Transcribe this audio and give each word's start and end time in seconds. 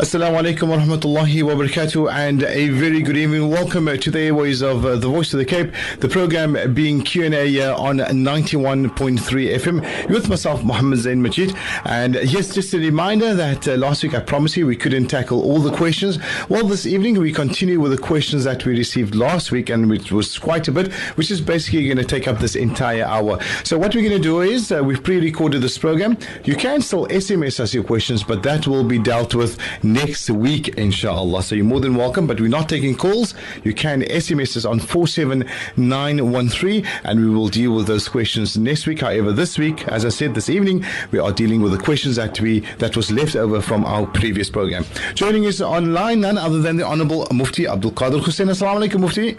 Assalamu 0.00 0.40
alaikum 0.40 0.68
wa 0.68 0.78
rahmatullahi 0.78 1.42
wa 1.42 1.52
barakatuh 1.52 2.10
and 2.10 2.42
a 2.44 2.70
very 2.70 3.02
good 3.02 3.18
evening. 3.18 3.50
Welcome 3.50 3.84
to 3.98 4.10
the 4.10 4.18
airways 4.18 4.62
of 4.62 4.86
uh, 4.86 4.96
The 4.96 5.08
Voice 5.08 5.34
of 5.34 5.38
the 5.40 5.44
Cape, 5.44 5.74
the 5.98 6.08
program 6.08 6.72
being 6.72 7.02
Q&A 7.02 7.60
uh, 7.60 7.76
on 7.76 7.98
91.3 7.98 9.18
FM 9.18 10.08
with 10.08 10.30
myself, 10.30 10.64
Muhammad 10.64 11.00
Zain 11.00 11.20
Majid. 11.20 11.54
And 11.84 12.16
uh, 12.16 12.20
yes, 12.20 12.54
just 12.54 12.72
a 12.72 12.78
reminder 12.78 13.34
that 13.34 13.68
uh, 13.68 13.76
last 13.76 14.02
week 14.02 14.14
I 14.14 14.20
promised 14.20 14.56
you 14.56 14.66
we 14.66 14.74
couldn't 14.74 15.08
tackle 15.08 15.42
all 15.42 15.58
the 15.58 15.76
questions. 15.76 16.18
Well, 16.48 16.66
this 16.66 16.86
evening 16.86 17.18
we 17.18 17.30
continue 17.30 17.78
with 17.78 17.92
the 17.92 17.98
questions 17.98 18.44
that 18.44 18.64
we 18.64 18.72
received 18.78 19.14
last 19.14 19.52
week 19.52 19.68
and 19.68 19.90
which 19.90 20.10
was 20.10 20.38
quite 20.38 20.66
a 20.66 20.72
bit, 20.72 20.90
which 21.18 21.30
is 21.30 21.42
basically 21.42 21.84
going 21.84 21.98
to 21.98 22.04
take 22.04 22.26
up 22.26 22.38
this 22.38 22.56
entire 22.56 23.04
hour. 23.04 23.38
So 23.64 23.76
what 23.76 23.94
we're 23.94 24.08
going 24.08 24.16
to 24.16 24.18
do 24.18 24.40
is 24.40 24.72
uh, 24.72 24.82
we've 24.82 25.04
pre-recorded 25.04 25.60
this 25.60 25.76
program. 25.76 26.16
You 26.44 26.56
can 26.56 26.80
still 26.80 27.06
SMS 27.08 27.60
us 27.60 27.74
your 27.74 27.84
questions, 27.84 28.24
but 28.24 28.42
that 28.44 28.66
will 28.66 28.84
be 28.84 28.98
dealt 28.98 29.34
with 29.34 29.58
next 29.92 30.30
week, 30.30 30.68
inshallah. 30.78 31.42
So 31.42 31.54
you're 31.54 31.64
more 31.64 31.80
than 31.80 31.94
welcome, 31.94 32.26
but 32.26 32.40
we're 32.40 32.48
not 32.48 32.68
taking 32.68 32.96
calls. 32.96 33.34
You 33.64 33.74
can 33.74 34.02
SMS 34.02 34.56
us 34.56 34.64
on 34.64 34.80
47913 34.80 36.86
and 37.04 37.20
we 37.20 37.28
will 37.28 37.48
deal 37.48 37.74
with 37.74 37.86
those 37.86 38.08
questions 38.08 38.56
next 38.56 38.86
week. 38.86 39.00
However, 39.00 39.32
this 39.32 39.58
week, 39.58 39.86
as 39.88 40.04
I 40.04 40.10
said 40.10 40.34
this 40.34 40.48
evening, 40.48 40.84
we 41.10 41.18
are 41.18 41.32
dealing 41.32 41.62
with 41.62 41.72
the 41.72 41.78
questions 41.78 42.16
that 42.16 42.40
we 42.40 42.60
that 42.78 42.96
was 42.96 43.10
left 43.10 43.36
over 43.36 43.60
from 43.60 43.84
our 43.84 44.06
previous 44.06 44.50
program. 44.50 44.84
Joining 45.14 45.46
us 45.46 45.60
online, 45.60 46.20
none 46.20 46.38
other 46.38 46.60
than 46.60 46.76
the 46.76 46.86
Honorable 46.86 47.26
Mufti 47.32 47.66
Abdul 47.66 47.92
Kader 47.92 48.18
Hoosain. 48.18 48.50
Assalamu 48.50 48.88
alaikum, 48.88 49.00
Mufti. 49.00 49.36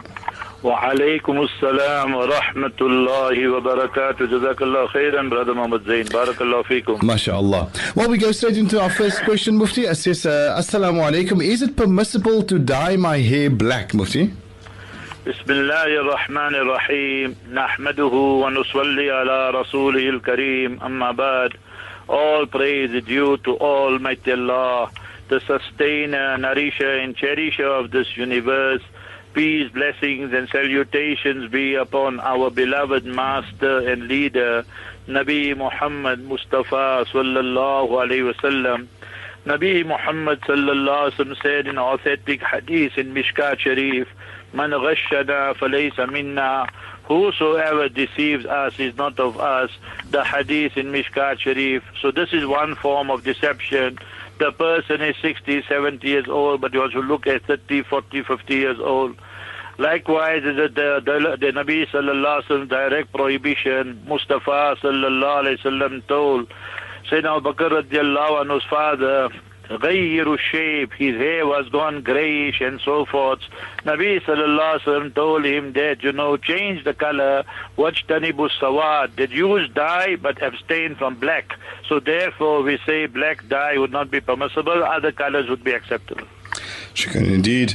وعليكم 0.63 1.41
السلام 1.41 2.15
ورحمة 2.15 2.79
الله 2.81 3.47
وبركاته 3.49 4.25
جزاك 4.25 4.61
الله 4.61 4.87
خيرا 4.87 5.29
brother 5.29 5.55
Muhammad 5.55 5.84
Zain 5.85 6.13
بارك 6.13 6.41
الله 6.41 6.62
فيكم 6.62 6.98
MashaAllah. 7.01 7.95
Well, 7.95 8.09
we 8.09 8.18
go 8.18 8.31
straight 8.31 8.57
into 8.57 8.79
our 8.79 8.90
first 8.91 9.23
question, 9.23 9.57
Mufti. 9.57 9.85
It 9.85 9.95
says, 9.95 10.26
uh, 10.26 10.55
Assalamu 10.59 11.01
alaikum. 11.01 11.43
Is 11.43 11.62
it 11.63 11.76
permissible 11.76 12.43
to 12.43 12.59
dye 12.59 12.95
my 12.95 13.18
hair 13.18 13.49
black, 13.49 13.93
Mufti? 13.93 14.29
بسم 15.27 15.51
الله 15.51 15.85
الرحمن 16.01 16.55
الرحيم 16.55 17.35
نحمده 17.53 18.13
ونصلي 18.43 19.12
على 19.12 19.49
رسوله 19.49 20.09
الكريم 20.09 20.79
أما 20.84 21.12
بعد 21.12 21.51
All 22.09 22.46
praise 22.46 22.91
is 22.91 23.03
due 23.05 23.37
to 23.37 23.51
Almighty 23.57 24.31
Allah, 24.34 24.90
the 25.29 25.40
sustainer, 25.40 26.37
nourisher 26.37 26.98
and 26.99 27.15
cherisher 27.15 27.68
of 27.68 27.91
this 27.91 28.07
universe. 28.18 28.81
Peace, 29.34 29.71
blessings 29.71 30.34
and 30.34 30.49
salutations 30.49 31.49
be 31.49 31.76
upon 31.76 32.20
our 32.20 32.49
beloved 32.49 33.05
master 33.05 33.79
and 33.90 34.10
leader, 34.10 34.65
Nabi 35.07 35.55
Muhammad 35.55 36.20
Mustafa 36.20 37.05
sallallahu 37.10 37.91
alayhi 37.91 38.34
wasallam. 38.34 38.87
Nabi 39.46 39.85
Muhammad 39.85 40.41
sallallahu 40.41 41.12
alayhi 41.12 41.15
wasallam 41.15 41.41
said 41.41 41.68
in 41.68 41.77
authentic 41.77 42.41
hadith 42.43 42.98
in 42.98 43.13
Mishkat 43.13 43.59
Sharif, 43.59 44.09
Man 44.54 44.71
ghashana 44.71 45.55
falaysa 45.55 46.12
minna. 46.12 46.68
Whosoever 47.05 47.87
deceives 47.87 48.46
us 48.46 48.77
is 48.79 48.96
not 48.98 49.18
of 49.18 49.40
us. 49.40 49.71
The 50.09 50.26
hadith 50.26 50.76
in 50.76 50.91
Mishkat 50.91 51.40
Sharif. 51.40 51.84
So 52.02 52.12
this 52.12 52.34
is 52.34 52.46
one 52.46 52.76
form 52.76 53.09
of 53.09 53.24
deception. 53.24 53.98
The 54.41 54.51
person 54.51 55.03
is 55.03 55.15
60, 55.21 55.65
70 55.70 56.07
years 56.07 56.25
old, 56.27 56.61
but 56.61 56.73
you 56.73 56.81
also 56.81 56.99
look 56.99 57.27
at 57.27 57.45
30, 57.45 57.84
40, 57.84 58.23
50 58.23 58.55
years 58.55 58.77
old. 58.79 59.15
Likewise, 59.77 60.41
the, 60.41 60.67
the, 60.67 61.37
the, 61.39 61.51
Nabi 61.51 61.87
sallallahu 61.87 62.47
alaihi 62.47 62.67
direct 62.67 63.13
prohibition, 63.13 64.01
Mustafa 64.07 64.78
sallallahu 64.81 65.44
alaihi 65.44 65.59
wasallam 65.62 66.07
told 66.07 66.51
Sayyidina 67.07 67.38
Abu 67.38 67.53
Bakr 67.53 67.84
radiallahu 67.84 68.41
anhu's 68.44 68.63
father, 68.67 69.29
غير 69.71 70.39
shape, 70.39 70.93
his 70.93 71.17
hair 71.17 71.47
was 71.47 71.69
gone 71.69 72.03
grayish 72.03 72.61
and 72.61 72.81
so 72.81 73.05
forth. 73.05 73.41
Nabi 73.84 74.21
sallallahu 74.22 74.78
alaihi 74.78 74.84
wasallam 74.84 75.15
told 75.15 75.44
him 75.44 75.72
that, 75.72 76.03
you 76.03 76.12
know, 76.12 76.37
change 76.37 76.84
the 76.84 76.94
color, 76.94 77.44
watch 77.77 78.06
tanibu 78.06 78.49
sawad, 78.61 79.17
that 79.17 79.31
use 79.31 79.69
dye 79.71 80.17
but 80.17 80.41
abstain 80.43 80.94
from 80.94 81.17
black. 81.17 81.59
So 81.89 81.99
therefore 82.00 82.62
we 82.62 82.78
say 82.87 83.06
black 83.06 83.49
dye 83.49 83.77
would 83.78 83.93
not 83.93 84.11
be 84.11 84.21
permissible, 84.21 84.84
other 84.84 85.12
colors 85.12 85.49
would 85.49 85.65
be 85.65 85.72
acceptable. 85.72 86.27
Shukran 86.94 87.33
indeed. 87.34 87.75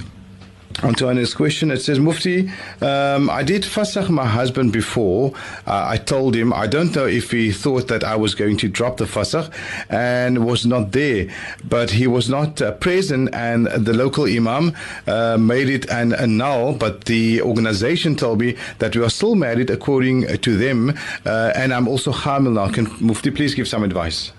On 0.83 0.95
to 0.95 1.09
our 1.09 1.15
next 1.15 1.35
question. 1.35 1.71
It 1.71 1.81
says, 1.81 1.99
Mufti, 1.99 2.51
um, 2.83 3.31
I 3.31 3.43
did 3.43 3.63
fasakh 3.63 4.11
my 4.11 4.27
husband 4.27 4.75
before. 4.75 5.33
Uh, 5.67 5.87
I 5.89 5.97
told 5.97 6.37
him, 6.37 6.53
I 6.53 6.67
don't 6.67 6.95
know 6.95 7.07
if 7.07 7.31
he 7.31 7.51
thought 7.51 7.89
that 7.89 8.05
I 8.05 8.15
was 8.17 8.35
going 8.35 8.59
to 8.59 8.69
drop 8.69 8.99
the 8.99 9.07
fasakh 9.07 9.51
and 9.89 10.45
was 10.45 10.67
not 10.67 10.93
there, 10.93 11.29
but 11.65 11.93
he 11.93 12.07
was 12.07 12.29
not 12.29 12.61
uh, 12.61 12.73
present 12.73 13.35
and 13.35 13.69
the 13.69 13.95
local 13.95 14.27
imam 14.27 14.75
uh, 15.07 15.39
made 15.39 15.71
it 15.71 15.89
an 15.89 16.13
annul, 16.13 16.75
but 16.75 17.07
the 17.07 17.41
organization 17.41 18.15
told 18.15 18.41
me 18.41 18.55
that 18.79 18.95
we 18.95 19.03
are 19.03 19.11
still 19.11 19.35
married 19.35 19.71
according 19.71 20.27
to 20.39 20.57
them 20.59 20.91
uh, 21.25 21.53
and 21.55 21.73
I'm 21.73 21.89
also 21.89 22.13
hamil 22.13 22.53
now. 22.53 22.69
Can 22.69 22.87
Mufti 23.01 23.31
please 23.31 23.55
give 23.55 23.67
some 23.67 23.83
advice? 23.83 24.31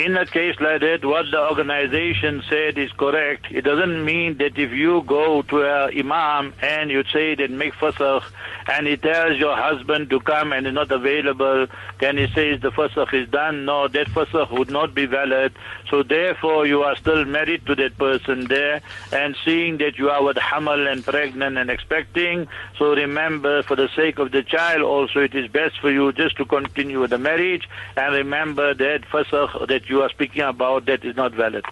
In 0.00 0.16
a 0.16 0.24
case 0.24 0.56
like 0.60 0.80
that, 0.80 1.04
what 1.04 1.26
the 1.30 1.38
organization 1.38 2.42
said 2.48 2.78
is 2.78 2.90
correct. 2.92 3.46
It 3.50 3.62
doesn't 3.62 4.02
mean 4.02 4.38
that 4.38 4.56
if 4.56 4.72
you 4.72 5.02
go 5.06 5.42
to 5.42 5.62
a 5.62 5.88
imam 5.88 6.54
and 6.62 6.90
you 6.90 7.04
say 7.12 7.34
that 7.34 7.50
make 7.50 7.74
fasakh 7.74 8.24
and 8.66 8.86
he 8.86 8.96
tells 8.96 9.38
your 9.38 9.56
husband 9.56 10.08
to 10.10 10.20
come 10.20 10.52
and 10.54 10.66
is 10.66 10.72
not 10.72 10.90
available, 10.90 11.66
then 11.98 12.16
he 12.16 12.28
says 12.28 12.60
the 12.62 12.70
fasakh 12.70 13.12
is 13.12 13.28
done. 13.28 13.66
No, 13.66 13.88
that 13.88 14.06
fasakh 14.08 14.50
would 14.50 14.70
not 14.70 14.94
be 14.94 15.04
valid. 15.04 15.52
So 15.90 16.02
therefore 16.02 16.66
you 16.66 16.82
are 16.82 16.96
still 16.96 17.26
married 17.26 17.66
to 17.66 17.74
that 17.74 17.98
person 17.98 18.46
there 18.46 18.80
and 19.12 19.36
seeing 19.44 19.78
that 19.78 19.98
you 19.98 20.08
are 20.08 20.22
with 20.22 20.38
hamal 20.38 20.90
and 20.90 21.04
pregnant 21.04 21.58
and 21.58 21.68
expecting. 21.68 22.48
So 22.78 22.94
remember 22.94 23.62
for 23.64 23.76
the 23.76 23.88
sake 23.94 24.18
of 24.18 24.32
the 24.32 24.42
child 24.42 24.82
also 24.82 25.20
it 25.20 25.34
is 25.34 25.48
best 25.48 25.78
for 25.78 25.90
you 25.90 26.12
just 26.12 26.36
to 26.38 26.46
continue 26.46 27.06
the 27.06 27.18
marriage 27.18 27.68
and 27.96 28.14
remember 28.14 28.72
that 28.72 29.02
fasakh 29.02 29.68
that 29.68 29.89
you 29.90 30.02
are 30.02 30.08
speaking 30.08 30.42
about 30.42 30.86
that 30.86 31.04
is 31.04 31.16
not 31.16 31.32
valid. 31.32 31.64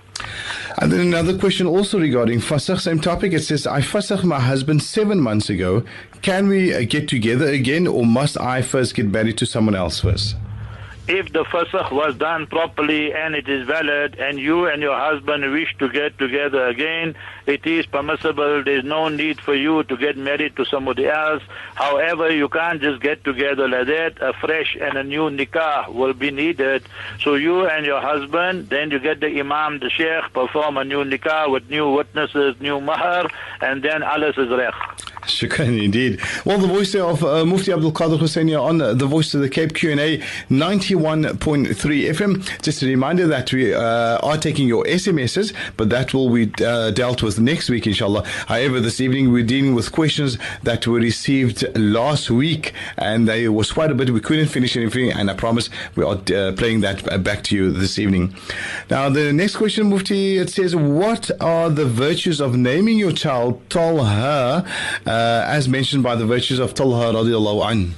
And 0.81 0.93
then 0.93 1.01
another 1.01 1.37
question 1.37 1.67
also 1.67 1.99
regarding 1.99 2.41
fasakh, 2.41 2.81
same 2.81 3.01
topic. 3.01 3.33
It 3.33 3.41
says, 3.41 3.67
I 3.67 3.81
fasakh 3.81 4.25
my 4.25 4.41
husband 4.41 4.83
seven 4.83 5.21
months 5.21 5.49
ago. 5.51 5.83
Can 6.23 6.49
we 6.49 6.75
uh, 6.75 6.83
get 6.83 7.09
together 7.09 7.47
again 7.47 7.87
or 7.87 8.05
must 8.05 8.39
I 8.39 8.63
first 8.63 8.95
get 8.95 9.07
married 9.07 9.39
to 9.39 9.47
someone 9.47 9.75
else 9.75 10.01
first? 10.01 10.37
If 11.09 11.33
the 11.33 11.43
fasakh 11.45 11.91
was 11.91 12.15
done 12.17 12.47
properly 12.47 13.15
and 13.15 13.35
it 13.35 13.49
is 13.49 13.67
valid 13.67 14.17
and 14.19 14.39
you 14.39 14.67
and 14.67 14.83
your 14.83 14.99
husband 14.99 15.51
wish 15.53 15.75
to 15.79 15.89
get 15.89 16.19
together 16.19 16.67
again, 16.67 17.17
it 17.47 17.67
is 17.67 17.87
permissible. 17.87 18.63
There's 18.63 18.85
no 18.85 19.09
need 19.09 19.41
for 19.41 19.55
you 19.55 19.85
to 19.85 19.97
get 19.97 20.19
married 20.19 20.57
to 20.57 20.67
somebody 20.67 21.07
else. 21.07 21.43
However, 21.75 22.31
you 22.31 22.51
can't 22.51 22.83
just 22.83 23.01
get 23.01 23.25
together 23.25 23.67
like 23.67 23.87
that. 23.87 24.19
A 24.21 24.35
fresh 24.35 24.77
and 24.79 24.99
a 24.99 25.03
new 25.03 25.31
nikah 25.31 25.95
will 25.95 26.13
be 26.13 26.31
needed. 26.31 26.83
So 27.23 27.37
you 27.37 27.67
and 27.67 27.87
your 27.87 28.03
husband, 28.03 28.69
then 28.69 28.91
you 28.91 28.99
get 28.99 29.21
the 29.21 29.41
imam, 29.41 29.79
the 29.79 29.89
sheikh, 29.89 30.31
perform 30.35 30.77
a 30.77 30.85
new 30.85 31.05
nikah 31.05 31.51
with 31.51 31.71
new 31.71 31.91
witnesses, 31.91 32.61
new 32.61 32.83
mahar, 32.83 33.31
and 33.63 33.83
then 33.83 34.03
alles 34.03 34.37
is 34.37 34.49
rech. 34.51 35.08
Shukran 35.29 35.83
indeed. 35.83 36.21
Well, 36.45 36.59
the 36.59 36.67
voice 36.67 36.95
of 36.95 37.23
uh, 37.23 37.45
Mufti 37.45 37.73
Abdul 37.73 37.93
Kader 37.93 38.17
Hoosain 38.17 38.61
on 38.61 38.81
uh, 38.81 38.95
the 38.95 39.07
Voice 39.07 39.35
of 39.35 39.41
the 39.41 39.49
Cape 39.49 39.75
Q&A 39.75 40.19
91.3 40.51 41.39
FM. 41.39 42.63
Just 42.63 42.83
a 42.83 42.87
reminder 42.87 43.27
that 43.27 43.53
we 43.53 43.75
uh, 43.75 44.19
are 44.19 44.37
taking 44.37 44.67
your 44.67 44.85
SMSs, 44.85 45.55
but 45.77 45.91
that 45.91 46.15
will 46.15 46.31
be 46.31 46.51
uh, 46.65 46.91
dealt 46.91 47.23
with 47.23 47.39
next 47.39 47.69
week, 47.71 47.87
inshallah. 47.87 48.25
However, 48.47 48.81
this 48.81 49.01
evening 49.01 49.33
we're 49.33 49.45
dealing 49.45 49.75
with 49.75 49.93
questions 49.93 50.39
that 50.63 50.87
were 50.87 50.99
received 50.99 51.65
last 51.77 52.31
week, 52.31 52.73
and 52.97 53.29
there 53.29 53.53
was 53.53 53.73
quite 53.73 53.91
a 53.91 53.95
bit. 53.95 54.11
We 54.11 54.21
couldn't 54.21 54.49
finish 54.49 54.77
anything, 54.77 55.13
and 55.13 55.31
I 55.31 55.35
promise 55.35 55.71
we 55.95 56.05
are 56.05 56.17
uh, 56.17 56.53
playing 56.53 56.81
that 56.81 57.23
back 57.23 57.45
to 57.45 57.57
you 57.57 57.71
this 57.71 57.99
evening. 57.99 58.35
Now, 58.91 59.09
the 59.09 59.33
next 59.33 59.57
question, 59.57 59.91
Mufti, 59.91 60.39
it 60.39 60.51
says, 60.51 60.75
What 60.75 61.31
are 61.41 61.71
the 61.71 61.85
virtues 61.85 62.41
of 62.41 62.57
naming 62.57 62.99
your 62.99 63.13
child 63.13 63.61
Talha? 63.69 64.65
Uh, 65.19 65.45
as 65.49 65.69
mentioned 65.69 66.05
by 66.05 66.15
the 66.15 66.25
virtues 66.25 66.61
of 66.61 66.75
Talha 66.75 67.13
radiallahu 67.13 67.61
anhu. 67.71 67.91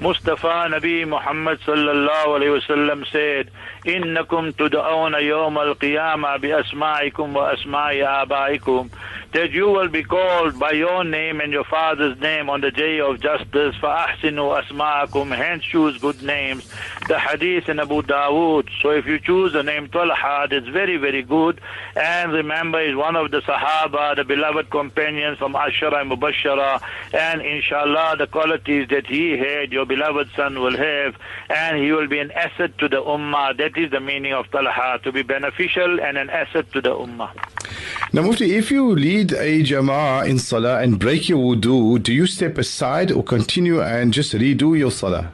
Mustafa 0.00 0.66
Nabi 0.68 1.06
Muhammad 1.06 1.60
sallallahu 1.60 2.34
alayhi 2.36 2.58
wasallam 2.58 3.06
said, 3.12 3.50
"Innakum 3.86 4.52
tud'auna 4.52 5.22
yawm 5.22 5.56
al-qiyamah 5.56 6.40
bi 6.40 6.48
asma'ikum 6.48 7.34
wa 7.34 7.54
asma'i 7.54 8.02
abaikum." 8.02 8.90
that 9.33 9.51
you 9.51 9.67
will 9.67 9.89
be 9.89 10.03
called 10.03 10.57
by 10.57 10.71
your 10.71 11.03
name 11.03 11.39
and 11.39 11.51
your 11.51 11.63
father's 11.63 12.19
name 12.19 12.49
on 12.49 12.61
the 12.61 12.71
day 12.71 12.99
of 12.99 13.19
justice. 13.19 13.75
فَأَحْسِنُوا 13.75 14.63
أَسْمَاءَكُمْ 14.63 15.35
Hence 15.35 15.63
choose 15.63 15.97
good 15.99 16.21
names. 16.23 16.67
The 17.07 17.19
hadith 17.19 17.69
in 17.69 17.79
Abu 17.79 18.01
Dawood. 18.01 18.69
So 18.81 18.91
if 18.91 19.05
you 19.05 19.19
choose 19.19 19.53
the 19.53 19.63
name 19.63 19.87
Talha, 19.89 20.47
it's 20.51 20.67
very, 20.67 20.97
very 20.97 21.21
good. 21.21 21.61
And 21.95 22.31
remember, 22.31 22.85
he's 22.85 22.95
one 22.95 23.15
of 23.15 23.31
the 23.31 23.41
Sahaba, 23.41 24.15
the 24.15 24.23
beloved 24.23 24.69
companions 24.69 25.37
from 25.37 25.53
Ashara 25.53 26.01
and 26.01 26.11
Mubashara. 26.11 26.81
And 27.13 27.41
inshallah, 27.41 28.15
the 28.17 28.27
qualities 28.27 28.87
that 28.89 29.05
he 29.07 29.37
had, 29.37 29.71
your 29.71 29.85
beloved 29.85 30.29
son 30.35 30.59
will 30.59 30.77
have. 30.77 31.15
And 31.49 31.77
he 31.77 31.91
will 31.91 32.07
be 32.07 32.19
an 32.19 32.31
asset 32.31 32.77
to 32.79 32.89
the 32.89 33.01
Ummah. 33.01 33.57
That 33.57 33.77
is 33.77 33.91
the 33.91 33.99
meaning 33.99 34.33
of 34.33 34.49
Talha, 34.51 34.99
to 35.03 35.11
be 35.11 35.21
beneficial 35.21 35.99
and 35.99 36.17
an 36.17 36.29
asset 36.29 36.71
to 36.73 36.81
the 36.81 36.89
Ummah. 36.95 37.31
Now, 38.11 38.23
Mufti, 38.23 38.55
if 38.55 38.71
you 38.71 38.95
lead 38.95 39.22
a 39.32 39.62
Jama'ah 39.62 40.28
in 40.28 40.38
Salah 40.38 40.82
and 40.82 40.98
break 40.98 41.28
your 41.28 41.38
wudu, 41.38 42.02
do 42.02 42.12
you 42.12 42.26
step 42.26 42.58
aside 42.58 43.10
or 43.10 43.22
continue 43.22 43.80
and 43.80 44.12
just 44.12 44.32
redo 44.32 44.76
your 44.78 44.90
Salah? 44.90 45.32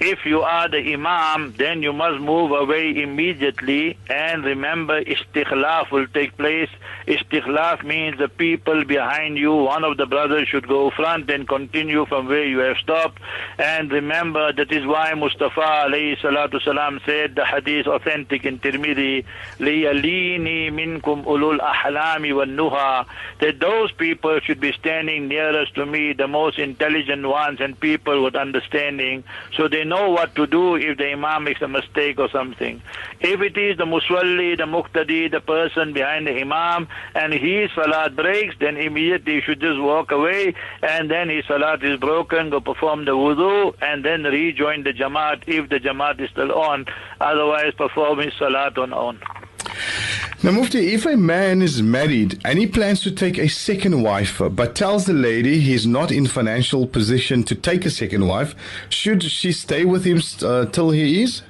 If 0.00 0.26
you 0.26 0.42
are 0.42 0.68
the 0.68 0.92
Imam, 0.92 1.54
then 1.56 1.82
you 1.82 1.90
must 1.94 2.20
move 2.20 2.50
away 2.50 3.02
immediately 3.02 3.96
and 4.10 4.44
remember 4.44 5.02
istikhlaf 5.02 5.90
will 5.90 6.06
take 6.08 6.36
place. 6.36 6.68
Istikhlaf 7.06 7.82
means 7.82 8.18
the 8.18 8.28
people 8.28 8.84
behind 8.84 9.38
you, 9.38 9.54
one 9.54 9.84
of 9.84 9.96
the 9.96 10.04
brothers 10.04 10.48
should 10.48 10.68
go 10.68 10.90
front 10.90 11.30
and 11.30 11.48
continue 11.48 12.04
from 12.04 12.28
where 12.28 12.44
you 12.44 12.58
have 12.58 12.76
stopped. 12.76 13.22
And 13.58 13.90
remember 13.90 14.52
that 14.52 14.70
is 14.70 14.84
why 14.84 15.14
Mustafa 15.14 15.60
alayhi 15.60 16.18
salatu 16.18 16.60
salam 16.62 17.00
said 17.06 17.34
the 17.34 17.46
hadith 17.46 17.86
authentic 17.86 18.44
in 18.44 18.58
Tirmidhi, 18.58 19.24
لِيَلِينِي 19.58 20.72
مِنْكُمْ 20.72 21.24
أُولُو 21.24 21.58
الْأَحْلَامِ 21.58 22.20
وَالنُّهَى 22.34 23.06
That 23.40 23.60
those 23.60 23.92
people 23.92 24.40
should 24.40 24.60
be 24.60 24.72
standing 24.72 25.28
nearest 25.28 25.74
to 25.76 25.86
me, 25.86 26.12
the 26.12 26.28
most 26.28 26.58
intelligent 26.58 27.26
ones 27.26 27.60
and 27.62 27.80
people 27.80 28.22
with 28.22 28.36
understanding. 28.36 29.24
So 29.56 29.68
they 29.68 29.86
know 29.91 30.09
what 30.09 30.33
to 30.35 30.47
do 30.47 30.75
if 30.75 30.97
the 30.97 31.07
imam 31.11 31.43
makes 31.43 31.61
a 31.61 31.67
mistake 31.67 32.17
or 32.17 32.29
something. 32.29 32.81
If 33.19 33.41
it 33.41 33.57
is 33.57 33.77
the 33.77 33.85
muswalli, 33.93 34.57
the 34.57 34.67
muqtadi, 34.75 35.29
the 35.29 35.41
person 35.41 35.93
behind 35.93 36.27
the 36.27 36.35
imam, 36.45 36.87
and 37.13 37.33
his 37.33 37.69
salat 37.75 38.15
breaks, 38.15 38.55
then 38.59 38.77
immediately 38.77 39.35
he 39.35 39.41
should 39.41 39.59
just 39.59 39.79
walk 39.79 40.11
away, 40.11 40.55
and 40.81 41.11
then 41.11 41.29
his 41.29 41.45
salat 41.45 41.83
is 41.83 41.99
broken, 41.99 42.49
go 42.49 42.61
perform 42.61 43.05
the 43.05 43.11
wudu, 43.11 43.75
and 43.81 44.05
then 44.05 44.23
rejoin 44.23 44.83
the 44.83 44.93
jamaat 44.93 45.43
if 45.47 45.69
the 45.69 45.79
jamaat 45.79 46.21
is 46.21 46.29
still 46.29 46.53
on. 46.53 46.85
Otherwise, 47.19 47.73
perform 47.75 48.19
his 48.19 48.33
salat 48.39 48.77
on 48.77 48.93
own. 48.93 49.19
Now, 50.43 50.49
Mufti, 50.49 50.95
if 50.95 51.05
a 51.05 51.15
man 51.15 51.61
is 51.61 51.83
married 51.83 52.41
and 52.43 52.57
he 52.57 52.65
plans 52.65 53.01
to 53.01 53.11
take 53.11 53.37
a 53.37 53.47
second 53.47 54.01
wife, 54.01 54.41
but 54.51 54.73
tells 54.73 55.05
the 55.05 55.13
lady 55.13 55.59
he's 55.59 55.85
not 55.85 56.11
in 56.11 56.25
financial 56.25 56.87
position 56.87 57.43
to 57.43 57.53
take 57.53 57.85
a 57.85 57.91
second 57.91 58.25
wife, 58.25 58.55
should 58.89 59.21
she 59.21 59.51
stay 59.51 59.85
with 59.85 60.03
him 60.03 60.19
uh, 60.41 60.65
till 60.65 60.89
he 60.89 61.21
is? 61.21 61.43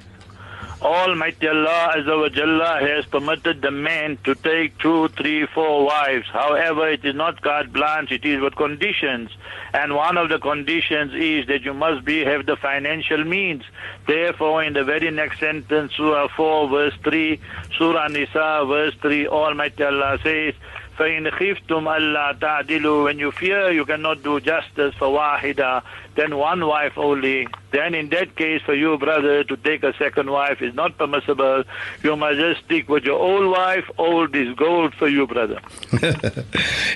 Almighty 0.81 1.47
Allah 1.47 1.93
Azza 1.95 2.19
wa 2.21 2.29
Jalla 2.29 2.79
has 2.81 3.05
permitted 3.05 3.63
the 3.63 3.71
man 3.71 4.17
to 4.23 4.35
take 4.35 4.77
two, 4.77 5.07
three, 5.09 5.47
four 5.47 5.85
wives. 5.85 6.27
However, 6.31 6.87
it 6.87 7.03
is 7.03 7.15
not 7.15 7.41
carte 7.41 7.73
blanche, 7.73 8.11
it 8.11 8.23
is 8.23 8.39
with 8.39 8.55
conditions. 8.55 9.31
And 9.73 9.95
one 9.95 10.17
of 10.17 10.29
the 10.29 10.37
conditions 10.37 11.13
is 11.15 11.47
that 11.47 11.63
you 11.63 11.73
must 11.73 12.05
be 12.05 12.23
have 12.23 12.45
the 12.45 12.57
financial 12.57 13.23
means. 13.23 13.63
Therefore, 14.05 14.63
in 14.63 14.73
the 14.73 14.83
very 14.83 15.09
next 15.09 15.39
sentence, 15.39 15.93
Surah 15.95 16.27
4, 16.35 16.69
verse 16.69 16.93
3, 17.03 17.39
Surah 17.77 18.07
Nisa, 18.09 18.63
verse 18.67 18.93
3, 19.01 19.27
Almighty 19.27 19.83
Allah 19.83 20.19
says, 20.23 20.53
فإن 20.97 21.31
خفتم 21.31 21.87
ألا 21.87 22.37
تعدلوا 22.41 23.03
when 23.03 23.19
you 23.19 23.31
fear 23.31 23.71
you 23.71 23.85
cannot 23.85 24.23
do 24.23 24.39
justice 24.39 24.95
for 24.97 25.09
wahida 25.09 25.83
then 26.14 26.36
one 26.36 26.66
wife 26.66 26.92
only 26.96 27.46
then 27.72 27.94
in 27.94 28.10
that 28.10 28.36
case 28.36 28.60
for 28.62 28.74
you 28.74 28.98
brother 28.98 29.44
to 29.44 29.56
take 29.56 29.82
a 29.82 29.94
second 29.96 30.30
wife 30.30 30.60
is 30.60 30.74
not 30.74 30.98
permissible. 30.98 31.64
You 32.02 32.16
must 32.16 32.38
just 32.38 32.64
stick 32.64 32.88
with 32.88 33.04
your 33.04 33.18
old 33.18 33.50
wife. 33.50 33.90
Old 33.98 34.36
is 34.36 34.54
gold 34.54 34.94
for 34.94 35.08
you 35.08 35.26
brother. 35.26 35.58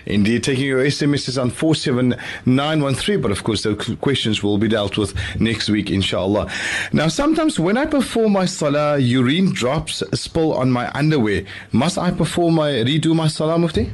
Indeed 0.06 0.44
taking 0.44 0.66
your 0.66 0.84
SMS 0.84 1.40
on 1.40 1.50
47913 1.50 3.20
but 3.20 3.30
of 3.30 3.42
course 3.42 3.62
the 3.62 3.74
questions 4.00 4.42
will 4.42 4.58
be 4.58 4.68
dealt 4.68 4.98
with 4.98 5.14
next 5.40 5.70
week 5.70 5.90
inshallah. 5.90 6.50
Now 6.92 7.08
sometimes 7.08 7.58
when 7.58 7.78
I 7.78 7.86
perform 7.86 8.32
my 8.32 8.44
salah 8.44 8.98
urine 8.98 9.52
drops 9.52 10.02
spill 10.12 10.52
on 10.52 10.70
my 10.70 10.90
underwear. 10.92 11.44
Must 11.72 11.96
I 11.96 12.10
perform 12.10 12.56
my 12.56 12.70
redo 12.70 13.14
my 13.14 13.28
salah 13.28 13.58
mufti 13.58 13.90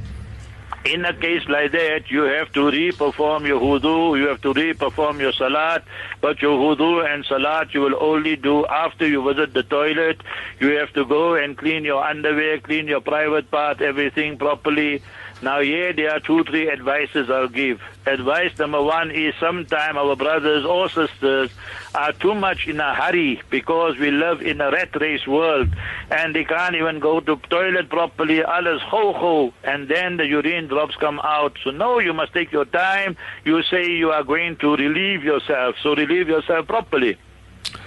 in 0.84 1.04
a 1.04 1.14
case 1.14 1.42
like 1.48 1.72
that, 1.72 2.10
you 2.10 2.22
have 2.22 2.52
to 2.52 2.70
re-perform 2.70 3.46
your 3.46 3.60
wudu, 3.60 4.18
you 4.18 4.26
have 4.28 4.40
to 4.42 4.52
re-perform 4.52 5.20
your 5.20 5.32
salat, 5.32 5.84
but 6.20 6.42
your 6.42 6.58
wudu 6.58 7.04
and 7.04 7.24
salat 7.24 7.72
you 7.72 7.80
will 7.80 7.96
only 8.00 8.36
do 8.36 8.66
after 8.66 9.06
you 9.06 9.22
visit 9.22 9.54
the 9.54 9.62
toilet. 9.62 10.20
You 10.60 10.76
have 10.78 10.92
to 10.94 11.04
go 11.04 11.34
and 11.34 11.56
clean 11.56 11.84
your 11.84 12.02
underwear, 12.04 12.58
clean 12.60 12.88
your 12.88 13.00
private 13.00 13.50
part, 13.50 13.80
everything 13.80 14.38
properly. 14.38 15.02
Now 15.42 15.60
here 15.60 15.92
there 15.92 16.12
are 16.12 16.20
two, 16.20 16.44
three 16.44 16.70
advices 16.70 17.28
I'll 17.28 17.48
give. 17.48 17.80
Advice 18.06 18.56
number 18.60 18.80
one 18.80 19.10
is 19.10 19.34
sometimes 19.40 19.96
our 19.96 20.14
brothers 20.14 20.64
or 20.64 20.88
sisters 20.88 21.50
are 21.96 22.12
too 22.12 22.36
much 22.36 22.68
in 22.68 22.78
a 22.78 22.94
hurry 22.94 23.42
because 23.50 23.98
we 23.98 24.12
live 24.12 24.40
in 24.40 24.60
a 24.60 24.70
rat 24.70 24.94
race 25.00 25.26
world 25.26 25.68
and 26.12 26.32
they 26.32 26.44
can't 26.44 26.76
even 26.76 27.00
go 27.00 27.18
to 27.18 27.36
toilet 27.50 27.88
properly, 27.90 28.44
alles 28.44 28.82
ho 28.82 29.12
ho, 29.12 29.52
and 29.64 29.88
then 29.88 30.16
the 30.16 30.26
urine 30.26 30.68
drops 30.68 30.94
come 30.94 31.18
out. 31.24 31.58
So 31.64 31.70
no, 31.70 31.98
you 31.98 32.12
must 32.12 32.32
take 32.32 32.52
your 32.52 32.66
time. 32.66 33.16
You 33.44 33.64
say 33.64 33.90
you 33.90 34.12
are 34.12 34.22
going 34.22 34.58
to 34.58 34.76
relieve 34.76 35.24
yourself, 35.24 35.74
so 35.82 35.96
relieve 35.96 36.28
yourself 36.28 36.68
properly. 36.68 37.18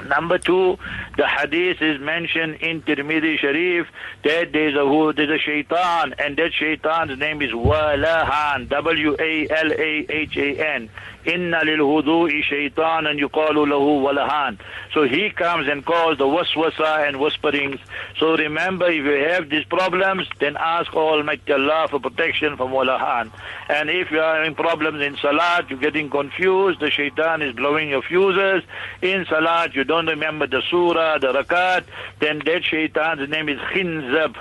Number 0.08 0.38
two, 0.38 0.78
the 1.18 1.28
hadith 1.28 1.82
is 1.82 2.00
mentioned 2.00 2.56
in 2.56 2.82
Tirmidhi 2.82 3.40
Sharif 3.40 3.88
that 4.24 4.52
there's 4.52 4.76
a 4.76 5.14
there's 5.16 5.30
a 5.30 5.40
shaitan 5.44 6.14
and 6.20 6.38
that 6.38 6.52
shaitan's 6.54 7.18
name 7.20 7.42
is 7.42 7.52
Walahan 7.52 8.70
W 8.70 9.16
A 9.20 9.48
L 9.50 9.72
A 9.72 10.06
H 10.10 10.38
A 10.38 10.76
N 10.76 10.90
Inna 11.26 11.62
lil 11.64 11.80
hudu'i 11.80 12.44
shaytanan 12.44 13.20
yuqalu 13.20 13.66
lahu 13.66 14.02
walahan. 14.06 14.58
So 14.94 15.04
he 15.04 15.30
comes 15.32 15.68
and 15.68 15.84
calls 15.86 16.18
the 16.18 16.26
waswasa 16.26 17.08
and 17.08 17.18
whisperings. 17.18 17.80
So 18.20 18.38
remember, 18.38 18.88
if 18.88 19.04
you 19.04 19.26
have 19.30 19.50
these 19.50 19.66
problems, 19.66 20.28
then 20.40 20.56
ask 20.58 20.94
Almighty 20.94 21.54
Allah 21.54 21.88
for 21.90 22.00
protection 22.00 22.56
from 22.58 22.72
walahan. 22.72 23.32
And 23.70 23.90
if 23.90 24.12
you 24.12 24.20
are 24.20 24.38
having 24.38 24.56
problems 24.56 25.02
in 25.02 25.18
salat, 25.18 25.70
you're 25.70 25.80
getting 25.80 26.10
confused, 26.10 26.80
the 26.80 26.92
shaitan 26.92 27.42
is 27.42 27.56
blowing 27.56 27.90
your 27.90 28.04
fuses. 28.04 28.64
In 29.02 29.26
salat, 29.26 29.74
you 29.74 29.84
don't 29.84 30.08
remember 30.08 30.48
the 30.48 30.62
surah, 30.70 31.18
the 31.18 31.34
rakat, 31.34 31.86
then 32.20 32.40
that 32.46 32.64
shaitan's 32.64 33.28
name 33.30 33.50
is 33.50 33.60
khinzab. 33.60 34.36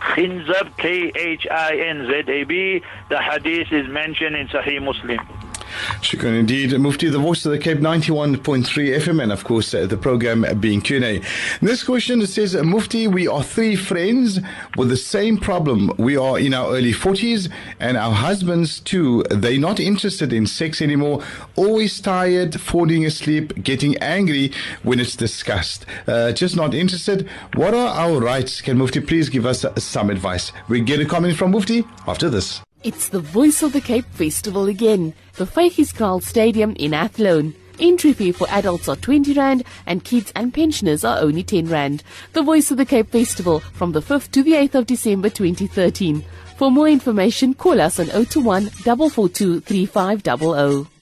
Khinzab, 0.00 0.76
K-H-I-N-Z-A-B. 0.76 2.52
The 3.08 3.22
hadith 3.22 3.72
is 3.72 3.88
mentioned 3.88 4.36
in 4.36 4.48
Sahih 4.48 4.82
Muslim. 4.82 5.18
Shukran 6.00 6.38
indeed. 6.38 6.78
Mufti, 6.78 7.08
the 7.08 7.18
voice 7.18 7.44
of 7.44 7.52
the 7.52 7.58
Cape 7.58 7.78
91.3 7.78 8.64
FM, 8.64 9.22
and 9.22 9.32
of 9.32 9.44
course, 9.44 9.74
uh, 9.74 9.86
the 9.86 9.96
program 9.96 10.44
being 10.60 10.80
Q&A. 10.80 11.20
This 11.60 11.82
question 11.82 12.24
says, 12.26 12.54
Mufti, 12.54 13.06
we 13.06 13.28
are 13.28 13.42
three 13.42 13.76
friends 13.76 14.40
with 14.76 14.88
the 14.88 14.96
same 14.96 15.38
problem. 15.38 15.92
We 15.98 16.16
are 16.16 16.38
in 16.38 16.54
our 16.54 16.74
early 16.74 16.92
40s, 16.92 17.50
and 17.80 17.96
our 17.96 18.12
husbands 18.12 18.80
too. 18.80 19.22
They're 19.30 19.58
not 19.58 19.80
interested 19.80 20.32
in 20.32 20.46
sex 20.46 20.80
anymore, 20.80 21.22
always 21.56 22.00
tired, 22.00 22.60
falling 22.60 23.04
asleep, 23.04 23.62
getting 23.62 23.96
angry 23.98 24.52
when 24.82 25.00
it's 25.00 25.16
discussed. 25.16 25.86
Uh, 26.06 26.32
just 26.32 26.56
not 26.56 26.74
interested. 26.74 27.28
What 27.54 27.74
are 27.74 27.88
our 27.88 28.20
rights? 28.20 28.60
Can 28.60 28.78
Mufti 28.78 29.00
please 29.00 29.28
give 29.28 29.46
us 29.46 29.64
some 29.78 30.10
advice? 30.10 30.52
We 30.68 30.80
get 30.80 31.00
a 31.00 31.04
comment 31.04 31.36
from 31.36 31.52
Mufti 31.52 31.84
after 32.06 32.30
this. 32.30 32.63
It's 32.84 33.08
the 33.08 33.20
Voice 33.20 33.62
of 33.62 33.72
the 33.72 33.80
Cape 33.80 34.04
Festival 34.10 34.66
again. 34.66 35.14
The 35.36 35.46
Vygies 35.46 35.94
Kraal 35.96 36.20
Stadium 36.20 36.76
in 36.76 36.92
Athlone. 36.92 37.54
Entry 37.80 38.12
fee 38.12 38.30
for 38.30 38.46
adults 38.50 38.90
are 38.90 38.96
20 38.96 39.32
Rand 39.32 39.64
and 39.86 40.04
kids 40.04 40.30
and 40.36 40.52
pensioners 40.52 41.02
are 41.02 41.18
only 41.20 41.42
10 41.42 41.66
Rand. 41.66 42.02
The 42.34 42.42
Voice 42.42 42.70
of 42.70 42.76
the 42.76 42.84
Cape 42.84 43.10
Festival 43.10 43.60
from 43.60 43.92
the 43.92 44.02
5th 44.02 44.30
to 44.32 44.42
the 44.42 44.52
8th 44.52 44.74
of 44.74 44.86
December 44.86 45.30
2013. 45.30 46.22
For 46.58 46.70
more 46.70 46.90
information, 46.90 47.54
call 47.54 47.80
us 47.80 47.98
on 47.98 48.08
021 48.08 48.66
442 48.68 49.60
3500. 49.60 50.93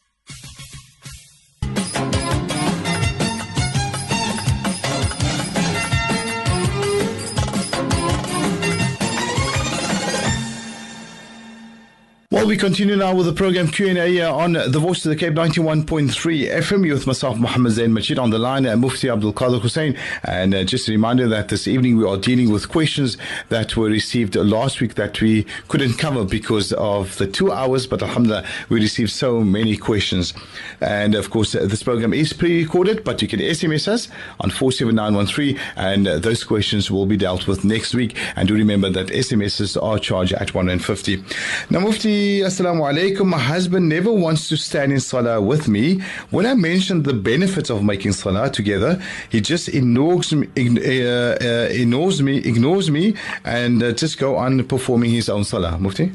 Well, 12.43 12.49
we 12.49 12.57
continue 12.57 12.97
now 12.97 13.15
with 13.15 13.27
the 13.27 13.33
program 13.33 13.69
Q&A 13.69 14.21
on 14.23 14.55
the 14.55 14.81
Voice 14.81 15.05
of 15.05 15.11
the 15.11 15.17
Cape 15.17 15.35
91.3 15.35 16.11
FM. 16.51 16.93
With 16.93 17.07
myself, 17.07 17.39
Muhammad 17.39 17.71
Zain 17.71 17.93
Majid, 17.93 18.19
on 18.19 18.31
the 18.31 18.39
line, 18.41 18.67
uh, 18.67 18.77
Mufti 18.77 19.09
Abdul 19.09 19.33
Kader 19.33 19.61
Hoosain. 19.61 19.97
And 20.25 20.53
uh, 20.53 20.65
just 20.65 20.89
a 20.89 20.91
reminder 20.91 21.29
that 21.29 21.51
this 21.51 21.69
evening 21.69 21.99
we 21.99 22.05
are 22.05 22.17
dealing 22.17 22.51
with 22.51 22.69
questions 22.69 23.17
that 23.51 23.77
were 23.77 23.87
received 23.87 24.35
last 24.35 24.81
week 24.81 24.97
that 24.97 25.21
we 25.21 25.47
couldn't 25.69 25.99
cover 25.99 26.25
because 26.25 26.73
of 26.73 27.17
the 27.19 27.29
two 27.29 27.53
hours. 27.53 27.87
But 27.87 28.03
alhamdulillah, 28.03 28.45
we 28.71 28.81
received 28.81 29.13
so 29.13 29.43
many 29.43 29.77
questions. 29.77 30.35
And 30.81 31.15
of 31.15 31.31
course, 31.31 31.55
uh, 31.55 31.67
this 31.67 31.85
program 31.85 32.13
is 32.13 32.33
pre-recorded, 32.33 33.05
but 33.05 33.23
you 33.23 33.29
can 33.29 33.39
SMS 33.39 33.87
us 33.87 34.09
on 34.41 34.51
47913 34.51 35.61
and 35.77 36.09
uh, 36.09 36.19
those 36.19 36.43
questions 36.43 36.91
will 36.91 37.07
be 37.07 37.17
dealt 37.17 37.47
with 37.47 37.65
next 37.65 37.95
week. 37.95 38.17
And 38.35 38.49
do 38.49 38.55
remember 38.55 38.91
that 38.91 39.07
SMSs 39.07 39.81
are 39.81 40.01
charged 40.01 40.33
at 40.33 40.53
150. 40.53 41.23
Now, 41.71 41.79
Mufti, 41.79 42.32
Assalamu 42.41 42.83
alaikum. 42.83 43.27
My 43.27 43.39
husband 43.39 43.89
never 43.89 44.13
wants 44.13 44.49
to 44.49 44.57
stand 44.57 44.93
in 44.93 45.01
salah 45.01 45.41
with 45.41 45.69
me. 45.69 46.01
When 46.31 46.47
I 46.47 46.55
mention 46.55 47.03
the 47.03 47.13
benefits 47.13 47.71
of 47.71 47.85
making 47.85 48.13
salah 48.13 48.51
together, 48.51 49.01
he 49.31 49.41
just 49.41 49.69
ignores 49.69 50.33
me, 50.33 50.49
uh, 50.57 51.11
uh, 51.41 51.69
ignores 51.71 52.23
me, 52.23 52.39
ignores 52.39 52.91
me, 52.91 53.15
and 53.45 53.83
uh, 53.83 53.93
just 53.93 54.19
go 54.19 54.37
on 54.37 54.65
performing 54.65 55.11
his 55.11 55.29
own 55.29 55.45
salah. 55.45 55.79
Mufti. 55.79 56.13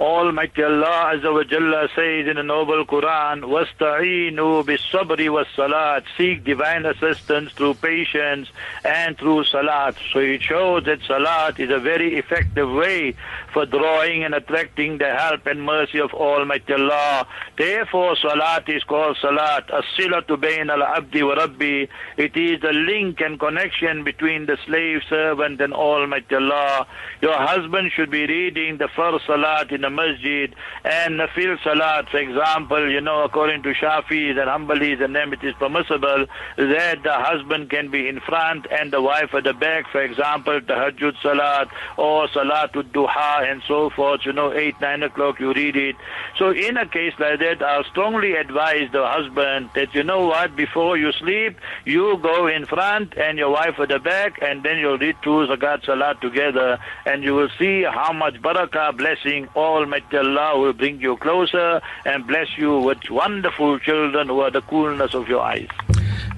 Almighty 0.00 0.64
Allah 0.64 1.12
Azza 1.12 1.30
wa 1.30 1.42
Jalla 1.42 1.86
says 1.94 2.26
in 2.26 2.36
the 2.36 2.42
noble 2.42 2.86
Quran, 2.86 3.42
Wasta'inu 3.42 4.64
bis-sabri 4.64 5.30
wa 5.30 5.44
Salat. 5.54 6.04
Seek 6.16 6.42
divine 6.42 6.86
assistance 6.86 7.52
through 7.52 7.74
patience 7.74 8.48
and 8.82 9.18
through 9.18 9.44
salat. 9.44 9.96
So 10.10 10.20
it 10.20 10.40
shows 10.40 10.84
that 10.84 11.00
salat 11.06 11.60
is 11.60 11.70
a 11.70 11.78
very 11.78 12.16
effective 12.16 12.70
way 12.70 13.14
for 13.52 13.66
drawing 13.66 14.24
and 14.24 14.34
attracting 14.34 14.96
the 14.96 15.14
help 15.14 15.46
and 15.46 15.62
mercy 15.62 16.00
of 16.00 16.14
Almighty 16.14 16.72
Allah. 16.72 17.26
Therefore, 17.58 18.16
salat 18.16 18.70
is 18.70 18.82
called 18.84 19.18
salat, 19.20 19.70
as-silatu 19.70 20.40
bayn 20.40 20.70
al-abdi 20.70 21.22
wa 21.22 21.34
rabbi. 21.34 21.84
It 22.16 22.34
is 22.38 22.62
the 22.62 22.72
link 22.72 23.20
and 23.20 23.38
connection 23.38 24.02
between 24.04 24.46
the 24.46 24.56
slave 24.64 25.02
servant 25.10 25.60
and 25.60 25.74
Almighty 25.74 26.36
Allah. 26.36 26.86
Your 27.20 27.36
husband 27.36 27.92
should 27.94 28.10
be 28.10 28.24
reading 28.26 28.78
the 28.78 28.88
first 28.96 29.26
salat 29.26 29.70
in 29.72 29.82
the 29.82 29.89
masjid 29.90 30.54
and 30.84 31.20
nafil 31.20 31.62
salat, 31.62 32.08
for 32.08 32.18
example, 32.18 32.90
you 32.90 33.00
know, 33.00 33.22
according 33.24 33.62
to 33.62 33.72
Shafis 33.74 34.38
and 34.38 34.48
Hanbalis 34.48 35.02
and 35.02 35.14
them, 35.14 35.32
it 35.32 35.42
is 35.42 35.54
permissible 35.54 36.26
that 36.56 37.02
the 37.02 37.12
husband 37.12 37.70
can 37.70 37.90
be 37.90 38.08
in 38.08 38.20
front 38.20 38.66
and 38.70 38.92
the 38.92 39.00
wife 39.00 39.34
at 39.34 39.44
the 39.44 39.52
back, 39.52 39.90
for 39.90 40.02
example, 40.02 40.60
tahajjud 40.60 41.20
salat 41.22 41.68
or 41.96 42.26
salatul 42.28 42.90
duha 42.92 43.50
and 43.50 43.62
so 43.66 43.90
forth, 43.90 44.20
you 44.24 44.32
know, 44.32 44.52
8, 44.52 44.80
9 44.80 45.02
o'clock 45.04 45.40
you 45.40 45.52
read 45.52 45.76
it. 45.76 45.96
So 46.38 46.50
in 46.50 46.76
a 46.76 46.86
case 46.86 47.14
like 47.18 47.40
that, 47.40 47.62
I'll 47.62 47.84
strongly 47.84 48.34
advise 48.34 48.88
the 48.92 49.06
husband 49.06 49.70
that, 49.74 49.94
you 49.94 50.02
know 50.02 50.26
what, 50.26 50.56
before 50.56 50.96
you 50.96 51.12
sleep, 51.12 51.56
you 51.84 52.18
go 52.22 52.46
in 52.46 52.66
front 52.66 53.14
and 53.16 53.38
your 53.38 53.50
wife 53.50 53.78
at 53.78 53.88
the 53.88 53.98
back 53.98 54.38
and 54.42 54.62
then 54.62 54.78
you'll 54.78 54.98
read 54.98 55.16
two 55.22 55.46
rakat 55.50 55.84
salat 55.84 56.20
together 56.20 56.78
and 57.06 57.22
you 57.22 57.34
will 57.34 57.50
see 57.58 57.82
how 57.82 58.12
much 58.12 58.34
barakah, 58.42 58.96
blessing, 58.96 59.48
all 59.54 59.69
Almighty 59.70 60.16
Allah 60.16 60.58
will 60.58 60.72
bring 60.72 61.00
you 61.00 61.16
closer 61.16 61.80
and 62.04 62.26
bless 62.26 62.48
you 62.56 62.78
with 62.78 62.98
wonderful 63.10 63.78
children 63.78 64.28
who 64.28 64.40
are 64.40 64.50
the 64.50 64.62
coolness 64.62 65.14
of 65.14 65.28
your 65.28 65.40
eyes. 65.40 65.68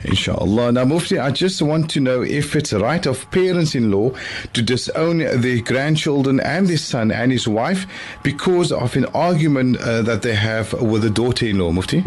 Inshallah. 0.05 0.73
Now, 0.73 0.85
Mufti, 0.85 1.19
I 1.19 1.31
just 1.31 1.63
want 1.63 1.89
to 1.91 2.01
know 2.01 2.23
if 2.23 2.57
it's 2.57 2.73
right 2.73 3.05
of 3.07 3.31
parents 3.31 3.75
in 3.75 3.91
law 3.91 4.11
to 4.53 4.63
disown 4.63 5.19
their 5.19 5.63
grandchildren 5.63 6.41
and 6.41 6.67
their 6.67 6.77
son 6.77 7.13
and 7.13 7.31
his 7.31 7.47
wife 7.47 7.87
because 8.23 8.73
of 8.73 8.97
an 8.97 9.05
argument 9.07 9.79
uh, 9.81 10.03
that 10.03 10.23
they 10.23 10.35
have 10.35 10.73
with 10.81 11.03
the 11.03 11.11
daughter 11.11 11.47
in 11.47 11.59
law, 11.59 11.71
Mufti? 11.71 12.05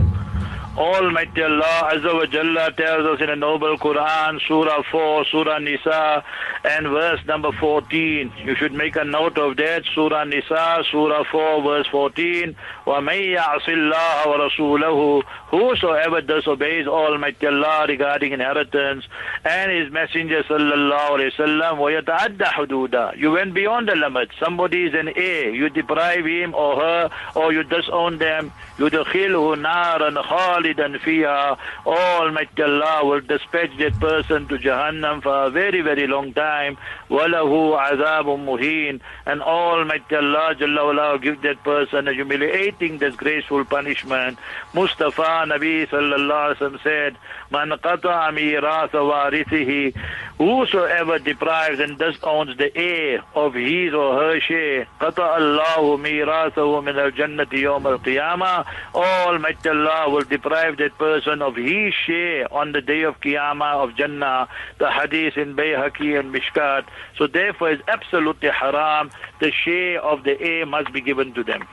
Almighty 0.76 1.42
Allah 1.42 1.90
Azza 1.92 2.14
wa 2.14 2.24
Jalla 2.26 2.76
tells 2.76 3.04
us 3.04 3.20
in 3.20 3.26
the 3.26 3.36
noble 3.36 3.76
Quran, 3.76 4.40
Surah 4.46 4.82
4, 4.90 5.24
Surah 5.26 5.58
Nisa, 5.58 6.24
and 6.64 6.86
verse 6.86 7.20
number 7.26 7.50
14. 7.52 8.32
You 8.44 8.54
should 8.54 8.72
make 8.72 8.94
a 8.96 9.04
note 9.04 9.36
of 9.36 9.56
that. 9.56 9.82
Surah 9.94 10.24
Nisa, 10.24 10.84
Surah 10.90 11.24
4, 11.30 11.62
verse 11.62 11.86
14. 11.88 12.54
وَمَن 12.86 13.36
يَعْصِ 13.36 13.66
اللَّهَ 13.68 14.26
وَرَسُولَهُ 14.26 15.22
Whosoever 15.48 16.20
disobeys 16.20 16.86
Almighty 16.86 17.46
Allah 17.48 17.86
regarding 17.88 18.32
inheritance 18.32 19.04
and 19.44 19.72
His 19.72 19.92
Messenger 19.92 20.44
sallallahu 20.44 21.10
alayhi 21.10 21.32
wasallam, 21.34 21.78
وَيَتَعَدَّ 21.78 22.38
حُدُودًا 22.38 23.16
You 23.18 23.32
went 23.32 23.54
beyond 23.54 23.88
the 23.88 23.96
limit. 23.96 24.30
Somebody 24.38 24.84
is 24.84 24.94
an 24.94 25.08
heir. 25.16 25.50
You 25.50 25.68
deprive 25.68 26.24
him 26.24 26.54
or 26.54 26.76
her, 26.76 27.10
or 27.34 27.52
you 27.52 27.64
disown 27.64 28.18
them. 28.18 28.52
يُدْخِلْهُ 28.78 29.56
نَارًا 29.56 30.22
خَالِدًا 30.22 30.98
فِيهَا 30.98 31.56
Almighty 31.86 32.62
Allah 32.62 33.04
will 33.04 33.20
dispatch 33.20 33.70
that 33.78 34.00
person 34.00 34.48
to 34.48 34.58
Jahannam 34.58 35.22
for 35.22 35.46
a 35.46 35.50
very, 35.50 35.80
very 35.80 36.06
long 36.06 36.32
time. 36.32 36.76
وَلَهُ 37.08 37.78
عَذَابٌ 37.78 38.24
مُهِينٌ 38.24 39.00
And 39.26 39.42
Almighty 39.42 40.16
Allah 40.16 40.54
Jalla 40.54 40.86
wala 40.86 41.12
will 41.12 41.18
give 41.18 41.42
that 41.42 41.62
person 41.64 42.08
a 42.08 42.12
humiliating, 42.12 42.98
disgraceful 42.98 43.64
punishment. 43.64 44.38
Mustafa 44.74 45.44
Nabi 45.46 45.88
sallallahu 45.88 46.54
alaihi 46.54 46.58
wasallam 46.58 46.82
said, 46.82 47.16
"Man 47.50 47.70
qata'a 47.70 48.32
mirath 48.32 48.90
warithihi." 48.92 49.94
Whosoever 50.38 51.18
deprives 51.18 51.80
and 51.80 51.98
disowns 51.98 52.56
the 52.56 52.74
heir 52.76 53.22
of 53.34 53.54
his 53.54 53.92
or 53.92 54.14
her 54.14 54.40
share, 54.40 54.86
qata'a 55.00 55.36
Allahu 55.36 55.98
mirathahu 56.02 56.82
min 56.84 56.96
al-jannati 56.96 57.62
yawm 57.62 57.84
al-qiyamah. 57.86 58.64
Almighty 58.94 59.68
Allah 59.68 60.10
will 60.10 60.22
deprive 60.22 60.76
that 60.78 60.96
person 60.98 61.42
of 61.42 61.56
his 61.56 61.92
share 62.06 62.52
on 62.52 62.72
the 62.72 62.80
day 62.80 63.02
of 63.02 63.20
Qiyamah 63.20 63.84
of 63.84 63.96
Jannah. 63.96 64.48
The 64.78 64.90
hadith 64.90 65.36
in 65.36 65.56
Bayhaqi 65.56 66.18
and 66.18 66.34
Mishkat. 66.34 66.84
so 67.17 67.27
therefore, 67.27 67.71
it's 67.71 67.83
absolutely 67.87 68.49
haram. 68.49 69.11
The 69.39 69.51
share 69.51 70.01
of 70.01 70.23
the 70.23 70.39
heir 70.39 70.65
must 70.65 70.91
be 70.93 71.01
given 71.01 71.33
to 71.33 71.43
them. 71.43 71.67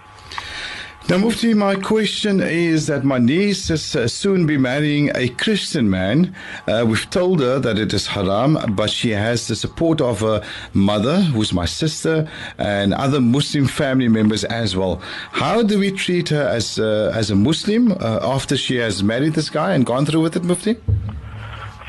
Now, 1.08 1.18
Mufti, 1.18 1.52
my 1.52 1.74
question 1.74 2.40
is 2.40 2.86
that 2.86 3.02
my 3.02 3.18
niece 3.18 3.68
is 3.70 3.96
uh, 3.96 4.06
soon 4.06 4.46
be 4.46 4.56
marrying 4.56 5.10
a 5.16 5.28
Christian 5.30 5.90
man. 5.90 6.32
Uh, 6.68 6.84
we've 6.86 7.10
told 7.10 7.40
her 7.40 7.58
that 7.58 7.76
it 7.76 7.92
is 7.92 8.06
haram, 8.06 8.56
but 8.76 8.88
she 8.88 9.10
has 9.10 9.48
the 9.48 9.56
support 9.56 10.00
of 10.00 10.20
her 10.20 10.42
mother, 10.74 11.20
who's 11.20 11.52
my 11.52 11.66
sister, 11.66 12.30
and 12.56 12.94
other 12.94 13.20
Muslim 13.20 13.66
family 13.66 14.06
members 14.06 14.44
as 14.44 14.76
well. 14.76 15.02
How 15.32 15.64
do 15.64 15.80
we 15.80 15.90
treat 15.90 16.28
her 16.28 16.46
as 16.46 16.78
uh, 16.78 17.12
as 17.12 17.32
a 17.32 17.36
Muslim 17.36 17.90
uh, 17.92 18.20
after 18.22 18.56
she 18.56 18.76
has 18.76 19.02
married 19.02 19.34
this 19.34 19.50
guy 19.50 19.74
and 19.74 19.84
gone 19.84 20.06
through 20.06 20.20
with 20.20 20.36
it, 20.36 20.44
Mufti? 20.44 20.76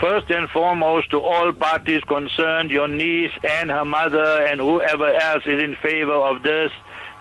First 0.03 0.29
and 0.31 0.49
foremost, 0.49 1.11
to 1.11 1.21
all 1.21 1.53
parties 1.53 2.03
concerned, 2.03 2.71
your 2.71 2.89
niece 2.89 3.31
and 3.41 3.71
her 3.71 3.85
mother 3.85 4.45
and 4.45 4.59
whoever 4.59 5.07
else 5.07 5.43
is 5.45 5.63
in 5.63 5.77
favor 5.77 6.11
of 6.11 6.43
this, 6.43 6.73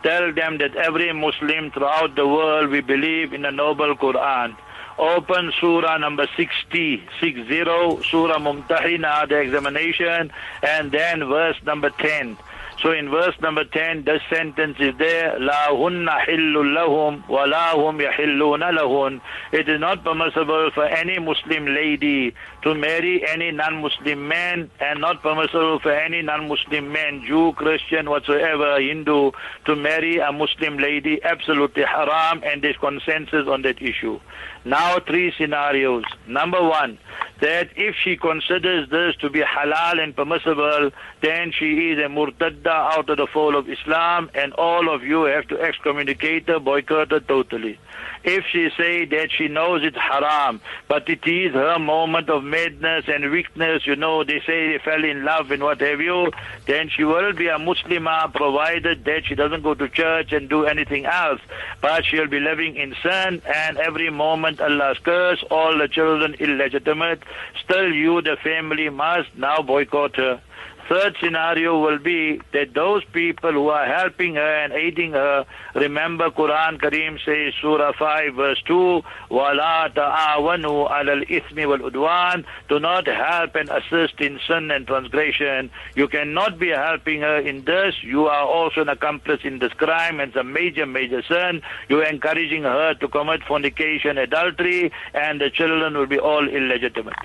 Tell 0.02 0.32
them 0.32 0.58
that 0.58 0.74
every 0.74 1.12
Muslim 1.12 1.70
throughout 1.70 2.16
the 2.16 2.26
world, 2.26 2.70
we 2.70 2.80
believe 2.80 3.32
in 3.32 3.42
the 3.42 3.52
noble 3.52 3.94
Quran. 3.94 4.56
Open 4.98 5.52
Surah 5.60 5.96
number 5.98 6.26
60, 6.36 7.04
60, 7.20 7.64
Surah 7.64 8.38
Mumtahina, 8.38 9.28
the 9.28 9.38
examination, 9.38 10.32
and 10.62 10.90
then 10.90 11.20
verse 11.28 11.56
number 11.64 11.90
10. 11.90 12.36
So 12.82 12.90
in 12.90 13.10
verse 13.10 13.36
number 13.40 13.62
10, 13.64 14.06
the 14.06 14.18
sentence 14.28 14.76
is 14.80 14.92
there, 14.98 15.38
La 15.38 15.68
hunna 15.68 16.18
hillul 16.26 16.74
lahum 16.74 17.28
wa 17.28 17.44
la 17.44 17.76
hum 17.76 17.98
yahilluna 17.98 18.76
lahun. 18.76 19.20
It 19.52 19.68
is 19.68 19.78
not 19.78 20.02
permissible 20.02 20.72
for 20.74 20.84
any 20.84 21.20
Muslim 21.20 21.66
lady 21.66 22.34
to 22.64 22.74
marry 22.74 23.24
any 23.28 23.52
non-Muslim 23.52 24.26
man 24.26 24.68
and 24.80 25.00
not 25.00 25.22
permissible 25.22 25.78
for 25.78 25.92
any 25.92 26.22
non-Muslim 26.22 26.90
man, 26.90 27.22
Jew, 27.24 27.52
Christian, 27.52 28.10
whatsoever, 28.10 28.80
Hindu, 28.80 29.30
to 29.66 29.76
marry 29.76 30.18
a 30.18 30.32
Muslim 30.32 30.78
lady, 30.78 31.22
absolutely 31.22 31.84
haram 31.84 32.42
and 32.44 32.62
there's 32.62 32.76
consensus 32.78 33.46
on 33.46 33.62
that 33.62 33.80
issue. 33.80 34.18
Now 34.64 34.98
three 34.98 35.32
scenarios. 35.38 36.04
Number 36.26 36.62
one, 36.62 36.98
that 37.42 37.70
if 37.74 37.96
she 37.96 38.16
considers 38.16 38.88
this 38.88 39.16
to 39.16 39.28
be 39.28 39.40
halal 39.40 40.00
and 40.00 40.14
permissible, 40.14 40.92
then 41.22 41.50
she 41.50 41.90
is 41.90 41.98
a 41.98 42.08
murtadda 42.08 42.68
out 42.68 43.10
of 43.10 43.16
the 43.16 43.26
fold 43.26 43.56
of 43.56 43.68
Islam 43.68 44.30
and 44.32 44.52
all 44.52 44.88
of 44.88 45.02
you 45.02 45.24
have 45.24 45.48
to 45.48 45.60
excommunicate 45.60 46.46
her, 46.46 46.60
boycott 46.60 47.10
her 47.10 47.18
totally. 47.18 47.80
If 48.24 48.44
she 48.52 48.70
say 48.76 49.04
that 49.06 49.30
she 49.32 49.48
knows 49.48 49.82
it's 49.82 49.96
haram, 49.96 50.60
but 50.88 51.08
it 51.08 51.26
is 51.26 51.52
her 51.54 51.78
moment 51.78 52.30
of 52.30 52.44
madness 52.44 53.06
and 53.08 53.30
weakness, 53.30 53.86
you 53.86 53.96
know, 53.96 54.22
they 54.22 54.40
say 54.40 54.72
they 54.72 54.78
fell 54.78 55.04
in 55.04 55.24
love 55.24 55.50
and 55.50 55.62
what 55.62 55.80
have 55.80 56.00
you, 56.00 56.30
then 56.66 56.88
she 56.88 57.02
will 57.02 57.32
be 57.32 57.48
a 57.48 57.58
Muslimah 57.58 58.32
provided 58.32 59.04
that 59.04 59.24
she 59.26 59.34
doesn't 59.34 59.62
go 59.62 59.74
to 59.74 59.88
church 59.88 60.32
and 60.32 60.48
do 60.48 60.66
anything 60.66 61.04
else. 61.04 61.40
But 61.80 62.04
she'll 62.04 62.28
be 62.28 62.38
living 62.38 62.76
in 62.76 62.94
sin 63.02 63.42
and 63.52 63.76
every 63.78 64.10
moment 64.10 64.60
Allah's 64.60 64.98
curse, 64.98 65.42
all 65.50 65.76
the 65.76 65.88
children 65.88 66.34
illegitimate, 66.34 67.22
still 67.64 67.92
you, 67.92 68.22
the 68.22 68.36
family, 68.36 68.88
must 68.88 69.36
now 69.36 69.62
boycott 69.62 70.16
her. 70.16 70.40
Third 70.89 71.17
scenario 71.19 71.77
will 71.81 71.99
be 71.99 72.39
that 72.53 72.73
those 72.73 73.03
people 73.11 73.51
who 73.51 73.67
are 73.67 73.85
helping 73.85 74.35
her 74.35 74.63
and 74.63 74.71
aiding 74.71 75.11
her, 75.11 75.45
remember 75.75 76.29
Quran 76.29 76.79
Kareem 76.79 77.19
says, 77.25 77.53
Surah 77.59 77.91
5 77.91 78.35
verse 78.35 78.61
2, 78.65 79.01
وَلَا 79.29 79.93
تَعَاوَنُوا 79.93 80.89
عَلَى 80.89 81.25
الْإِثْمِ 81.25 81.51
وَالْعُدْوَانِ 81.51 82.45
Do 82.69 82.79
not 82.79 83.05
help 83.05 83.55
and 83.55 83.69
assist 83.69 84.21
in 84.21 84.39
sin 84.47 84.71
and 84.71 84.87
transgression. 84.87 85.69
You 85.95 86.07
cannot 86.07 86.57
be 86.57 86.69
helping 86.69 87.19
her 87.19 87.37
in 87.37 87.65
this. 87.65 87.95
You 88.01 88.27
are 88.27 88.45
also 88.45 88.79
an 88.79 88.89
accomplice 88.89 89.41
in 89.43 89.59
this 89.59 89.73
crime 89.73 90.21
and 90.21 90.29
it's 90.29 90.37
a 90.37 90.43
major, 90.45 90.85
major 90.85 91.21
sin. 91.21 91.63
You 91.89 91.99
are 91.99 92.05
encouraging 92.05 92.63
her 92.63 92.93
to 92.93 93.07
commit 93.09 93.43
fornication, 93.43 94.17
adultery, 94.17 94.93
and 95.13 95.41
the 95.41 95.49
children 95.49 95.97
will 95.97 96.07
be 96.07 96.17
all 96.19 96.47
illegitimate. 96.47 97.17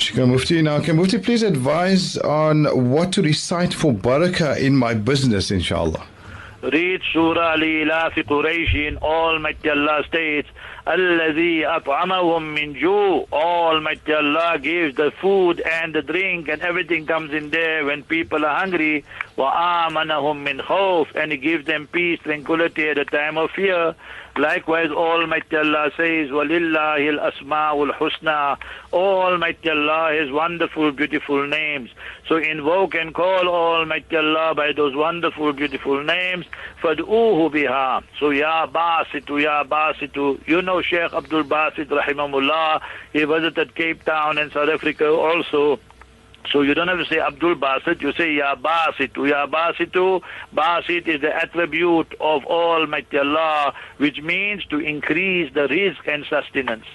Shukran 0.00 0.28
Mufti. 0.28 0.62
Now, 0.62 0.80
can 0.80 0.96
Mufti 0.96 1.18
please 1.18 1.42
advise 1.42 2.16
on 2.18 2.90
what 2.90 3.12
to 3.12 3.22
recite 3.22 3.74
for 3.74 3.92
barakah 3.92 4.58
in 4.58 4.76
my 4.76 4.94
business, 4.94 5.50
inshallah? 5.50 6.06
Read 6.62 7.00
Surah 7.12 7.52
Al-Ila 7.52 8.10
fi 8.14 8.22
Quraysh. 8.22 8.96
Almighty 9.02 9.70
Allah 9.70 10.02
states, 10.08 10.48
الذي 10.88 11.66
أطعمهم 11.66 12.42
من 12.54 12.72
جوع 12.72 13.26
Almighty 13.32 14.12
Allah 14.12 14.58
gives 14.58 14.94
the 14.96 15.10
food 15.20 15.60
and 15.60 15.94
the 15.94 16.02
drink 16.02 16.48
and 16.48 16.62
everything 16.62 17.06
comes 17.06 17.32
in 17.32 17.50
there 17.50 17.84
when 17.84 18.02
people 18.04 18.44
are 18.44 18.56
hungry 18.56 19.04
وآمنهم 19.36 20.44
من 20.44 20.62
خوف 20.62 21.08
and 21.16 21.32
He 21.32 21.38
gives 21.38 21.66
them 21.66 21.88
peace, 21.92 22.18
tranquility 22.22 22.88
at 22.88 22.98
a 22.98 23.04
time 23.04 23.36
of 23.36 23.50
fear 23.50 23.94
Likewise, 24.36 24.90
Almighty 24.90 25.56
Allah 25.56 25.90
says, 25.96 26.28
وَلِلَّهِ 26.28 27.18
الْأَسْمَاءُ 27.18 27.90
الْحُسْنَى 27.90 28.58
Almighty 28.92 29.70
Allah 29.70 30.12
has 30.12 30.30
wonderful, 30.30 30.92
beautiful 30.92 31.46
names. 31.46 31.88
So 32.28 32.36
invoke 32.36 32.94
and 32.94 33.14
call 33.14 33.48
Almighty 33.48 34.14
Allah 34.16 34.54
by 34.54 34.72
those 34.72 34.94
wonderful, 34.94 35.54
beautiful 35.54 36.04
names. 36.04 36.44
فَدْعُوهُ 36.82 37.50
بِهَا 37.50 38.02
So 38.20 38.28
Ya 38.28 38.66
Basitu, 38.66 39.42
Ya 39.42 39.64
Basitu. 39.64 40.38
You 40.46 40.60
know 40.60 40.82
Sheikh 40.82 41.14
Abdul 41.14 41.44
Basit, 41.44 41.86
rahimahullah. 41.86 42.82
He 43.14 43.24
visited 43.24 43.74
Cape 43.74 44.04
Town 44.04 44.36
and 44.36 44.52
South 44.52 44.68
Africa 44.68 45.08
also. 45.08 45.80
So 46.49 46.61
you 46.61 46.73
don't 46.73 46.87
have 46.87 46.97
to 46.97 47.05
say 47.05 47.19
Abdul 47.19 47.55
Basit, 47.55 48.01
you 48.01 48.13
say 48.13 48.33
Ya 48.33 48.55
Basitu. 48.55 49.29
Ya 49.29 49.47
Basitu, 49.47 50.21
Basit 50.53 51.07
is 51.07 51.21
the 51.21 51.33
attribute 51.35 52.13
of 52.19 52.45
Almighty 52.45 53.17
Allah, 53.17 53.73
which 53.97 54.21
means 54.21 54.65
to 54.65 54.79
increase 54.79 55.53
the 55.53 55.67
rizq 55.67 56.07
and 56.07 56.25
sustenance. 56.25 56.85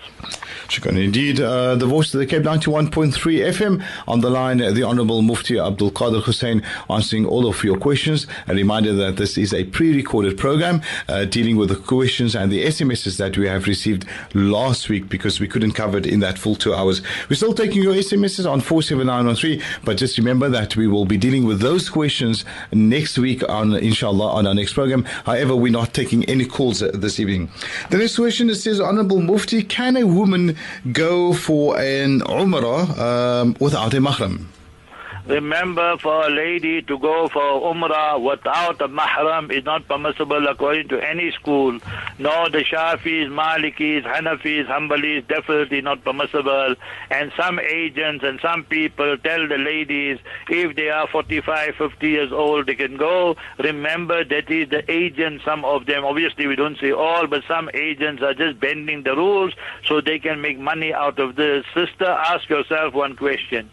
Shukran. 0.68 1.02
Indeed, 1.02 1.40
uh, 1.40 1.76
the 1.76 1.87
voice 1.87 2.12
of 2.12 2.20
the 2.20 2.26
Cape 2.26 2.42
91.3 2.42 3.12
FM 3.12 3.85
on 4.08 4.20
the 4.20 4.30
line, 4.30 4.58
the 4.58 4.82
Honorable 4.82 5.23
Mufti 5.23 5.58
Abdul 5.58 5.90
Kader 5.92 6.20
Hoosain 6.20 6.64
answering 6.90 7.26
all 7.26 7.46
of 7.46 7.62
your 7.62 7.78
questions. 7.78 8.26
A 8.49 8.54
reminder 8.54 8.92
that 8.94 9.16
this 9.16 9.38
is 9.38 9.54
a 9.54 9.64
pre-recorded 9.64 10.37
program 10.37 10.82
uh, 11.08 11.25
dealing 11.25 11.56
with 11.56 11.68
the 11.68 11.76
questions 11.76 12.35
and 12.35 12.50
the 12.50 12.64
SMSs 12.64 13.16
that 13.18 13.37
we 13.38 13.46
have 13.46 13.66
received 13.66 14.06
last 14.35 14.88
week 14.88 15.08
because 15.08 15.40
we 15.40 15.49
couldn't 15.49 15.73
cover 15.73 15.99
it 15.99 16.06
in 16.06 16.20
that 16.20 16.38
full 16.38 16.56
two 16.56 16.75
hours. 16.75 17.02
We're 17.30 17.37
still 17.37 17.54
taking 17.54 17.82
your 17.82 17.94
SMSs 17.94 18.50
on 18.50 18.61
47913, 18.61 19.62
but 19.85 19.96
just 19.96 20.18
remember 20.18 20.49
that 20.49 20.76
we 20.76 20.88
will 20.88 21.04
be 21.04 21.16
dealing 21.16 21.44
with 21.44 21.61
those 21.61 21.88
questions 21.88 22.44
next 22.73 23.18
week 23.18 23.49
on, 23.49 23.75
inshallah, 23.75 24.32
on 24.32 24.46
our 24.46 24.54
next 24.54 24.73
program. 24.73 25.04
However, 25.25 25.54
we're 25.54 25.73
not 25.73 25.94
taking 25.94 26.25
any 26.25 26.44
calls 26.44 26.82
uh, 26.82 26.90
this 26.92 27.20
evening. 27.20 27.50
The 27.90 27.99
next 27.99 28.16
question 28.16 28.52
says, 28.54 28.80
Honorable 28.80 29.20
Mufti, 29.20 29.62
can 29.62 29.96
a 29.96 30.04
woman 30.04 30.55
go 30.92 31.32
for 31.32 31.78
an 31.78 32.20
Umrah 32.20 32.98
um, 32.98 33.56
without 33.60 33.94
a 33.94 33.98
mahram? 33.98 34.46
Remember, 35.26 35.99
for 35.99 36.28
a 36.28 36.30
lady 36.30 36.83
to 36.83 36.99
go 37.00 37.26
for 37.26 37.40
Umrah 37.40 38.23
without 38.23 38.80
a 38.80 38.87
mahram 38.87 39.50
is 39.50 39.64
not 39.64 39.88
permissible 39.88 40.47
according 40.47 40.87
to 40.90 41.00
any 41.04 41.33
school. 41.33 41.80
No, 42.21 42.49
the 42.49 42.59
Shafis, 42.59 43.28
Malikis, 43.28 44.04
Hanafis, 44.04 44.68
Hanbalis, 44.68 45.26
definitely 45.26 45.80
not 45.80 46.04
permissible. 46.04 46.76
And 47.11 47.33
some 47.37 47.59
agents 47.59 48.25
and 48.25 48.38
some 48.40 48.62
people 48.64 49.16
tell 49.18 49.49
the 49.49 49.59
ladies 49.59 50.21
if 50.49 50.76
they 50.76 50.90
are 50.90 51.09
45, 51.09 51.75
50 51.75 52.09
years 52.09 52.30
old, 52.30 52.68
they 52.68 52.76
can 52.76 52.97
go. 52.97 53.35
Remember, 53.59 54.23
that 54.25 54.49
is 54.49 54.68
the 54.68 54.88
agent, 54.88 55.42
some 55.45 55.64
of 55.64 55.87
them, 55.87 56.04
obviously 56.04 56.47
we 56.47 56.54
don't 56.54 56.78
say 56.78 56.92
all, 56.92 57.26
but 57.26 57.42
some 57.49 57.68
agents 57.75 58.23
are 58.23 58.35
just 58.35 58.61
bending 58.61 59.02
the 59.02 59.16
rules 59.16 59.54
so 59.87 60.00
they 60.00 60.21
can 60.21 60.40
make 60.40 60.61
money 60.61 60.95
out 60.95 61.18
of 61.18 61.35
this. 61.35 61.64
Sister, 61.75 62.06
ask 62.06 62.49
yourself 62.49 62.95
one 62.95 63.16
question 63.16 63.68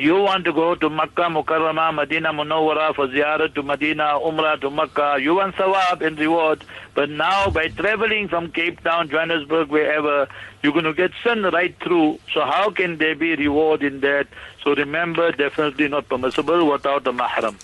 you 0.00 0.16
want 0.16 0.44
to 0.44 0.52
go 0.52 0.74
to 0.74 0.88
Makkah, 0.88 1.28
Mukarramah, 1.28 1.94
Medina 1.94 2.32
Munawwara 2.32 2.94
for 2.94 3.06
ziyarat 3.08 3.54
to 3.54 3.62
Medina, 3.62 4.18
Umrah 4.18 4.60
to 4.60 4.70
Makkah, 4.70 5.18
you 5.20 5.34
want 5.34 5.54
sawab 5.56 6.00
and 6.00 6.18
reward. 6.18 6.64
But 6.94 7.10
now 7.10 7.50
by 7.50 7.68
traveling 7.68 8.28
from 8.28 8.50
Cape 8.50 8.82
Town, 8.82 9.08
Johannesburg, 9.08 9.68
wherever, 9.68 10.28
you're 10.62 10.72
going 10.72 10.84
to 10.84 10.94
get 10.94 11.12
sun 11.22 11.42
right 11.42 11.74
through. 11.82 12.18
So 12.32 12.40
how 12.40 12.70
can 12.70 12.98
there 12.98 13.14
be 13.14 13.36
reward 13.36 13.82
in 13.82 14.00
that? 14.00 14.26
So 14.64 14.74
remember, 14.74 15.32
definitely 15.32 15.88
not 15.88 16.08
permissible 16.08 16.70
without 16.70 17.06
a 17.06 17.12
mahram. 17.12 17.56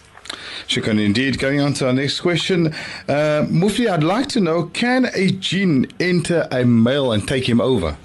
Shukran 0.67 1.03
indeed. 1.03 1.39
Going 1.39 1.61
on 1.61 1.75
to 1.75 1.87
our 1.87 1.93
next 1.93 2.21
question. 2.21 2.75
Uh, 3.09 3.47
Mufti, 3.49 3.89
I'd 3.89 4.03
like 4.03 4.29
to 4.29 4.41
know, 4.41 4.65
can 4.65 5.07
a 5.15 5.31
jinn 5.31 5.87
enter 6.01 6.49
a 6.51 6.65
male 6.65 7.13
and 7.13 7.27
take 7.27 7.49
him 7.49 7.61
over? 7.61 7.97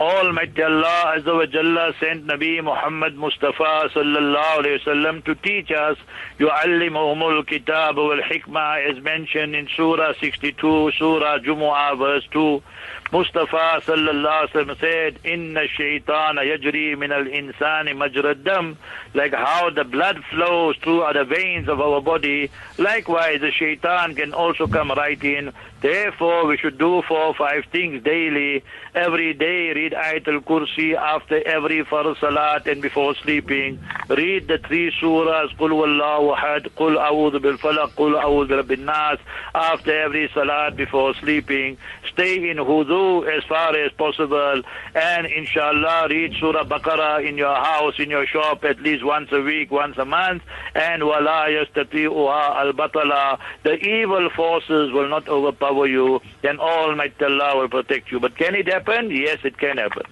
Almighty 0.00 0.62
Allah 0.62 1.14
Azza 1.16 1.34
wa 1.34 1.46
Jalla 1.46 1.98
sent 1.98 2.26
Nabi 2.26 2.62
Muhammad 2.62 3.16
Mustafa 3.16 3.88
sallallahu 3.94 4.58
alayhi 4.60 4.80
wasallam 4.80 5.24
to 5.24 5.34
teach 5.36 5.70
us 5.70 5.96
يُعَلِّمُهُمُ 6.38 7.22
الْكِتَابَ 7.22 7.96
وَالْحِكْمَةِ 7.96 8.90
as 8.90 9.02
mentioned 9.02 9.56
in 9.56 9.66
Surah 9.74 10.12
62, 10.20 10.92
Surah 10.98 11.38
Jumu'ah 11.38 11.98
verse 11.98 12.26
2. 12.30 12.62
Mustafa 13.12 13.80
sallallahu 13.86 14.48
alaihi 14.48 14.52
wasallam 14.52 14.80
said, 14.80 15.18
"Inna 15.24 15.60
shaytana 15.60 16.42
yajri 16.42 16.98
min 16.98 17.12
al-insani 17.12 17.96
majra 17.96 18.34
dam." 18.34 18.76
Like 19.14 19.32
how 19.32 19.70
the 19.70 19.84
blood 19.84 20.22
flows 20.24 20.76
through 20.82 21.06
the 21.14 21.24
veins 21.24 21.68
of 21.68 21.80
our 21.80 22.00
body, 22.00 22.50
likewise 22.78 23.40
the 23.40 23.52
shaitan 23.52 24.14
can 24.16 24.34
also 24.34 24.66
come 24.66 24.90
right 24.90 25.22
in. 25.22 25.52
Therefore, 25.81 26.45
we 26.45 26.57
should 26.57 26.77
do 26.77 27.01
four 27.07 27.17
or 27.17 27.33
five 27.33 27.63
things 27.71 28.03
daily. 28.03 28.63
Every 28.93 29.33
day, 29.33 29.71
read 29.73 29.93
Ayatul 29.93 30.43
Kursi 30.43 30.93
after 30.95 31.41
every 31.47 31.83
farz 31.83 32.19
salat 32.19 32.67
and 32.67 32.83
before 32.83 33.15
sleeping. 33.15 33.79
Read 34.07 34.47
the 34.47 34.59
three 34.59 34.93
surahs, 35.01 35.49
Qul 35.57 35.71
Wallahu 35.71 36.37
Ahad, 36.37 36.69
Qul 36.77 36.97
A'udhu 36.97 37.41
Bil 37.41 37.57
Falaq, 37.57 37.93
Qul 37.93 38.13
A'udhu 38.21 38.57
Rabbin 38.57 38.85
Nas, 38.85 39.17
after 39.55 40.03
every 40.03 40.29
salat 40.35 40.75
before 40.75 41.15
sleeping. 41.15 41.77
Stay 42.13 42.51
in 42.51 42.57
wudu 42.57 43.25
as 43.35 43.43
far 43.45 43.75
as 43.75 43.91
possible. 43.93 44.61
And 44.93 45.25
inshallah, 45.25 46.09
read 46.11 46.35
Surah 46.39 46.65
Baqarah 46.65 47.27
in 47.27 47.39
your 47.39 47.55
house, 47.55 47.95
in 47.97 48.11
your 48.11 48.27
shop 48.27 48.63
at 48.65 48.79
least 48.81 49.03
once 49.03 49.29
a 49.31 49.41
week, 49.41 49.71
once 49.71 49.97
a 49.97 50.05
month. 50.05 50.43
And 50.75 51.03
wala 51.03 51.47
yastati'uha 51.47 52.55
al-batala. 52.67 53.39
The 53.63 53.77
evil 53.77 54.29
forces 54.35 54.91
will 54.91 55.09
not 55.09 55.27
overpower 55.27 55.70
you. 55.87 56.21
Then 56.41 56.59
Almighty 56.59 57.25
Allah 57.25 57.57
will 57.57 57.69
protect 57.69 58.11
you. 58.11 58.19
But 58.19 58.37
can 58.37 58.55
it 58.55 58.67
happen? 58.67 59.11
Yes, 59.11 59.39
it 59.43 59.57
can 59.57 59.77
happen. 59.77 60.03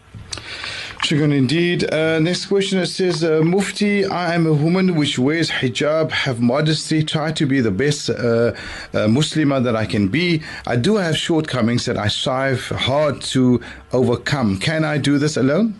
Shukran 1.04 1.34
indeed. 1.36 1.92
Uh, 1.92 2.20
next 2.20 2.48
question 2.48 2.78
it 2.78 2.88
says, 2.88 3.24
uh, 3.24 3.42
Mufti, 3.44 4.06
I 4.06 4.36
am 4.36 4.46
a 4.46 4.54
woman 4.54 4.96
which 4.96 5.18
wears 5.18 5.50
hijab, 5.50 6.12
have 6.12 6.40
modesty, 6.42 7.04
try 7.04 7.32
to 7.32 7.46
be 7.46 7.62
the 7.62 7.72
best 7.72 8.10
uh, 8.10 8.14
uh, 8.14 8.54
Muslimah 9.08 9.64
that 9.64 9.76
I 9.76 9.86
can 9.86 10.10
be. 10.10 10.44
I 10.68 10.76
do 10.76 10.98
have 10.98 11.18
shortcomings 11.18 11.86
that 11.86 11.98
I 11.98 12.10
strive 12.10 12.68
hard 12.70 13.22
to 13.34 13.62
overcome. 13.94 14.60
Can 14.60 14.84
I 14.84 14.98
do 14.98 15.18
this 15.18 15.38
alone? 15.38 15.74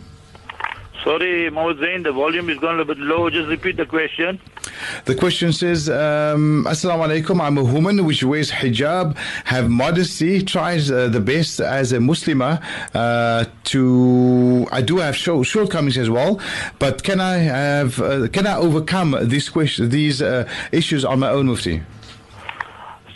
Sorry, 1.04 1.50
Zain, 1.50 2.04
the 2.04 2.12
volume 2.12 2.50
is 2.50 2.58
gone 2.60 2.76
a 2.76 2.78
little 2.80 2.96
bit 2.96 2.98
low. 3.04 3.30
Just 3.30 3.48
repeat 3.48 3.78
the 3.78 3.86
question. 3.86 4.40
The 5.06 5.16
question 5.16 5.54
says, 5.54 5.90
um, 5.90 6.66
Assalamu 6.68 7.08
alaikum, 7.08 7.42
I'm 7.42 7.58
a 7.58 7.64
woman 7.64 8.04
which 8.06 8.24
wears 8.24 8.52
hijab, 8.52 9.16
have 9.46 9.70
modesty, 9.70 10.42
tries 10.44 10.92
uh, 10.92 11.08
the 11.08 11.22
best 11.22 11.62
as 11.62 11.94
a 11.94 11.98
Muslimah 11.98 12.62
uh, 12.94 13.46
to, 13.66 14.68
I 14.72 14.82
do 14.82 14.98
have 14.98 15.16
shortcomings 15.16 15.98
as 15.98 16.10
well, 16.10 16.40
but 16.80 17.04
can 17.04 17.22
I 17.22 17.38
have, 17.38 18.02
uh, 18.02 18.28
can 18.28 18.46
I 18.46 18.58
overcome 18.58 19.16
these 19.22 19.48
question, 19.50 19.90
these 19.90 20.22
uh, 20.22 20.50
issues 20.72 21.06
on 21.06 21.20
my 21.20 21.30
own, 21.30 21.48
Mufti? 21.48 21.82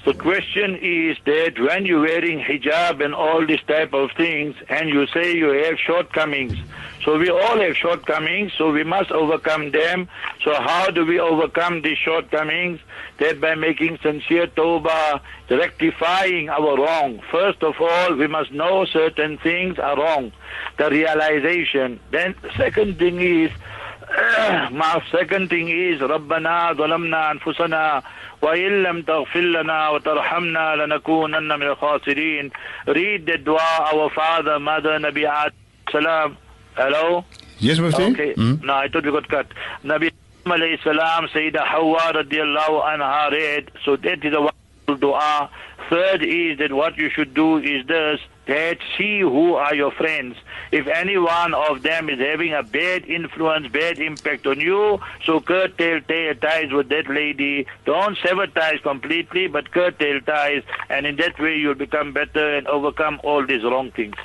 The 0.06 0.14
question 0.14 0.76
is 0.82 1.18
that 1.26 1.54
when 1.58 1.86
you're 1.86 2.02
wearing 2.02 2.40
hijab 2.40 3.04
and 3.04 3.14
all 3.14 3.46
these 3.46 3.62
type 3.68 3.94
of 3.94 4.12
things, 4.18 4.56
and 4.68 4.90
you 4.90 5.08
say 5.08 5.34
you 5.36 5.50
have 5.50 5.80
shortcomings, 5.80 6.58
so 7.05 7.19
we 7.19 7.31
all 7.31 7.59
have 7.59 7.77
shortcomings, 7.77 8.53
so 8.59 8.71
we 8.73 8.85
must 8.85 9.11
overcome 9.11 9.71
them. 9.71 10.09
So 10.45 10.53
how 10.55 10.91
do 10.91 11.07
we 11.07 11.19
overcome 11.21 11.83
these 11.83 11.99
shortcomings? 11.99 12.81
That 13.19 13.41
by 13.41 13.55
making 13.55 13.99
sincere 14.03 14.47
tawbah, 14.49 15.21
rectifying 15.51 16.49
our 16.51 16.77
wrong. 16.77 17.21
First 17.31 17.63
of 17.63 17.75
all, 17.81 18.15
we 18.15 18.27
must 18.27 18.53
know 18.53 18.85
certain 18.85 19.39
things 19.39 19.79
are 19.79 19.97
wrong. 19.97 20.33
The 20.79 20.91
realization. 20.91 22.01
Then 22.11 22.35
second 22.57 22.99
thing 22.99 23.21
is, 23.21 23.51
my 24.73 25.03
second 25.13 25.51
thing 25.51 25.69
is 25.69 26.01
ربنا 26.01 26.73
ظلمنا 26.73 27.31
أنفسنا 27.31 28.03
وإن 28.43 28.83
لم 28.83 29.03
تغفر 29.03 29.41
لنا 29.41 29.89
وترحمنا 29.89 30.77
لنكونن 30.77 31.59
من 31.59 31.63
الخاسرين 31.63 32.51
read 32.87 33.27
the 33.27 33.37
dua 33.39 33.93
our 33.93 34.11
father 34.11 34.59
mother 34.59 34.99
Nabi 34.99 35.25
Ad 35.25 35.53
salam 35.93 36.37
hello 36.76 37.24
Yes, 37.60 37.80
Mufti? 37.80 38.04
okay 38.04 38.34
Mhm. 38.34 38.64
no 38.64 38.74
I 38.74 38.88
thought 38.88 39.06
we 39.06 39.12
got 39.12 39.28
cut 39.30 39.48
Nabi 39.84 40.12
alayhi 40.46 40.82
salam 40.84 41.28
Sayyida 41.28 41.66
Hawa 41.66 42.12
radiallahu 42.20 42.84
anha 42.92 43.32
read 43.32 43.72
so 43.86 43.96
that 43.98 44.24
is 44.26 44.34
a 44.34 44.42
wonderful 44.42 44.96
dua 45.08 45.50
third 45.90 46.24
is 46.24 46.58
that 46.60 46.72
what 46.74 46.98
you 46.98 47.10
should 47.10 47.34
do 47.34 47.58
is 47.58 47.86
this 47.88 48.20
that 48.46 48.78
see 48.98 49.22
who 49.22 49.56
are 49.56 49.74
your 49.74 49.90
friends. 49.92 50.36
If 50.74 50.86
any 50.88 51.18
one 51.18 51.54
of 51.54 51.82
them 51.82 52.10
is 52.10 52.20
having 52.20 52.54
a 52.54 52.62
bad 52.62 53.06
influence, 53.06 53.68
bad 53.70 54.00
impact 54.00 54.46
on 54.46 54.60
you, 54.60 55.00
so 55.24 55.40
curtail 55.40 56.02
ties 56.02 56.74
with 56.74 56.90
that 56.90 57.08
lady. 57.10 57.66
Don't 57.86 58.18
sever 58.18 58.48
ties 58.48 58.82
completely, 58.82 59.48
but 59.48 59.72
curtail 59.72 60.20
ties, 60.20 60.62
and 60.90 61.06
in 61.06 61.16
that 61.18 61.40
way 61.40 61.56
you'll 61.56 61.76
become 61.86 62.12
better 62.12 62.56
and 62.58 62.68
overcome 62.68 63.22
all 63.24 63.46
these 63.46 63.64
wrong 63.64 63.92
things. 63.92 64.16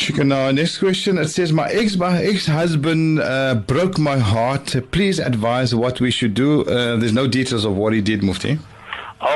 Shukran. 0.00 0.28
Now, 0.28 0.50
next 0.50 0.78
question. 0.78 1.18
It 1.18 1.28
says, 1.28 1.52
My 1.52 1.68
ex 1.68 1.96
my 1.96 2.22
ex 2.22 2.46
husband 2.46 3.20
uh, 3.20 3.54
broke 3.54 3.98
my 3.98 4.18
heart. 4.18 4.74
Please 4.92 5.18
advise 5.18 5.74
what 5.74 6.00
we 6.00 6.10
should 6.10 6.32
do. 6.32 6.62
Uh, 6.62 6.96
there's 6.96 7.12
no 7.12 7.26
details 7.26 7.64
of 7.66 7.76
what 7.76 7.92
he 7.92 8.00
did, 8.00 8.22
Mufti. 8.22 8.58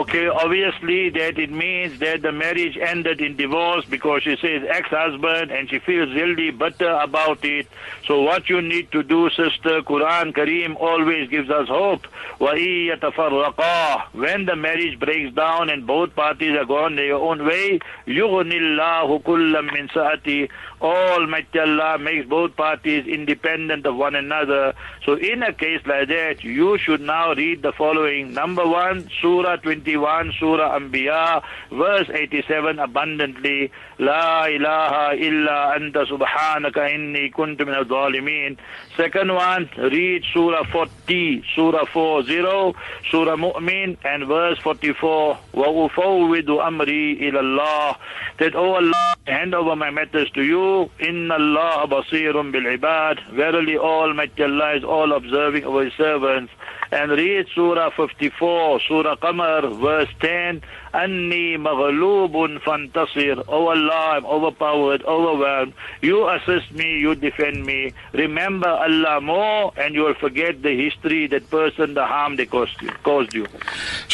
Okay, 0.01 0.27
obviously 0.27 1.09
that 1.09 1.39
it 1.39 1.49
means 1.51 1.99
that 1.99 2.21
the 2.21 2.33
marriage 2.33 2.77
ended 2.77 3.21
in 3.21 3.37
divorce 3.37 3.85
because 3.85 4.23
she 4.23 4.35
says 4.35 4.63
ex-husband 4.69 5.51
and 5.51 5.69
she 5.69 5.79
feels 5.79 6.13
really 6.13 6.51
bitter 6.51 6.91
about 6.91 7.43
it. 7.45 7.65
So 8.05 8.21
what 8.21 8.49
you 8.49 8.61
need 8.61 8.91
to 8.91 9.03
do, 9.03 9.29
sister, 9.29 9.81
Quran 9.81 10.33
Kareem 10.33 10.75
always 10.79 11.29
gives 11.29 11.49
us 11.49 11.69
hope. 11.69 12.07
وَإِن 12.39 12.97
يَتَفَرَّقَا 12.97 14.13
When 14.13 14.45
the 14.45 14.55
marriage 14.55 14.99
breaks 14.99 15.33
down 15.33 15.69
and 15.69 15.87
both 15.87 16.13
parties 16.13 16.55
are 16.57 16.65
gone 16.65 16.95
their 16.95 17.15
own 17.15 17.45
way, 17.45 17.79
يُغْنِ 18.05 18.51
اللَّهُ 18.51 19.23
كُلًّا 19.23 19.61
مِنْ 19.71 19.91
سَعَتِهِ 19.91 20.49
Almighty 20.84 21.58
Allah 21.58 21.98
makes 21.98 22.28
both 22.28 22.56
parties 22.56 23.06
independent 23.06 23.86
of 23.86 23.96
one 23.96 24.14
another. 24.14 24.74
So 25.06 25.14
in 25.14 25.42
a 25.42 25.52
case 25.52 25.80
like 25.86 26.08
that, 26.08 26.44
you 26.44 26.76
should 26.76 27.00
now 27.00 27.32
read 27.32 27.62
the 27.62 27.72
following. 27.72 28.34
Number 28.34 28.66
one, 28.68 29.08
Surah 29.22 29.56
21, 29.56 30.34
Surah 30.38 30.78
Anbiya, 30.78 31.42
verse 31.70 32.10
87 32.12 32.78
abundantly. 32.78 33.72
La 33.98 34.46
ilaha 34.48 35.14
illa 35.14 35.74
anta 35.76 36.04
subhanaka 36.04 36.90
inni 36.90 37.30
kuntu 37.32 37.64
min 37.64 37.74
al-zalimin. 37.74 38.56
Second 38.96 39.34
one, 39.34 39.70
read 39.78 40.24
Surah 40.32 40.64
40, 40.72 41.44
Surah 41.54 41.84
40, 41.86 42.74
Surah 43.10 43.36
Mu'min, 43.36 43.96
and 44.04 44.26
verse 44.26 44.58
44. 44.58 45.38
وَأُفَوِّدُ 45.54 46.48
أَمْرِي 46.48 47.20
إِلَى 47.22 47.38
اللَّهِ 47.38 47.96
That, 48.38 48.56
oh 48.56 48.74
Allah, 48.74 49.14
hand 49.26 49.54
over 49.54 49.76
my 49.76 49.90
matters 49.90 50.28
to 50.32 50.42
you. 50.42 50.90
Allah 51.00 51.86
basirun 51.86 52.50
bil 52.50 52.64
ibad. 52.64 53.20
Verily, 53.32 53.78
Almighty 53.78 54.42
Allah 54.42 54.76
is 54.76 54.82
all 54.84 55.12
observing 55.12 55.64
of 55.64 55.80
His 55.82 55.92
servants. 55.94 56.52
And 56.94 57.10
read 57.10 57.46
Surah 57.52 57.90
54, 57.90 58.80
Surah 58.86 59.16
Qamar, 59.16 59.62
verse 59.80 60.08
10. 60.20 60.62
Anni 60.94 61.56
maghlubun 61.58 62.60
fantasir. 62.60 63.42
Oh 63.48 63.66
Allah, 63.66 64.14
I'm 64.14 64.24
overpowered, 64.24 65.02
overwhelmed. 65.02 65.72
You 66.02 66.28
assist 66.28 66.70
me, 66.70 67.00
you 67.00 67.16
defend 67.16 67.66
me. 67.66 67.92
Remember 68.12 68.68
Allah 68.68 69.20
more, 69.20 69.72
and 69.76 69.96
you 69.96 70.02
will 70.02 70.14
forget 70.14 70.62
the 70.62 70.70
history, 70.70 71.26
that 71.26 71.50
person, 71.50 71.94
the 71.94 72.06
harm 72.06 72.36
they 72.36 72.46
caused 72.46 73.34
you. 73.34 73.46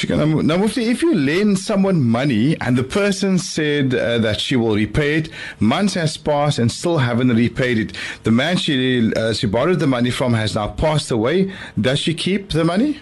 Now, 0.08 0.56
Mufti, 0.56 0.88
if 0.88 1.02
you 1.02 1.14
lend 1.14 1.58
someone 1.58 2.02
money 2.02 2.58
and 2.62 2.78
the 2.78 2.84
person 2.84 3.36
said 3.36 3.94
uh, 3.94 4.16
that 4.18 4.40
she 4.40 4.56
will 4.56 4.74
repay 4.74 5.18
it, 5.18 5.28
months 5.60 5.92
has 5.94 6.16
passed 6.16 6.58
and 6.58 6.72
still 6.72 6.96
haven't 6.96 7.28
repaid 7.28 7.78
it. 7.78 7.92
The 8.22 8.30
man 8.30 8.56
she, 8.56 9.12
uh, 9.14 9.34
she 9.34 9.46
borrowed 9.46 9.80
the 9.80 9.86
money 9.86 10.10
from 10.10 10.32
has 10.32 10.54
now 10.54 10.68
passed 10.68 11.10
away. 11.10 11.52
Does 11.78 11.98
she 11.98 12.14
keep 12.14 12.50
the 12.50 12.64
money? 12.70 13.00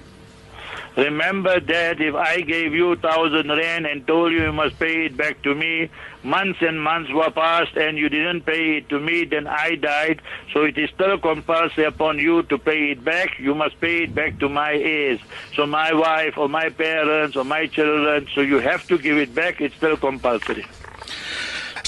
Remember 0.96 1.60
that 1.60 2.00
if 2.00 2.14
I 2.14 2.40
gave 2.40 2.74
you 2.74 2.96
thousand 2.96 3.48
rand 3.48 3.86
and 3.86 4.06
told 4.06 4.32
you 4.32 4.42
you 4.48 4.52
must 4.52 4.78
pay 4.78 5.04
it 5.06 5.16
back 5.16 5.42
to 5.42 5.54
me, 5.54 5.90
months 6.24 6.60
and 6.68 6.82
months 6.82 7.12
were 7.12 7.30
passed 7.30 7.76
and 7.76 7.98
you 8.02 8.08
didn't 8.08 8.42
pay 8.52 8.78
it 8.78 8.88
to 8.88 8.98
me, 8.98 9.24
then 9.24 9.46
I 9.46 9.76
died. 9.76 10.22
So 10.52 10.64
it 10.64 10.76
is 10.76 10.90
still 10.90 11.18
compulsory 11.18 11.84
upon 11.84 12.18
you 12.18 12.42
to 12.44 12.58
pay 12.58 12.80
it 12.92 13.04
back. 13.04 13.38
You 13.38 13.54
must 13.54 13.80
pay 13.80 13.96
it 14.04 14.14
back 14.14 14.40
to 14.40 14.48
my 14.48 14.72
heirs. 14.72 15.20
So 15.54 15.66
my 15.66 15.92
wife 15.92 16.36
or 16.36 16.48
my 16.48 16.68
parents 16.70 17.36
or 17.36 17.44
my 17.44 17.66
children. 17.66 18.26
So 18.34 18.40
you 18.40 18.58
have 18.70 18.86
to 18.88 18.98
give 18.98 19.18
it 19.18 19.32
back. 19.34 19.60
It's 19.60 19.76
still 19.76 19.96
compulsory. 19.96 20.66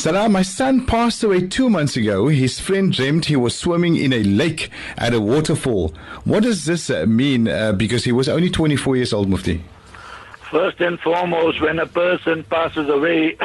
Salah, 0.00 0.30
my 0.30 0.40
son 0.40 0.86
passed 0.86 1.22
away 1.22 1.46
two 1.46 1.68
months 1.68 1.94
ago. 1.94 2.28
His 2.28 2.58
friend 2.58 2.90
dreamt 2.90 3.26
he 3.26 3.36
was 3.36 3.54
swimming 3.54 3.96
in 3.96 4.14
a 4.14 4.22
lake 4.22 4.70
at 4.96 5.12
a 5.12 5.20
waterfall. 5.20 5.92
What 6.24 6.42
does 6.42 6.64
this 6.64 6.88
uh, 6.88 7.04
mean? 7.04 7.46
Uh, 7.46 7.72
because 7.72 8.04
he 8.04 8.10
was 8.10 8.26
only 8.26 8.48
24 8.48 8.96
years 8.96 9.12
old, 9.12 9.28
Mufti. 9.28 9.62
First 10.50 10.80
and 10.80 10.98
foremost, 11.00 11.60
when 11.60 11.78
a 11.78 11.86
person 11.86 12.44
passes 12.44 12.88
away, 12.88 13.36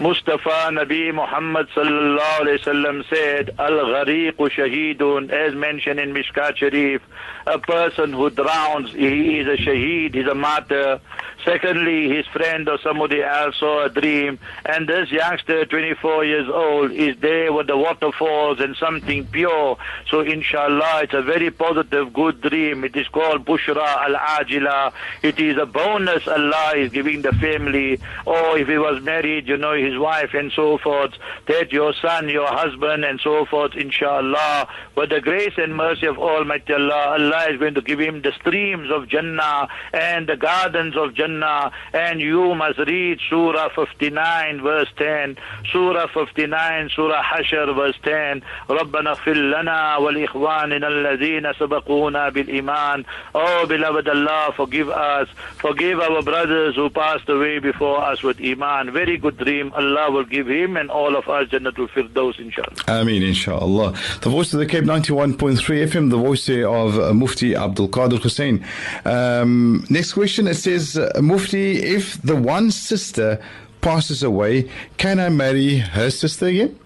Mustafa 0.00 0.72
Nabi 0.72 1.14
Muhammad 1.14 1.68
sallallahu 1.68 2.40
alayhi 2.40 2.58
wasallam 2.58 3.08
said, 3.08 3.54
Al-Ghariq 3.60 4.34
Shahidun, 4.34 5.30
as 5.30 5.54
mentioned 5.54 6.00
in 6.00 6.12
Mishkat 6.12 6.56
Sharif, 6.56 7.00
a 7.46 7.60
person 7.60 8.12
who 8.12 8.28
drowns, 8.30 8.90
he 8.92 9.38
is 9.38 9.46
a 9.46 9.56
shaheed, 9.56 10.16
he's 10.16 10.26
a 10.26 10.34
martyr. 10.34 11.00
Secondly, 11.44 12.08
his 12.08 12.26
friend 12.26 12.68
or 12.68 12.78
somebody 12.78 13.22
else 13.22 13.56
saw 13.60 13.84
a 13.84 13.90
dream, 13.90 14.38
and 14.64 14.88
this 14.88 15.12
youngster, 15.12 15.66
24 15.66 16.24
years 16.24 16.48
old, 16.48 16.90
is 16.90 17.16
there 17.18 17.52
with 17.52 17.66
the 17.66 17.76
waterfalls 17.76 18.60
and 18.60 18.74
something 18.76 19.26
pure. 19.26 19.76
So 20.08 20.20
inshallah, 20.20 21.02
it's 21.02 21.12
a 21.12 21.20
very 21.20 21.50
positive, 21.50 22.12
good 22.14 22.40
dream. 22.40 22.82
It 22.82 22.96
is 22.96 23.06
called 23.08 23.44
Bushra 23.44 23.76
al-Ajila. 23.76 24.92
It 25.22 25.38
is 25.38 25.58
a 25.58 25.66
bonus 25.66 26.26
Allah 26.26 26.72
is 26.76 26.90
giving 26.90 27.20
the 27.22 27.32
family. 27.32 28.00
Or 28.24 28.56
if 28.56 28.66
he 28.66 28.78
was 28.78 29.02
married, 29.02 29.46
you 29.46 29.58
know, 29.58 29.74
his 29.83 29.97
wife 29.97 30.33
and 30.33 30.51
so 30.51 30.77
forth, 30.77 31.13
that 31.47 31.71
your 31.71 31.93
son, 31.93 32.29
your 32.29 32.47
husband 32.47 33.05
and 33.05 33.19
so 33.21 33.45
forth, 33.45 33.75
inshallah, 33.75 34.67
with 34.95 35.09
the 35.09 35.21
grace 35.21 35.53
and 35.57 35.75
mercy 35.75 36.05
of 36.07 36.17
Almighty 36.17 36.73
Allah, 36.73 37.17
Allah 37.19 37.51
is 37.51 37.59
going 37.59 37.75
to 37.75 37.81
give 37.81 37.99
him 37.99 38.21
the 38.21 38.31
streams 38.33 38.89
of 38.91 39.07
Jannah 39.07 39.67
and 39.93 40.27
the 40.27 40.35
gardens 40.35 40.95
of 40.97 41.13
Jannah. 41.13 41.71
And 41.93 42.19
you 42.21 42.55
must 42.55 42.79
read 42.79 43.19
Surah 43.29 43.69
59, 43.69 44.61
verse 44.61 44.89
10, 44.97 45.37
Surah 45.71 46.07
59, 46.07 46.89
Surah 46.95 47.23
Hashr, 47.23 47.75
verse 47.75 47.97
10, 48.03 48.41
ربنا 48.69 49.09
اغفر 49.11 49.33
لنا 49.33 49.97
ولإخواننا 49.97 50.87
الذين 50.87 51.53
سبقونا 51.53 52.29
بالإيمان. 52.29 53.05
Oh, 53.35 53.65
beloved 53.67 54.07
Allah, 54.07 54.53
forgive 54.55 54.89
us, 54.89 55.27
forgive 55.57 55.99
our 55.99 56.21
brothers 56.21 56.75
who 56.75 56.89
passed 56.89 57.29
away 57.29 57.59
before 57.59 58.03
us 58.03 58.23
with 58.23 58.39
Iman. 58.41 58.91
Very 58.91 59.17
good 59.17 59.37
dream. 59.37 59.71
Allah 59.74 60.10
will 60.10 60.24
give 60.24 60.48
him 60.48 60.76
and 60.76 60.90
all 60.90 61.16
of 61.16 61.28
us 61.28 61.48
Jannatul 61.48 61.88
Firdaus, 61.90 62.38
inshallah. 62.38 63.00
Ameen, 63.00 63.22
inshallah. 63.22 63.92
The 64.22 64.30
voice 64.30 64.52
of 64.52 64.60
the 64.60 64.66
Cape 64.66 64.84
91.3 64.84 65.36
FM, 65.58 66.10
the 66.10 66.16
voice 66.16 66.48
of 66.48 66.98
uh, 66.98 67.12
Mufti 67.12 67.54
Abdul 67.54 67.88
Kader 67.88 68.16
Hoosain. 68.16 68.64
Um, 69.04 69.84
next 69.90 70.14
question 70.14 70.46
it 70.46 70.54
says, 70.54 70.96
uh, 70.96 71.10
Mufti, 71.20 71.82
if 71.82 72.20
the 72.22 72.36
one 72.36 72.70
sister 72.70 73.42
passes 73.80 74.22
away, 74.22 74.70
can 74.96 75.18
I 75.20 75.28
marry 75.28 75.78
her 75.78 76.10
sister 76.10 76.46
again? 76.46 76.78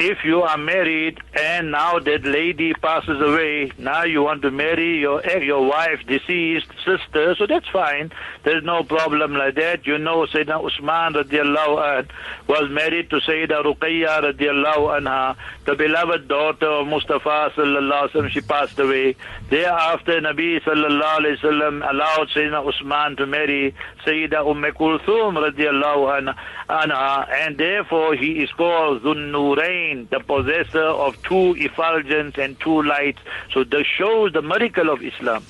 If 0.00 0.24
you 0.24 0.40
are 0.40 0.56
married 0.56 1.18
and 1.38 1.70
now 1.70 1.98
that 1.98 2.24
lady 2.24 2.72
passes 2.72 3.20
away, 3.20 3.70
now 3.76 4.02
you 4.04 4.22
want 4.22 4.40
to 4.42 4.50
marry 4.50 4.98
your 4.98 5.20
your 5.42 5.68
wife, 5.68 6.00
deceased 6.06 6.68
sister, 6.86 7.34
so 7.36 7.46
that's 7.46 7.68
fine. 7.68 8.10
There's 8.42 8.64
no 8.64 8.82
problem 8.82 9.34
like 9.34 9.56
that. 9.56 9.86
You 9.86 9.98
know, 9.98 10.24
Sayyidina 10.24 10.64
Usman 10.64 11.12
radiallahu 11.22 11.98
anh 11.98 12.08
was 12.48 12.70
married 12.70 13.10
to 13.10 13.16
Sayyida 13.16 13.62
Ruqayya 13.62 14.32
radiallahu 14.32 15.02
anha, 15.02 15.36
the 15.66 15.74
beloved 15.74 16.28
daughter 16.28 16.66
of 16.66 16.86
Mustafa 16.86 17.52
sallallahu 17.54 18.10
alaihi. 18.10 18.30
She 18.30 18.40
passed 18.40 18.78
away. 18.78 19.16
Thereafter, 19.50 20.20
Nabi 20.22 20.62
sallallahu 20.62 21.18
alaihi 21.20 21.38
wasallam 21.40 21.90
allowed 21.90 22.28
Sayyidina 22.30 22.66
Usman 22.66 23.16
to 23.16 23.26
marry 23.26 23.74
Sayyida 24.06 24.46
Umm 24.50 24.62
Kulthum 24.72 25.36
radiallahu 25.36 26.20
anha, 26.20 26.36
and 26.70 27.58
therefore 27.58 28.14
he 28.14 28.42
is 28.42 28.50
called 28.52 29.02
Dhun 29.02 29.32
Nurain 29.32 30.08
the 30.10 30.20
possessor 30.20 30.84
of 30.84 31.20
two 31.22 31.54
effulgence 31.58 32.36
and 32.38 32.58
two 32.60 32.82
lights. 32.82 33.20
So 33.52 33.64
this 33.64 33.86
shows 33.86 34.32
the 34.32 34.42
miracle 34.42 34.90
of 34.90 35.02
Islam. 35.02 35.44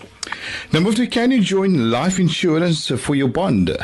Now, 0.72 0.80
Mufti, 0.80 1.06
can 1.06 1.30
you 1.30 1.42
join 1.42 1.90
life 1.90 2.18
insurance 2.18 2.88
for 2.88 3.14
your 3.14 3.28
bond? 3.28 3.76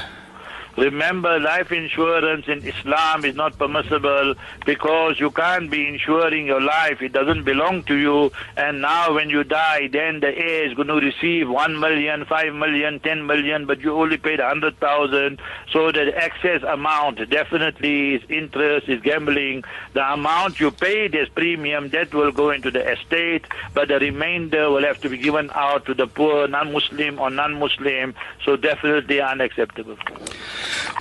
Remember, 0.76 1.40
life 1.40 1.72
insurance 1.72 2.46
in 2.48 2.58
Islam 2.66 3.24
is 3.24 3.34
not 3.34 3.58
permissible 3.58 4.34
because 4.66 5.18
you 5.18 5.30
can't 5.30 5.70
be 5.70 5.88
insuring 5.88 6.46
your 6.46 6.60
life. 6.60 7.00
It 7.00 7.12
doesn't 7.12 7.44
belong 7.44 7.82
to 7.84 7.94
you. 7.96 8.30
And 8.58 8.82
now 8.82 9.14
when 9.14 9.30
you 9.30 9.42
die, 9.42 9.88
then 9.90 10.20
the 10.20 10.36
heir 10.36 10.66
is 10.66 10.74
going 10.74 10.88
to 10.88 10.94
receive 10.94 11.48
1 11.48 11.80
million, 11.80 12.26
5 12.26 12.54
million, 12.54 13.00
10 13.00 13.26
million, 13.26 13.64
but 13.64 13.80
you 13.80 13.94
only 13.94 14.18
paid 14.18 14.38
100,000. 14.38 15.40
So 15.70 15.92
the 15.92 16.12
excess 16.14 16.62
amount 16.62 17.26
definitely 17.30 18.16
is 18.16 18.22
interest, 18.28 18.88
is 18.88 19.00
gambling. 19.00 19.64
The 19.94 20.12
amount 20.12 20.60
you 20.60 20.70
paid 20.70 21.14
as 21.14 21.30
premium, 21.30 21.88
that 21.90 22.12
will 22.12 22.32
go 22.32 22.50
into 22.50 22.70
the 22.70 22.86
estate, 22.92 23.46
but 23.72 23.88
the 23.88 23.98
remainder 23.98 24.70
will 24.70 24.84
have 24.84 25.00
to 25.00 25.08
be 25.08 25.16
given 25.16 25.50
out 25.54 25.86
to 25.86 25.94
the 25.94 26.06
poor, 26.06 26.46
non-Muslim 26.48 27.18
or 27.18 27.30
non-Muslim. 27.30 28.14
So 28.44 28.56
definitely 28.56 29.22
unacceptable. 29.22 29.96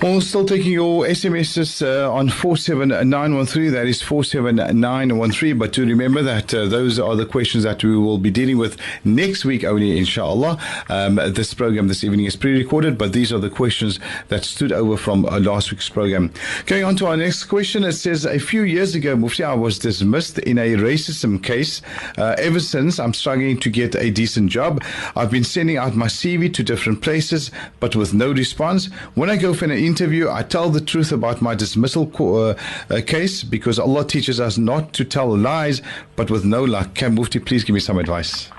Well, 0.01 0.21
still 0.21 0.45
taking 0.45 0.71
your 0.71 1.05
SMSs 1.05 1.81
uh, 1.81 2.13
on 2.13 2.29
47913. 2.29 3.71
That 3.71 3.87
is 3.87 4.01
47913. 4.01 5.57
But 5.57 5.73
to 5.73 5.85
remember 5.85 6.21
that 6.21 6.53
uh, 6.53 6.65
those 6.65 6.99
are 6.99 7.15
the 7.15 7.25
questions 7.25 7.63
that 7.63 7.83
we 7.83 7.97
will 7.97 8.17
be 8.17 8.29
dealing 8.29 8.57
with 8.57 8.77
next 9.03 9.45
week 9.45 9.63
only, 9.63 9.97
inshallah. 9.97 10.59
Um, 10.89 11.15
this 11.15 11.53
program 11.53 11.87
this 11.87 12.03
evening 12.03 12.25
is 12.25 12.35
pre 12.35 12.57
recorded, 12.57 12.97
but 12.97 13.13
these 13.13 13.33
are 13.33 13.39
the 13.39 13.49
questions 13.49 13.99
that 14.27 14.43
stood 14.43 14.71
over 14.71 14.97
from 14.97 15.25
uh, 15.25 15.39
last 15.39 15.71
week's 15.71 15.89
program. 15.89 16.31
Going 16.65 16.83
on 16.83 16.95
to 16.97 17.07
our 17.07 17.17
next 17.17 17.45
question, 17.45 17.83
it 17.83 17.93
says 17.93 18.25
A 18.25 18.39
few 18.39 18.63
years 18.63 18.95
ago, 18.95 19.15
Mufti, 19.15 19.43
I 19.43 19.53
was 19.53 19.79
dismissed 19.79 20.37
in 20.39 20.57
a 20.57 20.75
racism 20.75 21.41
case. 21.41 21.81
Uh, 22.17 22.35
ever 22.37 22.59
since, 22.59 22.99
I'm 22.99 23.13
struggling 23.13 23.59
to 23.61 23.69
get 23.69 23.95
a 23.95 24.11
decent 24.11 24.51
job. 24.51 24.83
I've 25.15 25.31
been 25.31 25.43
sending 25.43 25.77
out 25.77 25.95
my 25.95 26.07
CV 26.07 26.53
to 26.53 26.63
different 26.63 27.01
places, 27.01 27.49
but 27.79 27.95
with 27.95 28.13
no 28.13 28.31
response. 28.31 28.87
When 29.15 29.29
I 29.29 29.37
go 29.37 29.53
for 29.55 29.65
an 29.65 29.71
interview, 29.71 30.29
I 30.29 30.43
tell 30.43 30.69
the 30.69 30.81
truth 30.81 31.11
about 31.11 31.41
my 31.41 31.55
dismissal 31.55 32.07
co- 32.07 32.49
uh, 32.49 32.57
uh, 32.89 33.01
case 33.05 33.43
because 33.43 33.79
Allah 33.79 34.05
teaches 34.05 34.39
us 34.39 34.57
not 34.57 34.93
to 34.93 35.05
tell 35.05 35.35
lies, 35.35 35.81
but 36.15 36.29
with 36.29 36.45
no 36.45 36.63
luck. 36.63 36.93
Can 36.93 37.15
Mufti 37.15 37.39
please 37.39 37.63
give 37.63 37.73
me 37.73 37.79
some 37.79 37.97
advice? 37.97 38.49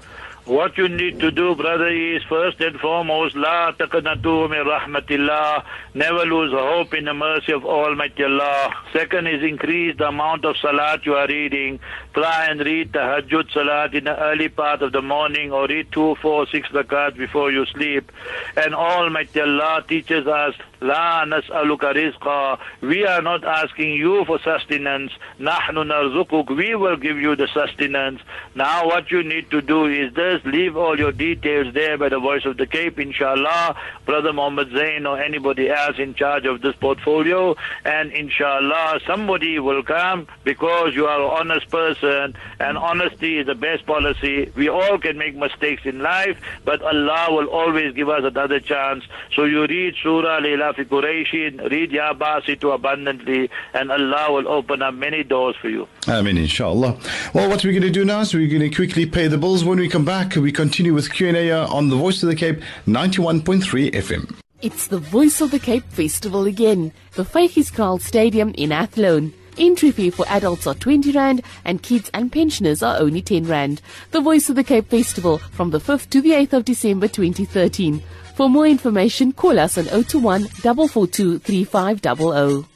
What 0.46 0.78
you 0.78 0.88
need 0.88 1.18
to 1.18 1.32
do, 1.32 1.56
brother, 1.56 1.88
is 1.88 2.22
first 2.22 2.60
and 2.60 2.78
foremost, 2.78 3.34
la 3.34 3.72
taqnatu 3.72 4.48
min 4.48 4.64
rahmatillah. 4.64 5.64
Never 5.94 6.24
lose 6.24 6.52
hope 6.52 6.94
in 6.94 7.06
the 7.06 7.14
mercy 7.14 7.52
of 7.52 7.64
Almighty 7.64 8.22
Allah. 8.22 8.72
Second 8.92 9.26
is 9.26 9.42
increase 9.42 9.96
the 9.98 10.06
amount 10.06 10.44
of 10.44 10.56
salat 10.58 11.04
you 11.04 11.14
are 11.16 11.26
reading. 11.26 11.80
Try 12.14 12.46
and 12.46 12.60
read 12.60 12.92
the 12.92 13.00
Hajjud 13.00 13.50
salat 13.52 13.92
in 13.96 14.04
the 14.04 14.16
early 14.16 14.48
part 14.48 14.82
of 14.82 14.92
the 14.92 15.02
morning 15.02 15.50
or 15.50 15.66
read 15.66 15.90
two, 15.90 16.14
four, 16.22 16.46
six 16.46 16.68
rakats 16.68 17.16
before 17.16 17.50
you 17.50 17.66
sleep. 17.66 18.12
And 18.56 18.72
Almighty 18.72 19.40
Allah 19.40 19.84
teaches 19.88 20.28
us 20.28 20.54
La 20.80 21.24
nas'aluka 21.24 21.94
rizqa. 21.94 22.58
We 22.82 23.06
are 23.06 23.22
not 23.22 23.44
asking 23.44 23.94
you 23.94 24.24
for 24.26 24.38
sustenance. 24.40 25.12
Nahnu 25.40 25.84
narzukuk. 25.84 26.54
We 26.54 26.74
will 26.74 26.96
give 26.96 27.16
you 27.16 27.34
the 27.34 27.48
sustenance. 27.48 28.20
Now 28.54 28.86
what 28.86 29.10
you 29.10 29.22
need 29.22 29.50
to 29.50 29.62
do 29.62 29.86
is 29.86 30.12
this. 30.14 30.42
Leave 30.44 30.76
all 30.76 30.98
your 30.98 31.12
details 31.12 31.72
there 31.72 31.96
by 31.96 32.10
the 32.10 32.20
voice 32.20 32.44
of 32.44 32.56
the 32.58 32.66
Cape, 32.66 32.98
inshallah. 32.98 33.76
Brother 34.04 34.32
Muhammad 34.32 34.70
Zain 34.70 35.06
or 35.06 35.18
anybody 35.18 35.70
else 35.70 35.98
in 35.98 36.14
charge 36.14 36.44
of 36.44 36.60
this 36.60 36.76
portfolio. 36.76 37.56
And 37.84 38.12
inshallah, 38.12 39.00
somebody 39.06 39.58
will 39.58 39.82
come 39.82 40.26
because 40.44 40.94
you 40.94 41.06
are 41.06 41.20
an 41.20 41.50
honest 41.50 41.70
person. 41.70 42.34
And 42.60 42.76
honesty 42.76 43.38
is 43.38 43.46
the 43.46 43.54
best 43.54 43.86
policy. 43.86 44.52
We 44.54 44.68
all 44.68 44.98
can 44.98 45.16
make 45.16 45.36
mistakes 45.36 45.82
in 45.86 46.00
life, 46.00 46.38
but 46.64 46.82
Allah 46.82 47.28
will 47.30 47.48
always 47.48 47.94
give 47.94 48.08
us 48.08 48.24
another 48.24 48.60
chance. 48.60 49.04
So 49.34 49.44
you 49.44 49.66
read 49.66 49.94
Surah 50.02 50.40
Layla 50.66 50.74
fi 50.74 50.84
Qurayshin, 50.84 51.70
read 51.70 51.92
Ya 51.92 52.12
Basitu 52.14 52.74
abundantly, 52.74 53.50
and 53.74 53.90
Allah 53.90 54.32
will 54.32 54.48
open 54.48 54.82
up 54.82 54.94
many 54.94 55.22
doors 55.22 55.56
for 55.60 55.68
you. 55.68 55.88
Amen, 56.08 56.36
inshallah. 56.36 56.98
Well, 57.34 57.48
what 57.48 57.64
we're 57.64 57.72
going 57.72 57.82
to 57.82 57.90
do 57.90 58.04
now 58.04 58.20
is 58.20 58.34
we're 58.34 58.48
going 58.48 58.68
to 58.68 58.74
quickly 58.74 59.06
pay 59.06 59.28
the 59.28 59.38
bills. 59.38 59.64
When 59.64 59.78
we 59.78 59.88
come 59.88 60.04
back, 60.04 60.36
we 60.36 60.52
continue 60.52 60.94
with 60.94 61.12
Q&A 61.12 61.50
on 61.52 61.88
the 61.88 61.96
Voice 61.96 62.22
of 62.22 62.28
the 62.28 62.36
Cape 62.36 62.60
91.3 62.86 63.92
FM. 63.92 64.34
It's 64.62 64.86
the 64.86 64.98
Voice 64.98 65.40
of 65.40 65.50
the 65.50 65.58
Cape 65.58 65.84
Festival 65.84 66.46
again. 66.46 66.92
The 67.12 67.24
Vygies 67.24 67.72
Kraal 67.72 67.98
Stadium 67.98 68.52
in 68.56 68.72
Athlone. 68.72 69.32
Entry 69.58 69.90
fee 69.90 70.10
for 70.10 70.26
adults 70.28 70.66
are 70.66 70.74
20 70.74 71.12
Rand 71.12 71.40
and 71.64 71.82
kids 71.82 72.10
and 72.12 72.30
pensioners 72.30 72.82
are 72.82 72.98
only 72.98 73.22
10 73.22 73.46
Rand. 73.46 73.80
The 74.10 74.20
Voice 74.20 74.50
of 74.50 74.56
the 74.56 74.64
Cape 74.64 74.90
Festival 74.90 75.38
from 75.38 75.70
the 75.70 75.78
5th 75.78 76.10
to 76.10 76.20
the 76.20 76.32
8th 76.32 76.52
of 76.52 76.64
December 76.66 77.08
2013. 77.08 78.02
For 78.36 78.50
more 78.50 78.66
information, 78.66 79.32
call 79.32 79.58
us 79.58 79.78
on 79.78 79.86
021 79.86 80.44
442 80.44 81.38
3500. 81.38 82.75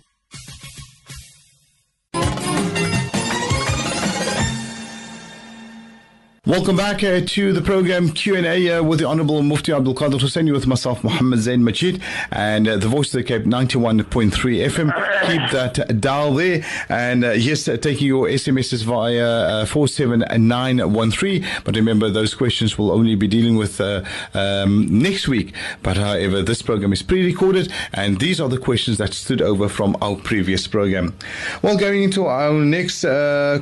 Welcome 6.50 6.76
back 6.76 7.04
uh, 7.04 7.20
to 7.24 7.52
the 7.52 7.60
program 7.60 8.08
Q&A 8.10 8.70
uh, 8.70 8.82
with 8.82 8.98
the 8.98 9.06
Honorable 9.06 9.40
Mufti 9.40 9.70
Abdul 9.72 9.94
Kader 9.94 10.16
Husseini 10.16 10.52
with 10.52 10.66
myself, 10.66 11.04
Muhammad 11.04 11.38
Zain 11.38 11.62
Majid, 11.62 12.02
and 12.32 12.66
uh, 12.66 12.76
the 12.76 12.88
Voice 12.88 13.14
of 13.14 13.18
the 13.18 13.22
Cape 13.22 13.44
91.3 13.44 14.32
FM. 14.32 14.90
Keep 15.28 15.50
that 15.52 16.00
dial 16.00 16.34
there. 16.34 16.64
And 16.88 17.24
uh, 17.24 17.30
yes, 17.30 17.68
uh, 17.68 17.76
taking 17.76 18.08
your 18.08 18.26
SMSs 18.26 18.82
via 18.82 19.24
uh, 19.24 19.64
47913. 19.64 21.46
But 21.62 21.76
remember, 21.76 22.10
those 22.10 22.34
questions 22.34 22.76
will 22.76 22.90
only 22.90 23.14
be 23.14 23.28
dealing 23.28 23.54
with 23.54 23.80
um, 23.80 24.88
next 24.90 25.28
week. 25.28 25.54
But 25.84 25.98
however, 25.98 26.42
this 26.42 26.62
program 26.62 26.92
is 26.92 27.00
pre-recorded, 27.00 27.72
and 27.92 28.18
these 28.18 28.40
are 28.40 28.48
the 28.48 28.58
questions 28.58 28.98
that 28.98 29.14
stood 29.14 29.40
over 29.40 29.68
from 29.68 29.96
our 30.02 30.16
previous 30.16 30.66
program. 30.66 31.14
Well, 31.62 31.78
going 31.78 32.02
into 32.02 32.26
our 32.26 32.54
next 32.54 33.02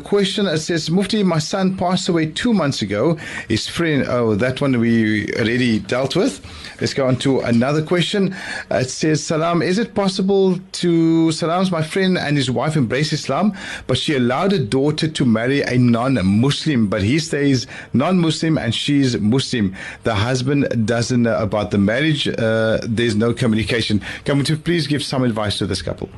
question, 0.04 0.46
it 0.46 0.60
says, 0.60 0.90
Mufti, 0.90 1.22
my 1.22 1.38
son 1.38 1.76
passed 1.76 2.08
away 2.08 2.30
two 2.32 2.54
months 2.54 2.77
months 2.78 2.82
ago. 2.82 3.16
His 3.48 3.68
friend, 3.68 4.04
oh, 4.08 4.34
that 4.36 4.60
one 4.60 4.78
we 4.78 5.32
already 5.34 5.80
dealt 5.80 6.16
with. 6.16 6.40
Let's 6.80 6.94
go 6.94 7.06
on 7.06 7.16
to 7.16 7.40
another 7.40 7.82
question. 7.82 8.34
It 8.70 8.90
says, 8.90 9.24
Salam, 9.24 9.62
is 9.62 9.78
it 9.78 9.94
possible 9.94 10.58
to, 10.72 11.32
Salam's 11.32 11.70
my 11.70 11.82
friend 11.82 12.16
and 12.16 12.36
his 12.36 12.50
wife 12.50 12.76
embrace 12.76 13.12
Islam, 13.12 13.52
but 13.86 13.98
she 13.98 14.14
allowed 14.14 14.52
a 14.52 14.58
daughter 14.58 15.08
to 15.08 15.24
marry 15.24 15.62
a 15.62 15.76
non-Muslim, 15.78 16.88
but 16.88 17.02
he 17.02 17.18
stays 17.18 17.66
non-Muslim 17.92 18.58
and 18.58 18.74
she's 18.74 19.18
Muslim. 19.18 19.74
The 20.04 20.14
husband 20.14 20.86
doesn't 20.86 21.22
know 21.22 21.38
about 21.38 21.70
the 21.70 21.78
marriage. 21.78 22.28
Uh, 22.28 22.78
there's 22.82 23.16
no 23.16 23.32
communication. 23.32 24.00
Can 24.24 24.38
we 24.38 24.44
please 24.44 24.86
give 24.86 25.02
some 25.02 25.24
advice 25.24 25.58
to 25.58 25.66
this 25.66 25.82
couple? 25.82 26.08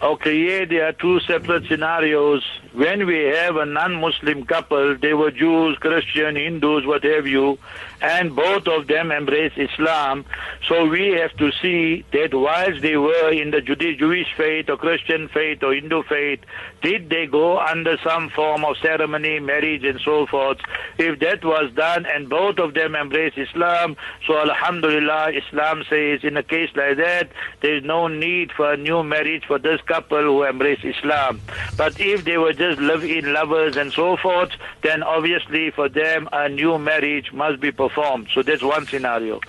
Okay, 0.00 0.36
yeah, 0.36 0.64
there 0.64 0.86
are 0.88 0.92
two 0.92 1.20
separate 1.20 1.64
scenarios. 1.66 2.42
When 2.74 3.06
we 3.06 3.18
have 3.24 3.56
a 3.56 3.66
non-Muslim 3.66 4.46
couple, 4.46 4.96
they 4.96 5.12
were 5.12 5.30
Jews, 5.30 5.76
Christian, 5.78 6.36
Hindus, 6.36 6.86
what 6.86 7.04
have 7.04 7.26
you, 7.26 7.58
and 8.00 8.34
both 8.34 8.66
of 8.66 8.86
them 8.86 9.12
embrace 9.12 9.52
Islam. 9.56 10.24
So 10.66 10.86
we 10.86 11.08
have 11.10 11.36
to 11.36 11.52
see 11.60 12.04
that 12.12 12.32
whilst 12.32 12.80
they 12.80 12.96
were 12.96 13.30
in 13.30 13.50
the 13.50 13.60
Jewish 13.60 14.28
faith 14.36 14.70
or 14.70 14.78
Christian 14.78 15.28
faith 15.28 15.62
or 15.62 15.74
Hindu 15.74 16.02
faith, 16.04 16.40
did 16.80 17.10
they 17.10 17.26
go 17.26 17.60
under 17.60 17.98
some 17.98 18.30
form 18.30 18.64
of 18.64 18.78
ceremony, 18.78 19.38
marriage 19.38 19.84
and 19.84 20.00
so 20.00 20.26
forth? 20.26 20.58
If 20.96 21.20
that 21.20 21.44
was 21.44 21.70
done 21.74 22.06
and 22.06 22.30
both 22.30 22.58
of 22.58 22.72
them 22.72 22.94
embrace 22.94 23.34
Islam, 23.36 23.96
so 24.26 24.38
Alhamdulillah, 24.38 25.32
Islam 25.32 25.84
says 25.90 26.20
in 26.24 26.38
a 26.38 26.42
case 26.42 26.70
like 26.74 26.96
that, 26.96 27.28
there 27.60 27.76
is 27.76 27.84
no 27.84 28.08
need 28.08 28.50
for 28.52 28.72
a 28.72 28.76
new 28.78 29.02
marriage 29.02 29.44
for 29.46 29.58
this 29.58 29.80
couple 29.82 30.22
who 30.22 30.42
embrace 30.44 30.80
Islam. 30.82 31.40
But 31.76 32.00
if 32.00 32.24
they 32.24 32.38
were 32.38 32.54
just 32.62 32.80
live-in 32.80 33.32
lovers 33.32 33.76
and 33.76 33.92
so 33.92 34.16
forth, 34.16 34.50
then 34.82 35.02
obviously 35.02 35.72
for 35.72 35.88
them 35.88 36.28
a 36.32 36.48
new 36.48 36.78
marriage 36.78 37.32
must 37.32 37.60
be 37.60 37.72
performed. 37.72 38.28
So 38.32 38.40
that's 38.44 38.62
one 38.62 38.86
scenario. 38.86 39.40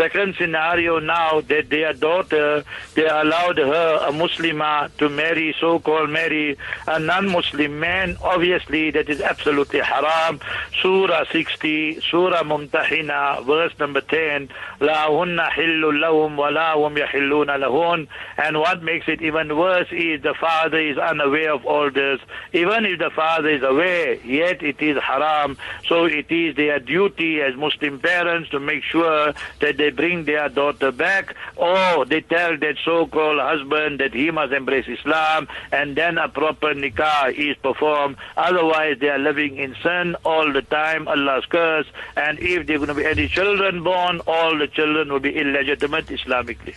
Second 0.00 0.34
scenario 0.38 0.98
now 0.98 1.42
that 1.42 1.68
their 1.68 1.92
daughter, 1.92 2.64
they 2.94 3.06
allowed 3.06 3.58
her, 3.58 3.98
a 4.08 4.10
Muslimah, 4.10 4.96
to 4.96 5.10
marry, 5.10 5.54
so-called 5.60 6.08
marry 6.08 6.56
a 6.88 6.98
non-Muslim 6.98 7.78
man. 7.78 8.16
Obviously, 8.22 8.90
that 8.92 9.10
is 9.10 9.20
absolutely 9.20 9.80
haram. 9.80 10.40
Surah 10.80 11.24
60, 11.30 12.00
Surah 12.00 12.44
Mumtahina, 12.44 13.44
verse 13.44 13.78
number 13.78 14.00
10, 14.00 14.48
La 14.80 15.06
hunna 15.08 15.50
hillu 15.50 15.92
lahum 15.92 16.34
wa 16.36 16.48
la 16.48 16.72
hum 16.80 16.94
yahilluna 16.94 17.58
lahun. 17.58 18.08
And 18.38 18.58
what 18.58 18.82
makes 18.82 19.06
it 19.06 19.20
even 19.20 19.54
worse 19.58 19.88
is 19.92 20.22
the 20.22 20.32
father 20.32 20.80
is 20.80 20.96
unaware 20.96 21.52
of 21.52 21.66
all 21.66 21.90
this. 21.90 22.20
Even 22.54 22.86
if 22.86 22.98
the 23.00 23.10
father 23.10 23.50
is 23.50 23.62
aware, 23.62 24.14
yet 24.24 24.62
it 24.62 24.80
is 24.80 24.96
haram. 25.02 25.58
So 25.86 26.06
it 26.06 26.32
is 26.32 26.56
their 26.56 26.80
duty 26.80 27.42
as 27.42 27.54
Muslim 27.54 27.98
parents 27.98 28.48
to 28.48 28.60
make 28.60 28.82
sure 28.82 29.34
that 29.60 29.76
they 29.76 29.89
they 29.90 29.96
bring 29.96 30.24
their 30.24 30.48
daughter 30.48 30.92
back, 30.92 31.34
or 31.56 32.04
they 32.04 32.20
tell 32.20 32.56
that 32.56 32.76
so-called 32.84 33.40
husband 33.40 34.00
that 34.00 34.14
he 34.14 34.30
must 34.30 34.52
embrace 34.52 34.86
Islam, 34.88 35.48
and 35.72 35.96
then 35.96 36.18
a 36.18 36.28
proper 36.28 36.74
nikah 36.74 37.32
is 37.34 37.56
performed. 37.56 38.16
Otherwise, 38.36 38.98
they 39.00 39.08
are 39.08 39.18
living 39.18 39.56
in 39.56 39.74
sin 39.82 40.16
all 40.24 40.52
the 40.52 40.62
time, 40.62 41.08
Allah's 41.08 41.44
curse, 41.46 41.86
and 42.16 42.38
if 42.38 42.66
there 42.66 42.76
are 42.76 42.78
going 42.78 42.88
to 42.88 42.94
be 42.94 43.04
any 43.04 43.28
children 43.28 43.82
born, 43.82 44.20
all 44.26 44.56
the 44.56 44.68
children 44.68 45.12
will 45.12 45.20
be 45.20 45.36
illegitimate 45.36 46.06
Islamically. 46.06 46.76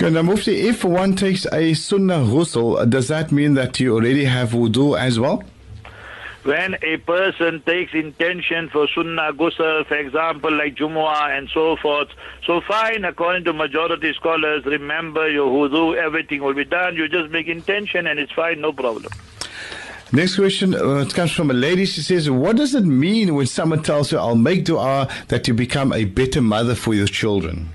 Mufti, 0.00 0.68
if 0.68 0.84
one 0.84 1.14
takes 1.14 1.46
a 1.52 1.74
sunnah 1.74 2.20
ghusl, 2.20 2.88
does 2.88 3.08
that 3.08 3.32
mean 3.32 3.54
that 3.54 3.80
you 3.80 3.94
already 3.94 4.24
have 4.24 4.50
wudu 4.50 4.98
as 4.98 5.18
well? 5.18 5.42
When 6.42 6.76
a 6.82 6.96
person 6.98 7.62
takes 7.62 7.92
intention 7.92 8.70
for 8.70 8.88
sunnah 8.94 9.32
ghusl, 9.32 9.86
for 9.86 9.96
example, 9.96 10.52
like 10.56 10.74
Jumu'ah 10.74 11.36
and 11.36 11.48
so 11.50 11.76
forth, 11.76 12.08
so 12.46 12.60
fine, 12.62 13.04
according 13.04 13.44
to 13.44 13.52
majority 13.52 14.14
scholars, 14.14 14.64
remember 14.64 15.28
your 15.28 15.48
wudu, 15.50 15.96
everything 15.96 16.42
will 16.42 16.54
be 16.54 16.64
done. 16.64 16.96
You 16.96 17.08
just 17.08 17.30
make 17.30 17.46
intention 17.46 18.06
and 18.06 18.18
it's 18.18 18.32
fine, 18.32 18.60
no 18.60 18.72
problem. 18.72 19.12
Next 20.12 20.36
question 20.36 20.74
uh, 20.74 21.04
it 21.06 21.14
comes 21.14 21.30
from 21.30 21.50
a 21.50 21.54
lady. 21.54 21.84
She 21.84 22.00
says, 22.00 22.28
What 22.28 22.56
does 22.56 22.74
it 22.74 22.84
mean 22.84 23.34
when 23.34 23.46
someone 23.46 23.82
tells 23.82 24.10
you, 24.10 24.18
I'll 24.18 24.34
make 24.34 24.64
dua 24.64 25.08
that 25.28 25.46
you 25.46 25.54
become 25.54 25.92
a 25.92 26.04
better 26.04 26.40
mother 26.40 26.74
for 26.74 26.94
your 26.94 27.06
children? 27.06 27.68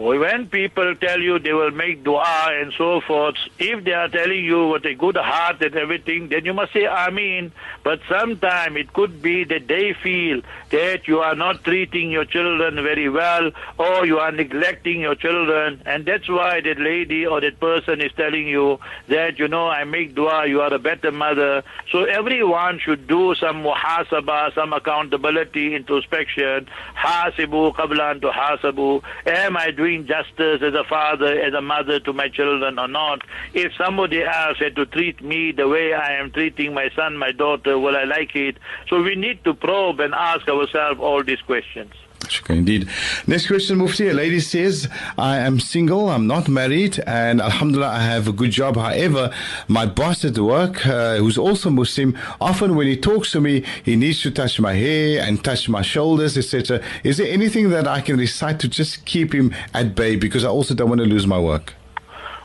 When 0.00 0.46
people 0.48 0.94
tell 0.94 1.20
you 1.20 1.38
they 1.38 1.52
will 1.52 1.72
make 1.72 2.02
dua 2.02 2.48
and 2.52 2.72
so 2.78 3.02
forth, 3.02 3.34
if 3.58 3.84
they 3.84 3.92
are 3.92 4.08
telling 4.08 4.42
you 4.42 4.68
with 4.68 4.86
a 4.86 4.94
good 4.94 5.16
heart 5.16 5.60
and 5.60 5.76
everything, 5.76 6.28
then 6.28 6.46
you 6.46 6.54
must 6.54 6.72
say 6.72 6.86
Ameen. 6.86 7.52
But 7.84 8.00
sometimes 8.08 8.78
it 8.78 8.94
could 8.94 9.20
be 9.20 9.44
that 9.44 9.68
they 9.68 9.92
feel 9.92 10.40
that 10.70 11.06
you 11.06 11.18
are 11.18 11.34
not 11.34 11.64
treating 11.64 12.10
your 12.10 12.24
children 12.24 12.76
very 12.76 13.10
well 13.10 13.50
or 13.76 14.06
you 14.06 14.18
are 14.18 14.32
neglecting 14.32 15.00
your 15.00 15.16
children. 15.16 15.82
And 15.84 16.06
that's 16.06 16.28
why 16.30 16.62
that 16.62 16.78
lady 16.78 17.26
or 17.26 17.42
that 17.42 17.60
person 17.60 18.00
is 18.00 18.12
telling 18.16 18.48
you 18.48 18.78
that, 19.08 19.38
you 19.38 19.48
know, 19.48 19.68
I 19.68 19.84
make 19.84 20.14
dua, 20.14 20.46
you 20.46 20.62
are 20.62 20.72
a 20.72 20.78
better 20.78 21.12
mother. 21.12 21.62
So 21.92 22.04
everyone 22.04 22.78
should 22.78 23.06
do 23.06 23.34
some 23.34 23.64
muhasabah, 23.64 24.54
some 24.54 24.72
accountability, 24.72 25.74
introspection. 25.74 26.68
Hasibu 26.96 27.74
qablan 27.74 28.22
to 28.22 28.28
hasabu. 28.28 29.02
Am 29.26 29.58
I 29.58 29.70
doing 29.72 29.89
justice 29.98 30.62
as 30.62 30.74
a 30.74 30.84
father, 30.88 31.40
as 31.40 31.54
a 31.54 31.60
mother 31.60 32.00
to 32.00 32.12
my 32.12 32.28
children 32.28 32.78
or 32.78 32.88
not? 32.88 33.22
If 33.54 33.72
somebody 33.76 34.22
else 34.22 34.58
had 34.58 34.76
to 34.76 34.86
treat 34.86 35.22
me 35.22 35.52
the 35.52 35.68
way 35.68 35.92
I 35.94 36.14
am 36.14 36.30
treating 36.30 36.74
my 36.74 36.90
son, 36.96 37.16
my 37.16 37.32
daughter, 37.32 37.78
will 37.78 37.96
I 37.96 38.04
like 38.04 38.34
it? 38.34 38.56
So 38.88 39.02
we 39.02 39.14
need 39.14 39.44
to 39.44 39.54
probe 39.54 40.00
and 40.00 40.14
ask 40.14 40.48
ourselves 40.48 41.00
all 41.00 41.22
these 41.22 41.40
questions. 41.42 41.92
Shukran 42.30 42.58
indeed. 42.58 42.88
Next 43.26 43.46
question, 43.48 43.78
Mufti. 43.78 44.08
A 44.08 44.14
lady 44.14 44.40
says, 44.40 44.88
I 45.18 45.38
am 45.38 45.58
single, 45.58 46.08
I'm 46.08 46.26
not 46.26 46.48
married, 46.48 47.02
and 47.06 47.40
Alhamdulillah, 47.40 47.88
I 47.88 48.02
have 48.02 48.28
a 48.28 48.32
good 48.32 48.52
job. 48.52 48.76
However, 48.76 49.32
my 49.68 49.86
boss 49.86 50.24
at 50.24 50.38
work, 50.38 50.86
uh, 50.86 51.16
who's 51.16 51.36
also 51.36 51.70
Muslim, 51.70 52.16
often 52.40 52.76
when 52.76 52.86
he 52.86 52.96
talks 52.96 53.32
to 53.32 53.40
me, 53.40 53.64
he 53.84 53.96
needs 53.96 54.22
to 54.22 54.30
touch 54.30 54.60
my 54.60 54.74
hair 54.74 55.22
and 55.22 55.42
touch 55.42 55.68
my 55.68 55.82
shoulders, 55.82 56.38
etc. 56.38 56.80
Is 57.02 57.16
there 57.18 57.30
anything 57.30 57.70
that 57.70 57.86
I 57.88 58.00
can 58.00 58.16
recite 58.16 58.60
to 58.60 58.68
just 58.68 59.04
keep 59.04 59.34
him 59.34 59.52
at 59.74 59.94
bay? 59.94 60.16
Because 60.16 60.44
I 60.44 60.48
also 60.48 60.74
don't 60.74 60.88
want 60.88 61.00
to 61.00 61.06
lose 61.06 61.26
my 61.26 61.38
work. 61.38 61.74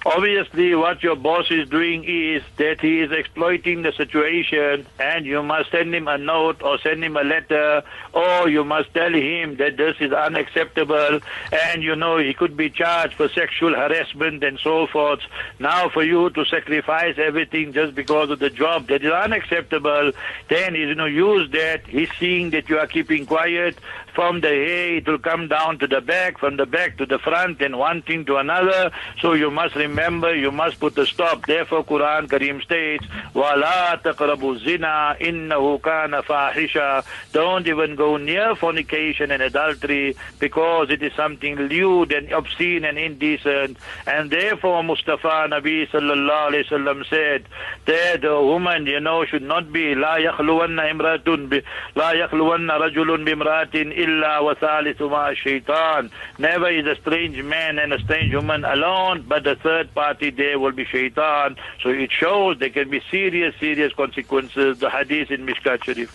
Obviously, 0.06 0.76
what 0.76 1.02
your 1.02 1.16
boss 1.16 1.50
is 1.50 1.68
doing 1.68 2.04
is 2.04 2.44
that 2.58 2.80
he 2.80 3.00
is 3.00 3.12
exploiting 3.12 3.82
the 3.82 3.92
situation, 3.92 4.86
and 5.00 5.26
you 5.26 5.42
must 5.42 5.72
send 5.72 5.96
him 5.96 6.08
a 6.08 6.16
note 6.16 6.62
or 6.62 6.78
send 6.78 7.04
him 7.04 7.18
a 7.18 7.24
letter, 7.24 7.82
or 8.14 8.48
you 8.48 8.64
must 8.64 8.94
tell 8.94 9.12
him 9.12 9.56
that 9.56 9.78
this 9.78 9.96
is 10.00 10.12
unacceptable, 10.12 11.20
and 11.52 11.82
you 11.82 11.96
know 11.96 12.18
he 12.20 12.36
could 12.36 12.56
be 12.56 12.70
charged 12.70 13.16
for 13.16 13.28
sexual 13.30 13.74
harassment 13.74 14.44
and 14.44 14.60
so 14.60 14.86
forth. 14.86 15.22
Now, 15.58 15.90
for 15.90 16.04
you 16.04 16.30
to 16.30 16.46
sacrifice 16.46 17.16
everything 17.18 17.74
just 17.74 17.96
because 17.96 18.30
of 18.30 18.38
the 18.38 18.52
job 18.52 18.86
that 18.90 19.04
is 19.04 19.12
unacceptable, 19.12 20.12
then 20.50 20.76
he's 20.76 20.90
you 20.90 20.96
know 20.96 21.06
use 21.06 21.50
that. 21.50 21.88
He's 21.88 22.10
seeing 22.20 22.52
that 22.52 22.70
you 22.70 22.78
are 22.78 22.86
keeping 22.86 23.26
quiet. 23.26 23.80
From 24.15 24.41
the 24.41 24.49
hair, 24.49 24.97
it 24.97 25.07
will 25.07 25.19
come 25.19 25.49
down 25.49 25.79
to 25.79 25.87
the 25.87 26.01
back, 26.01 26.39
from 26.39 26.57
the 26.57 26.67
back 26.67 26.97
to 26.99 27.07
the 27.07 27.19
front, 27.19 27.63
and 27.63 27.79
one 27.79 28.03
thing 28.03 28.25
to 28.27 28.37
another. 28.37 28.91
So 29.21 29.35
you 29.35 29.51
must 29.51 29.77
remember, 29.77 30.35
you 30.35 30.51
must 30.51 30.81
put 30.81 30.99
a 30.99 31.07
stop. 31.07 31.47
Therefore, 31.47 31.85
Quran 31.85 32.27
Kareem 32.27 32.63
states, 32.63 33.07
وَلَا 33.35 34.03
تَقْرَبُوا 34.03 34.59
الزِّنَا 34.59 35.21
إِنَّهُ 35.21 35.81
كَانَ 35.81 36.23
فَاحِشًا 36.23 37.05
Don't 37.33 37.67
even 37.67 37.95
go 37.95 38.17
near 38.17 38.55
fornication 38.57 39.31
and 39.31 39.43
adultery 39.43 40.17
because 40.39 40.91
it 40.91 41.03
is 41.03 41.13
something 41.15 41.57
lewd 41.57 42.13
and 42.13 42.33
obscene 42.33 42.85
and 42.85 42.99
indecent. 42.99 43.77
And 44.07 44.31
therefore, 44.31 44.83
Mustafa 44.83 45.47
Nabi 45.49 45.89
sallallahu 45.89 46.51
alayhi 46.51 46.69
wasallam 46.69 47.09
said 47.09 47.45
that 47.87 48.25
a 48.25 48.43
woman, 48.43 48.87
you 48.87 49.01
know, 49.01 49.25
should 49.25 49.43
not 49.43 49.73
be 49.73 49.95
لا 49.95 50.17
يخلون 50.17 50.81
امرأة 50.81 51.49
لا 51.97 52.13
يخلون 52.13 52.71
رجل 52.71 53.25
بامرأة 53.25 53.75
wa 54.08 54.54
thalituma 54.56 55.36
shaitan. 55.36 56.12
Never 56.38 56.70
is 56.70 56.86
a 56.86 56.96
strange 56.96 57.42
man 57.42 57.80
and 57.80 57.94
a 57.94 58.00
strange 58.00 58.34
woman 58.34 58.66
alone, 58.66 59.26
but 59.28 59.44
the 59.44 59.56
third 59.56 59.94
party 59.94 60.30
there 60.30 60.60
will 60.60 60.72
be 60.72 60.86
shaitan. 60.86 61.56
So 61.82 61.90
it 61.90 62.12
shows 62.12 62.60
there 62.60 62.70
can 62.70 62.90
be 62.90 63.02
serious, 63.12 63.56
serious 63.60 63.94
consequences. 63.94 64.80
The 64.80 64.90
hadith 64.90 65.32
in 65.32 65.46
Mishkat 65.46 65.84
Sharif. 65.84 66.12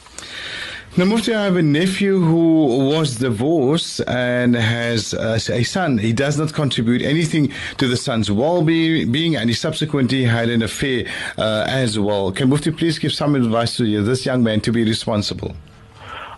Now, 0.96 1.04
Mufti, 1.04 1.32
I 1.32 1.44
have 1.44 1.54
a 1.54 1.62
nephew 1.62 2.18
who 2.18 2.88
was 2.88 3.14
divorced 3.14 4.00
and 4.08 4.56
has 4.56 5.14
uh, 5.14 5.38
a 5.52 5.62
son. 5.62 5.98
He 5.98 6.12
does 6.12 6.36
not 6.36 6.52
contribute 6.52 7.02
anything 7.02 7.52
to 7.78 7.86
the 7.86 7.96
son's 7.96 8.28
well-being, 8.28 9.36
and 9.36 9.48
he 9.48 9.54
subsequently 9.54 10.24
had 10.24 10.48
an 10.48 10.62
affair 10.62 11.04
uh, 11.38 11.64
as 11.68 11.96
well. 11.96 12.32
Can 12.32 12.50
Mufti 12.50 12.72
please 12.72 12.98
give 12.98 13.12
some 13.12 13.36
advice 13.36 13.76
to 13.76 14.02
this 14.02 14.26
young 14.26 14.42
man 14.42 14.60
to 14.62 14.72
be 14.72 14.82
responsible? 14.82 15.54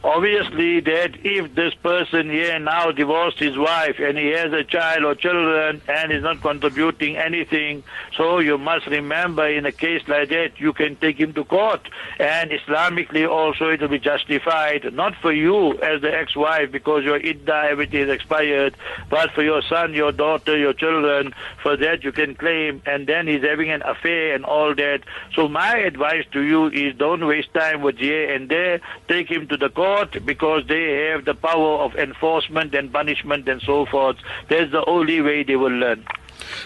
Obviously 0.04 0.80
that 0.80 1.12
if 1.22 1.54
this 1.54 1.74
person 1.74 2.28
here 2.28 2.58
now 2.58 2.90
divorced 2.90 3.38
his 3.38 3.56
wife 3.56 3.98
and 3.98 4.18
he 4.18 4.28
has 4.28 4.52
a 4.52 4.64
child 4.64 5.04
or 5.04 5.14
children 5.14 5.80
and 5.88 6.10
is 6.10 6.22
not 6.22 6.40
contributing 6.40 7.16
anything, 7.16 7.82
so 8.16 8.40
you 8.40 8.58
must 8.58 8.86
remember 8.86 9.46
in 9.46 9.64
a 9.64 9.72
case 9.72 10.02
like 10.08 10.28
that 10.30 10.58
you 10.58 10.72
can 10.72 10.96
take 10.96 11.18
him 11.18 11.32
to 11.32 11.44
court. 11.44 11.88
And 12.18 12.50
Islamically 12.50 13.28
also 13.28 13.68
it 13.68 13.80
will 13.80 13.88
be 13.88 13.98
justified, 14.00 14.92
not 14.92 15.14
for 15.16 15.32
you 15.32 15.78
as 15.80 16.02
the 16.02 16.12
ex-wife 16.12 16.72
because 16.72 17.04
your 17.04 17.20
idda, 17.20 17.70
everything 17.70 18.00
is 18.00 18.10
expired, 18.10 18.76
but 19.08 19.30
for 19.32 19.42
your 19.42 19.62
son, 19.62 19.94
your 19.94 20.10
daughter, 20.12 20.56
your 20.56 20.72
children, 20.72 21.32
for 21.62 21.76
that 21.76 22.02
you 22.02 22.10
can 22.10 22.34
claim 22.34 22.82
and 22.86 23.06
then 23.06 23.28
he's 23.28 23.42
having 23.42 23.70
an 23.70 23.82
affair 23.82 24.34
and 24.34 24.44
all 24.44 24.74
that. 24.74 25.02
So 25.34 25.48
my 25.48 25.76
advice 25.76 26.24
to 26.32 26.40
you 26.40 26.66
is 26.66 26.96
don't 26.96 27.24
waste 27.24 27.54
time 27.54 27.82
with 27.82 27.98
here 27.98 28.34
and 28.34 28.48
there, 28.48 28.80
take 29.06 29.30
him 29.30 29.46
to 29.46 29.56
the 29.56 29.68
court 29.68 29.91
court 29.92 30.24
because 30.24 30.66
they 30.68 31.10
have 31.10 31.24
the 31.24 31.34
power 31.34 31.82
of 31.84 31.94
enforcement 31.96 32.74
and 32.74 32.92
punishment 32.92 33.48
and 33.48 33.60
so 33.62 33.86
forth. 33.86 34.16
That's 34.48 34.70
the 34.72 34.84
only 34.86 35.20
way 35.20 35.42
they 35.42 35.56
will 35.56 35.76
learn. 35.84 36.04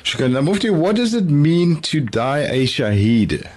Shukran. 0.03 0.43
Mufti, 0.45 0.71
what 0.71 0.97
does 0.97 1.15
it 1.15 1.25
mean 1.25 1.81
to 1.83 2.01
die 2.01 2.45
a 2.59 2.67
shaheed? 2.67 3.49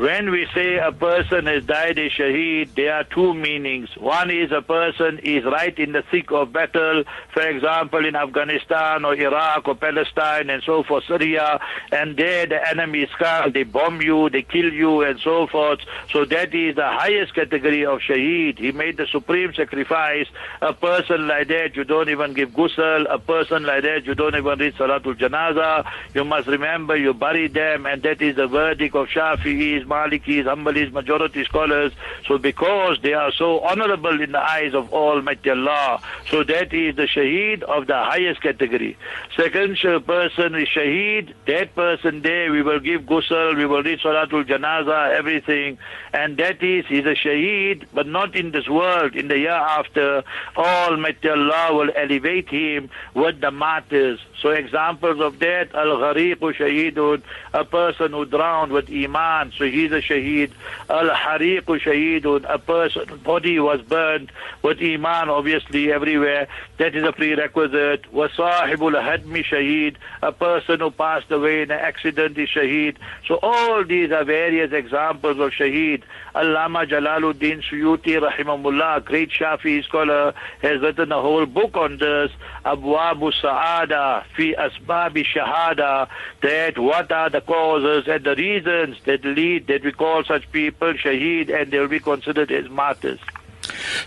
When 0.00 0.30
we 0.30 0.46
say 0.54 0.78
a 0.78 0.92
person 0.92 1.44
has 1.44 1.62
died 1.66 1.98
a 1.98 2.08
shaheed, 2.08 2.74
there 2.74 2.94
are 2.94 3.04
two 3.04 3.34
meanings. 3.34 3.90
One 3.98 4.30
is 4.30 4.50
a 4.50 4.62
person 4.62 5.18
is 5.18 5.44
right 5.44 5.78
in 5.78 5.92
the 5.92 6.02
thick 6.10 6.30
of 6.30 6.54
battle, 6.54 7.04
for 7.34 7.42
example, 7.42 8.06
in 8.06 8.16
Afghanistan 8.16 9.04
or 9.04 9.14
Iraq 9.14 9.68
or 9.68 9.74
Palestine 9.74 10.48
and 10.48 10.62
so 10.62 10.84
forth, 10.84 11.04
Syria, 11.06 11.60
and 11.92 12.16
there 12.16 12.46
the 12.46 12.66
enemy 12.66 13.00
is 13.00 13.10
come, 13.18 13.52
they 13.52 13.64
bomb 13.64 14.00
you, 14.00 14.30
they 14.30 14.40
kill 14.40 14.72
you 14.72 15.02
and 15.02 15.20
so 15.20 15.46
forth. 15.46 15.80
So 16.10 16.24
that 16.24 16.54
is 16.54 16.76
the 16.76 16.88
highest 16.88 17.34
category 17.34 17.84
of 17.84 17.98
shaheed. 17.98 18.58
He 18.58 18.72
made 18.72 18.96
the 18.96 19.06
supreme 19.06 19.52
sacrifice. 19.52 20.28
A 20.62 20.72
person 20.72 21.28
like 21.28 21.48
that, 21.48 21.76
you 21.76 21.84
don't 21.84 22.08
even 22.08 22.32
give 22.32 22.52
ghusl. 22.52 23.04
A 23.12 23.18
person 23.18 23.64
like 23.64 23.82
that, 23.82 24.06
you 24.06 24.14
don't 24.14 24.34
even 24.34 24.58
read 24.58 24.76
Salatul 24.76 25.18
Janaza. 25.18 25.86
You 26.14 26.24
must 26.24 26.48
remember 26.48 26.96
you 26.96 27.12
bury 27.12 27.48
them, 27.48 27.84
and 27.84 28.02
that 28.02 28.22
is 28.22 28.36
the 28.36 28.46
verdict 28.46 28.94
of 28.94 29.06
Shafi'is, 29.08 29.89
Malikis, 29.90 30.44
Hanbalis, 30.44 30.92
majority 30.92 31.44
scholars. 31.44 31.92
So 32.26 32.38
because 32.38 32.98
they 33.02 33.12
are 33.12 33.32
so 33.32 33.60
honorable 33.60 34.20
in 34.20 34.32
the 34.32 34.38
eyes 34.40 34.72
of 34.74 34.92
Almighty 34.92 35.50
Allah, 35.50 36.00
so 36.30 36.44
that 36.44 36.72
is 36.72 36.96
the 36.96 37.06
shaheed 37.06 37.62
of 37.64 37.86
the 37.86 37.94
highest 37.94 38.40
category. 38.40 38.96
Second 39.36 39.76
person 40.06 40.54
is 40.54 40.68
shaheed. 40.68 41.34
That 41.46 41.74
person 41.74 42.22
there, 42.22 42.50
we 42.52 42.62
will 42.62 42.80
give 42.80 43.02
ghusl, 43.02 43.56
we 43.56 43.66
will 43.66 43.82
read 43.82 43.98
Salatul 44.00 44.44
Janaza, 44.44 45.10
everything. 45.10 45.78
And 46.12 46.36
that 46.38 46.62
is, 46.62 46.86
he's 46.86 47.04
a 47.04 47.14
shaheed, 47.14 47.86
but 47.92 48.06
not 48.06 48.36
in 48.36 48.52
this 48.52 48.68
world. 48.68 49.16
In 49.16 49.28
the 49.28 49.38
year 49.38 49.50
after, 49.50 50.22
Almighty 50.56 51.28
Allah 51.28 51.74
will 51.74 51.90
elevate 51.96 52.48
him 52.48 52.90
with 53.14 53.40
the 53.40 53.50
martyrs. 53.50 54.20
So 54.40 54.50
examples 54.50 55.20
of 55.20 55.38
that, 55.40 55.74
al-ghariqu 55.74 56.38
shahidun, 56.38 57.22
a 57.52 57.64
person 57.64 58.12
who 58.12 58.24
drowned 58.24 58.72
with 58.72 58.90
iman. 58.90 59.52
So 59.56 59.64
he 59.64 59.79
a 59.86 60.00
shaheed. 60.00 60.52
Al-hariqu 60.88 61.80
shaheedun, 61.80 62.44
a 62.48 62.58
person's 62.58 63.20
body 63.22 63.58
was 63.58 63.80
burned 63.82 64.30
with 64.62 64.80
iman 64.80 65.28
obviously 65.28 65.92
everywhere. 65.92 66.48
That 66.78 66.94
is 66.94 67.04
a 67.04 67.12
prerequisite. 67.12 68.12
Wasahibul 68.12 69.00
hadmi 69.00 69.44
shaheed, 69.44 69.96
a 70.22 70.32
person 70.32 70.80
who 70.80 70.90
passed 70.90 71.30
away 71.30 71.62
in 71.62 71.70
an 71.70 71.80
accident 71.80 72.36
is 72.38 72.48
shaheed. 72.48 72.96
So 73.26 73.38
all 73.42 73.84
these 73.84 74.12
are 74.12 74.24
various 74.24 74.72
examples 74.72 75.38
of 75.38 75.50
shaheed. 75.50 76.02
Allama 76.34 76.88
Jalaluddin 76.88 77.62
Suyuti 77.62 78.20
rahimahullah, 78.20 79.04
great 79.04 79.30
Shafi 79.30 79.82
scholar, 79.84 80.32
has 80.62 80.80
written 80.80 81.10
a 81.10 81.20
whole 81.20 81.46
book 81.46 81.76
on 81.76 81.98
this, 81.98 82.30
Abwabu 82.64 83.32
Sa'ada 83.32 84.24
fi 84.36 84.54
Asbabi 84.54 85.24
Shahada, 85.24 86.08
that 86.42 86.78
what 86.78 87.10
are 87.10 87.30
the 87.30 87.40
causes 87.40 88.06
and 88.06 88.24
the 88.24 88.36
reasons 88.36 88.96
that 89.06 89.24
lead, 89.24 89.66
that 89.70 89.84
we 89.84 89.92
call 89.92 90.24
such 90.24 90.50
people 90.52 90.92
shaheed 90.92 91.48
and 91.50 91.70
they 91.70 91.78
will 91.78 91.88
be 91.88 92.00
considered 92.00 92.50
as 92.50 92.68
martyrs. 92.68 93.20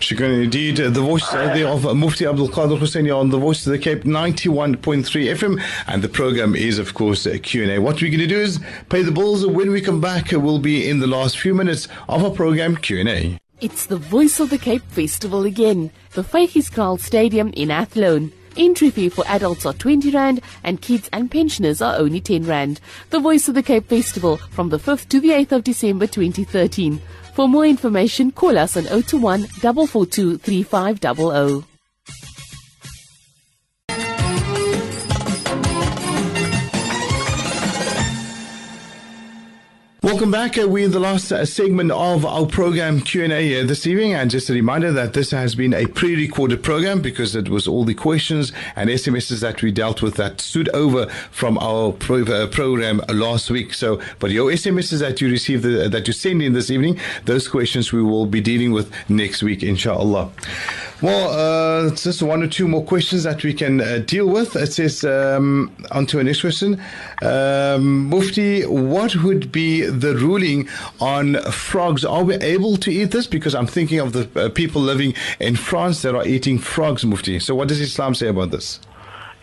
Shukran 0.00 0.44
indeed. 0.44 0.80
Uh, 0.80 0.90
the 0.90 1.00
voice 1.00 1.32
uh, 1.32 1.52
there 1.54 1.68
of 1.68 1.86
uh, 1.86 1.94
Mufti 1.94 2.26
Abdul 2.26 2.48
Kader 2.48 2.76
Hoosain 2.76 3.14
on 3.16 3.30
the 3.30 3.38
Voice 3.38 3.66
of 3.66 3.72
the 3.72 3.78
Cape 3.78 4.02
91.3 4.02 5.04
FM. 5.04 5.62
And 5.86 6.02
the 6.02 6.08
program 6.08 6.54
is, 6.54 6.78
of 6.78 6.94
course, 6.94 7.26
uh, 7.26 7.30
a 7.30 7.38
Q&A. 7.38 7.78
What 7.78 8.00
we're 8.00 8.10
going 8.10 8.20
to 8.20 8.26
do 8.26 8.40
is 8.40 8.60
pay 8.88 9.02
the 9.02 9.12
bills. 9.12 9.46
When 9.46 9.70
we 9.70 9.80
come 9.80 10.00
back, 10.00 10.32
we'll 10.32 10.58
be 10.58 10.88
in 10.88 11.00
the 11.00 11.06
last 11.06 11.38
few 11.38 11.54
minutes 11.54 11.88
of 12.08 12.24
our 12.24 12.30
program 12.30 12.76
Q&A. 12.76 13.38
It's 13.60 13.86
the 13.86 13.96
Voice 13.96 14.40
of 14.40 14.50
the 14.50 14.58
Cape 14.58 14.82
Festival 14.82 15.44
again. 15.44 15.90
The 16.12 16.22
Vygies 16.22 16.70
Kraal 16.72 16.98
Stadium 16.98 17.50
in 17.54 17.70
Athlone. 17.70 18.32
Entry 18.56 18.90
fee 18.90 19.08
for 19.08 19.24
adults 19.26 19.66
are 19.66 19.72
20 19.72 20.10
Rand 20.10 20.40
and 20.62 20.80
kids 20.80 21.08
and 21.12 21.30
pensioners 21.30 21.82
are 21.82 21.96
only 21.96 22.20
10 22.20 22.44
Rand. 22.44 22.80
The 23.10 23.18
Voice 23.18 23.48
of 23.48 23.54
the 23.54 23.62
Cape 23.62 23.88
Festival 23.88 24.36
from 24.36 24.68
the 24.68 24.78
5th 24.78 25.08
to 25.08 25.20
the 25.20 25.30
8th 25.30 25.52
of 25.52 25.64
December 25.64 26.06
2013. 26.06 27.00
For 27.34 27.48
more 27.48 27.66
information, 27.66 28.30
call 28.30 28.56
us 28.56 28.76
on 28.76 28.84
021 28.84 29.46
442 29.46 30.38
3500. 30.38 31.73
Welcome 40.14 40.30
back. 40.30 40.56
Uh, 40.56 40.68
we're 40.68 40.84
in 40.84 40.92
the 40.92 41.00
last 41.00 41.32
uh, 41.32 41.44
segment 41.44 41.90
of 41.90 42.24
our 42.24 42.46
program 42.46 43.00
Q&A 43.00 43.60
uh, 43.60 43.66
this 43.66 43.84
evening. 43.84 44.14
And 44.14 44.30
just 44.30 44.48
a 44.48 44.52
reminder 44.52 44.92
that 44.92 45.12
this 45.12 45.32
has 45.32 45.56
been 45.56 45.74
a 45.74 45.86
pre-recorded 45.86 46.62
program 46.62 47.02
because 47.02 47.34
it 47.34 47.48
was 47.48 47.66
all 47.66 47.84
the 47.84 47.94
questions 47.94 48.52
and 48.76 48.88
SMSs 48.88 49.40
that 49.40 49.60
we 49.60 49.72
dealt 49.72 50.02
with 50.02 50.14
that 50.14 50.40
stood 50.40 50.68
over 50.68 51.08
from 51.32 51.58
our 51.58 51.90
pro- 51.90 52.46
program 52.46 53.02
last 53.08 53.50
week. 53.50 53.74
So, 53.74 54.00
but 54.20 54.30
your 54.30 54.52
SMSs 54.52 55.00
that 55.00 55.20
you 55.20 55.28
received, 55.28 55.64
that 55.64 56.06
you 56.06 56.12
send 56.12 56.42
in 56.42 56.52
this 56.52 56.70
evening, 56.70 57.00
those 57.24 57.48
questions 57.48 57.92
we 57.92 58.00
will 58.00 58.26
be 58.26 58.40
dealing 58.40 58.70
with 58.70 58.92
next 59.08 59.42
week, 59.42 59.64
inshallah. 59.64 60.30
Well, 61.02 61.88
uh, 61.88 61.94
just 61.96 62.22
one 62.22 62.42
or 62.42 62.46
two 62.46 62.68
more 62.68 62.84
questions 62.84 63.24
that 63.24 63.42
we 63.42 63.52
can 63.52 63.80
uh, 63.80 63.98
deal 64.06 64.26
with. 64.26 64.54
It 64.54 64.72
says, 64.72 65.04
um, 65.04 65.74
on 65.90 66.06
to 66.06 66.18
our 66.18 66.24
next 66.24 66.40
question. 66.40 66.80
Um, 67.20 68.08
Mufti, 68.08 68.62
what 68.62 69.16
would 69.16 69.50
be 69.50 69.82
the 69.82 70.03
ruling 70.12 70.68
on 71.00 71.36
frogs? 71.50 72.04
Are 72.04 72.24
we 72.24 72.34
able 72.36 72.76
to 72.78 72.92
eat 72.92 73.12
this? 73.12 73.26
Because 73.26 73.54
I'm 73.54 73.66
thinking 73.66 74.00
of 74.00 74.12
the 74.12 74.28
uh, 74.38 74.48
people 74.50 74.82
living 74.82 75.14
in 75.40 75.56
France 75.56 76.02
that 76.02 76.14
are 76.14 76.26
eating 76.26 76.58
frogs, 76.58 77.04
Mufti. 77.04 77.38
So, 77.38 77.54
what 77.54 77.68
does 77.68 77.80
Islam 77.80 78.14
say 78.14 78.28
about 78.28 78.50
this? 78.50 78.80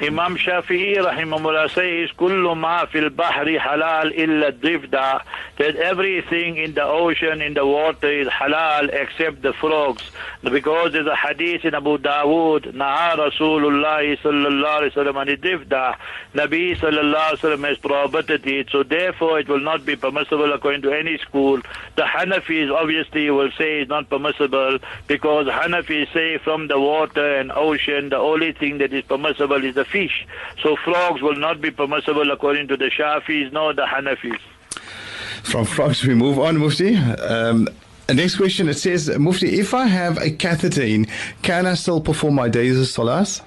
Imam 0.01 0.35
Shafi'i 0.35 0.97
rahimahullah 0.97 1.69
says, 1.69 2.09
Kullu 2.17 2.57
ma 2.57 2.87
fil 2.87 3.11
bahri 3.11 3.59
halal 3.59 4.11
illa 4.17 4.51
drifda, 4.51 5.21
that 5.59 5.75
everything 5.75 6.57
in 6.57 6.73
the 6.73 6.83
ocean, 6.83 7.39
in 7.39 7.53
the 7.53 7.63
water 7.63 8.11
is 8.11 8.27
halal 8.27 8.89
except 8.91 9.43
the 9.43 9.53
frogs. 9.53 10.01
Because 10.41 10.93
there's 10.93 11.05
a 11.05 11.15
hadith 11.15 11.65
in 11.65 11.75
Abu 11.75 11.99
Dawood, 11.99 12.73
Naha 12.73 13.29
Rasulullah 13.29 14.17
sallallahu 14.17 14.89
alayhi 14.89 14.95
wa 14.95 15.03
sallam 15.03 15.21
and 15.21 15.39
drifda, 15.39 15.95
Nabi 16.33 16.75
sallallahu 16.79 17.13
alayhi 17.13 17.43
wa 17.43 17.49
sallam 17.49 17.67
has 17.67 17.77
prohibited 17.77 18.47
it, 18.47 18.69
so 18.71 18.81
therefore 18.81 19.39
it 19.39 19.47
will 19.47 19.59
not 19.59 19.85
be 19.85 19.95
permissible 19.95 20.51
according 20.51 20.81
to 20.81 20.91
any 20.91 21.19
school. 21.19 21.61
The 21.95 22.01
Hanafis 22.01 22.73
obviously 22.75 23.29
will 23.29 23.51
say 23.55 23.81
it's 23.81 23.89
not 23.89 24.09
permissible 24.09 24.79
because 25.05 25.45
Hanafis 25.45 26.11
say 26.11 26.39
from 26.39 26.69
the 26.69 26.79
water 26.79 27.37
and 27.37 27.51
ocean, 27.51 28.09
the 28.09 28.17
only 28.17 28.53
thing 28.53 28.79
that 28.79 28.91
is 28.91 29.03
permissible 29.03 29.63
is 29.63 29.75
the 29.75 29.90
fish. 29.91 30.25
So 30.63 30.75
frogs 30.83 31.21
will 31.21 31.35
not 31.35 31.61
be 31.61 31.71
permissible 31.71 32.31
according 32.31 32.67
to 32.69 32.77
the 32.77 32.89
Shafis 32.89 33.51
nor 33.51 33.73
the 33.73 33.83
Hanafis. 33.83 34.39
From 35.43 35.65
frogs, 35.65 36.05
we 36.05 36.13
move 36.13 36.39
on, 36.39 36.57
Mufti. 36.57 36.95
Um, 36.95 37.67
next 38.13 38.37
question 38.37 38.69
it 38.69 38.75
says, 38.75 39.09
Mufti, 39.17 39.59
if 39.59 39.73
I 39.73 39.87
have 39.87 40.17
a 40.17 40.31
catheter 40.31 40.83
in, 40.83 41.07
can 41.41 41.65
I 41.65 41.73
still 41.73 41.99
perform 42.01 42.35
my 42.35 42.49
days 42.49 42.79
of 42.79 42.87
salas? 42.87 43.41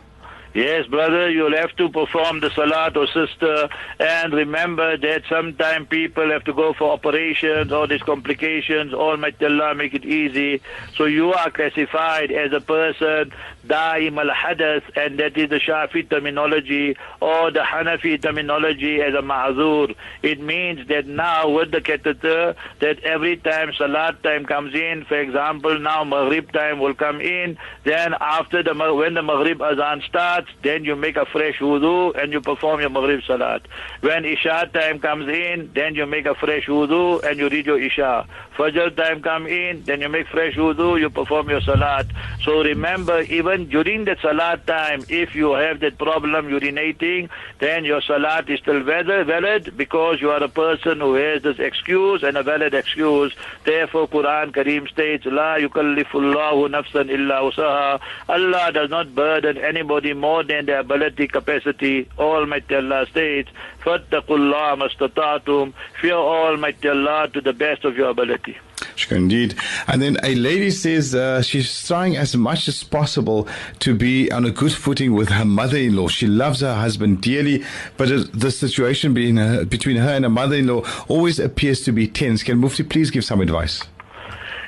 Yes, 0.55 0.87
brother, 0.87 1.29
you'll 1.31 1.57
have 1.57 1.75
to 1.77 1.89
perform 1.89 2.39
the 2.39 2.49
salat 2.51 2.97
or 2.97 3.09
sister. 3.09 3.69
And 3.99 4.33
remember 4.33 4.97
that 4.97 5.23
sometimes 5.29 5.89
people 5.89 6.31
have 6.31 6.45
to 6.45 6.53
go 6.53 6.73
for 6.73 6.93
operations, 6.93 7.73
all 7.73 7.89
these 7.89 8.03
complications. 8.03 8.95
All 8.95 9.17
might 9.17 9.43
Allah 9.43 9.75
make 9.75 9.95
it 9.95 10.05
easy. 10.05 10.63
So 10.97 11.07
you 11.07 11.33
are 11.33 11.51
classified 11.51 12.31
as 12.31 12.53
a 12.53 12.61
person, 12.61 13.33
daim 13.69 14.19
al 14.19 14.31
and 14.31 15.19
that 15.19 15.37
is 15.37 15.51
the 15.51 15.61
Shafi 15.61 16.09
terminology 16.09 16.97
or 17.21 17.51
the 17.51 17.61
Hanafi 17.61 18.21
terminology 18.21 19.01
as 19.01 19.15
a 19.15 19.23
ma'zur. 19.23 19.95
It 20.23 20.41
means 20.41 20.87
that 20.89 21.07
now 21.07 21.51
with 21.51 21.71
the 21.71 21.81
catheter, 21.81 22.57
that 22.81 22.99
every 23.05 23.37
time 23.37 23.73
salat 23.77 24.23
time 24.23 24.45
comes 24.45 24.75
in, 24.75 25.05
for 25.05 25.19
example, 25.19 25.79
now 25.79 26.05
maghrib 26.05 26.53
time 26.53 26.79
will 26.79 26.95
come 26.95 27.21
in, 27.21 27.59
then 27.85 28.15
after 28.21 28.63
the 28.63 28.75
when 28.75 29.15
the 29.15 29.23
maghrib 29.23 29.63
azan 29.63 30.03
starts, 30.09 30.49
then 30.63 30.85
you 30.85 30.97
make 30.97 31.17
a 31.17 31.27
fresh 31.27 31.59
wudu 31.59 32.15
and 32.21 32.33
you 32.33 32.41
perform 32.41 32.81
your 32.81 32.91
Maghrib 32.91 33.23
Salat. 33.27 33.63
When 34.01 34.25
Isha 34.25 34.71
time 34.73 34.99
comes 34.99 35.29
in, 35.29 35.71
then 35.75 35.95
you 35.95 36.07
make 36.07 36.27
a 36.27 36.35
fresh 36.35 36.67
wudu 36.67 37.23
and 37.25 37.39
you 37.39 37.49
read 37.49 37.67
your 37.67 37.81
Isha. 37.81 38.27
Fajr 38.57 38.97
time 38.97 39.23
come 39.23 39.47
in, 39.47 39.83
then 39.85 40.01
you 40.01 40.09
make 40.09 40.27
fresh 40.29 40.55
wudu, 40.55 40.99
you 40.99 41.11
perform 41.11 41.51
your 41.51 41.61
Salat. 41.61 42.07
So 42.43 42.63
remember, 42.63 43.21
even 43.23 43.54
during 43.63 44.05
the 44.05 44.17
salat 44.21 44.67
time. 44.67 45.05
If 45.09 45.35
you 45.35 45.53
have 45.53 45.81
that 45.81 45.99
problem 45.99 46.47
urinating, 46.47 47.29
then 47.61 47.85
your 47.85 48.03
salat 48.03 48.51
is 48.51 48.61
still 48.61 48.83
valid 48.83 49.77
because 49.77 50.21
you 50.21 50.31
are 50.31 50.43
a 50.43 50.49
person 50.49 51.01
who 51.01 51.15
has 51.15 51.43
this 51.43 51.59
excuse 51.59 52.23
and 52.23 52.37
a 52.37 52.43
valid 52.43 52.75
excuse. 52.75 53.33
Therefore, 53.65 54.09
Quran 54.09 54.53
Kareem 54.53 54.89
states, 54.89 55.25
La 55.27 55.57
yukallifullahu 55.59 56.69
nafsan 56.69 57.09
illa 57.11 57.43
usaha. 57.49 58.01
Allah 58.29 58.73
does 58.73 58.91
not 58.91 59.15
burden 59.15 59.59
anybody 59.59 60.13
more 60.13 60.43
than 60.43 60.67
their 60.67 60.81
ability, 60.81 61.29
capacity. 61.29 62.09
Almighty 62.19 62.75
Allah 62.75 63.07
states, 63.07 63.51
Fattakullah 63.83 64.77
mastatatum. 64.83 65.73
Fear 66.01 66.15
Almighty 66.15 66.89
Allah 66.89 67.29
to 67.33 67.41
the 67.41 67.53
best 67.53 67.85
of 67.85 67.97
your 67.97 68.11
ability. 68.11 68.57
Shukran 68.97 69.17
indeed. 69.17 69.55
And 69.87 70.03
then 70.03 70.19
a 70.23 70.35
lady 70.35 70.71
says 70.71 71.15
uh, 71.15 71.43
she's 71.43 71.87
trying 71.87 72.17
as 72.17 72.37
much 72.37 72.69
as 72.69 72.83
possible 72.83 73.49
to 73.81 73.95
be 73.95 74.31
on 74.31 74.45
a 74.45 74.51
good 74.51 74.73
footing 74.73 75.15
with 75.15 75.29
her 75.29 75.45
mother-in-law. 75.45 76.09
She 76.09 76.27
loves 76.27 76.61
her 76.61 76.75
husband 76.75 77.23
dearly, 77.23 77.65
but 77.97 78.09
the 78.33 78.51
situation 78.51 79.15
between 79.15 79.37
her, 79.37 79.65
between 79.65 79.97
her 79.97 80.11
and 80.11 80.25
her 80.25 80.31
mother-in-law 80.31 80.85
always 81.09 81.39
appears 81.39 81.83
to 81.83 81.93
be 81.93 82.07
tense. 82.07 82.43
Can 82.43 82.59
Mufti 82.59 82.83
please 82.83 83.11
give 83.11 83.25
some 83.25 83.41
advice? 83.41 83.83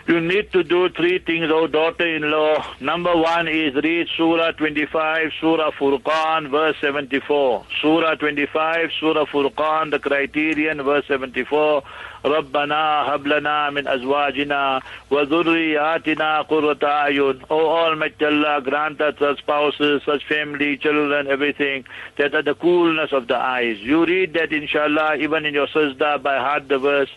You 0.09 0.21
need 0.21 0.53
to 0.53 0.63
do 0.63 0.89
three 0.91 1.19
things, 1.19 1.51
O 1.51 1.67
daughter-in-law. 1.67 2.77
Number 2.81 3.17
one 3.17 3.49
is 3.49 3.75
read 3.75 4.07
Surah 4.17 4.53
25, 4.53 5.33
Surah 5.41 5.73
Furqan, 5.73 6.49
verse 6.49 6.77
74. 6.81 7.67
Surah 7.83 8.15
25, 8.15 8.91
Surah 9.01 9.25
Furqan, 9.25 9.91
the 9.91 9.99
criterion, 9.99 10.81
verse 10.85 11.05
74. 11.09 11.83
ربنا 12.27 13.21
لنا 13.27 13.71
من 13.71 13.89
أزواجنا 13.89 14.81
وذرياتنا 15.11 16.41
قرة 16.43 16.79
أعين 16.85 17.41
O 17.51 17.59
Almighty 17.77 18.25
Allah 18.25 18.61
grant 18.63 19.01
us 19.01 19.15
such 19.19 19.39
spouses, 19.39 20.03
such 20.05 20.25
family, 20.29 20.77
children, 20.77 21.27
everything 21.29 21.85
that 22.17 22.35
are 22.35 22.43
the 22.43 22.55
coolness 22.55 23.13
of 23.13 23.29
the 23.29 23.37
eyes. 23.37 23.79
You 23.81 24.05
read 24.05 24.35
that 24.35 24.53
inshallah 24.53 25.17
even 25.17 25.47
in 25.47 25.55
your 25.55 25.67
sajda 25.69 26.23
by 26.23 26.37
heart 26.39 26.69
the 26.69 26.79
verse. 26.79 27.11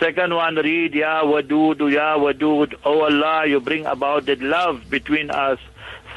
Second 0.00 0.34
one 0.34 0.56
read 0.56 0.94
Ya 0.94 1.22
Wadud, 1.22 1.78
Ya 1.92 2.18
Wadud. 2.18 2.74
O 2.84 3.02
Allah 3.02 3.46
you 3.46 3.60
bring 3.60 3.86
about 3.86 4.26
that 4.26 4.40
love 4.40 4.90
between 4.90 5.30
us. 5.30 5.58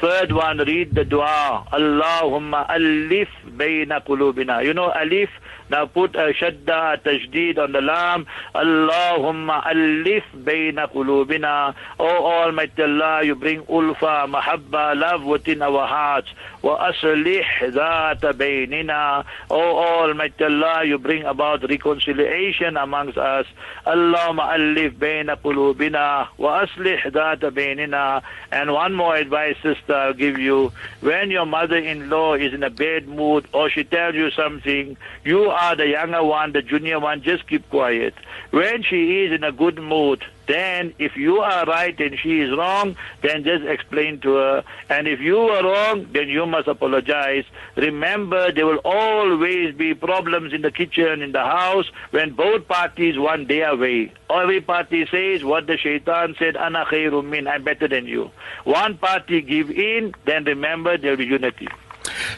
Third 0.00 0.32
one, 0.32 0.56
read 0.58 0.94
the 0.94 1.04
dua. 1.04 1.66
Allahumma 1.70 2.66
alif 2.70 3.28
bayna 3.46 4.02
qulubina. 4.02 4.64
You 4.64 4.72
know, 4.72 4.90
alif, 4.96 5.28
Now 5.70 5.86
put 5.86 6.16
a 6.16 6.32
shadda, 6.32 7.00
tajdeed 7.04 7.58
on 7.58 7.70
the 7.72 7.80
lam. 7.80 8.26
Allahumma 8.54 9.64
alif 9.66 10.24
bayna 10.34 10.92
qulubina. 10.92 11.74
Oh 11.98 12.26
Almighty 12.26 12.82
Allah, 12.82 13.22
you 13.22 13.36
bring 13.36 13.62
ulfa, 13.62 14.28
mahabba, 14.28 14.98
love 14.98 15.22
within 15.22 15.62
our 15.62 15.86
hearts. 15.86 16.28
Wa 16.61 16.91
aslih 16.91 17.45
ذات 17.61 18.25
بيننا. 18.25 19.23
Oh 19.49 20.03
Almighty 20.03 20.43
Allah, 20.43 20.83
you 20.85 20.97
bring 20.97 21.23
about 21.23 21.69
reconciliation 21.69 22.77
amongst 22.77 23.17
us. 23.17 23.45
Allahumma 23.85 24.53
alif 24.53 24.93
bayna 24.93 25.35
qulubina. 25.37 26.27
Wa 26.37 26.65
aslih 26.65 27.01
ذات 27.11 27.45
بيننا. 27.45 28.21
And 28.51 28.73
one 28.73 28.93
more 28.93 29.15
advice, 29.15 29.55
sister, 29.61 29.93
I'll 29.93 30.13
give 30.13 30.37
you. 30.39 30.71
When 31.01 31.31
your 31.31 31.45
mother-in-law 31.45 32.35
is 32.35 32.53
in 32.53 32.63
a 32.63 32.69
bad 32.69 33.07
mood 33.07 33.47
or 33.53 33.69
she 33.69 33.83
tells 33.83 34.15
you 34.15 34.31
something, 34.31 34.97
you 35.23 35.49
are 35.49 35.75
the 35.75 35.87
younger 35.87 36.23
one, 36.23 36.51
the 36.51 36.61
junior 36.61 36.99
one, 36.99 37.21
just 37.21 37.47
keep 37.47 37.69
quiet. 37.69 38.13
When 38.51 38.83
she 38.83 39.23
is 39.23 39.31
in 39.31 39.43
a 39.43 39.51
good 39.51 39.77
mood, 39.77 40.23
then 40.50 40.92
if 40.98 41.16
you 41.16 41.38
are 41.38 41.64
right 41.64 41.98
and 42.00 42.18
she 42.18 42.40
is 42.40 42.50
wrong, 42.56 42.96
then 43.22 43.44
just 43.44 43.64
explain 43.64 44.20
to 44.20 44.34
her. 44.34 44.64
And 44.88 45.06
if 45.06 45.20
you 45.20 45.38
are 45.38 45.62
wrong, 45.62 46.08
then 46.12 46.28
you 46.28 46.44
must 46.46 46.66
apologize. 46.66 47.44
Remember, 47.76 48.50
there 48.50 48.66
will 48.66 48.80
always 48.84 49.74
be 49.74 49.94
problems 49.94 50.52
in 50.52 50.62
the 50.62 50.72
kitchen, 50.72 51.22
in 51.22 51.32
the 51.32 51.44
house, 51.44 51.86
when 52.10 52.32
both 52.32 52.66
parties 52.66 53.18
want 53.18 53.48
their 53.48 53.76
way. 53.76 54.12
Every 54.28 54.60
party 54.60 55.06
says 55.06 55.44
what 55.44 55.66
the 55.66 55.76
shaitan 55.76 56.34
said, 56.38 56.56
Ana 56.56 56.84
khairum 56.84 57.26
min, 57.26 57.46
I'm 57.46 57.64
better 57.64 57.88
than 57.88 58.06
you. 58.06 58.30
One 58.64 58.98
party 58.98 59.42
give 59.42 59.70
in, 59.70 60.14
then 60.24 60.44
remember 60.44 60.98
there 60.98 61.12
will 61.12 61.18
be 61.18 61.26
unity. 61.26 61.68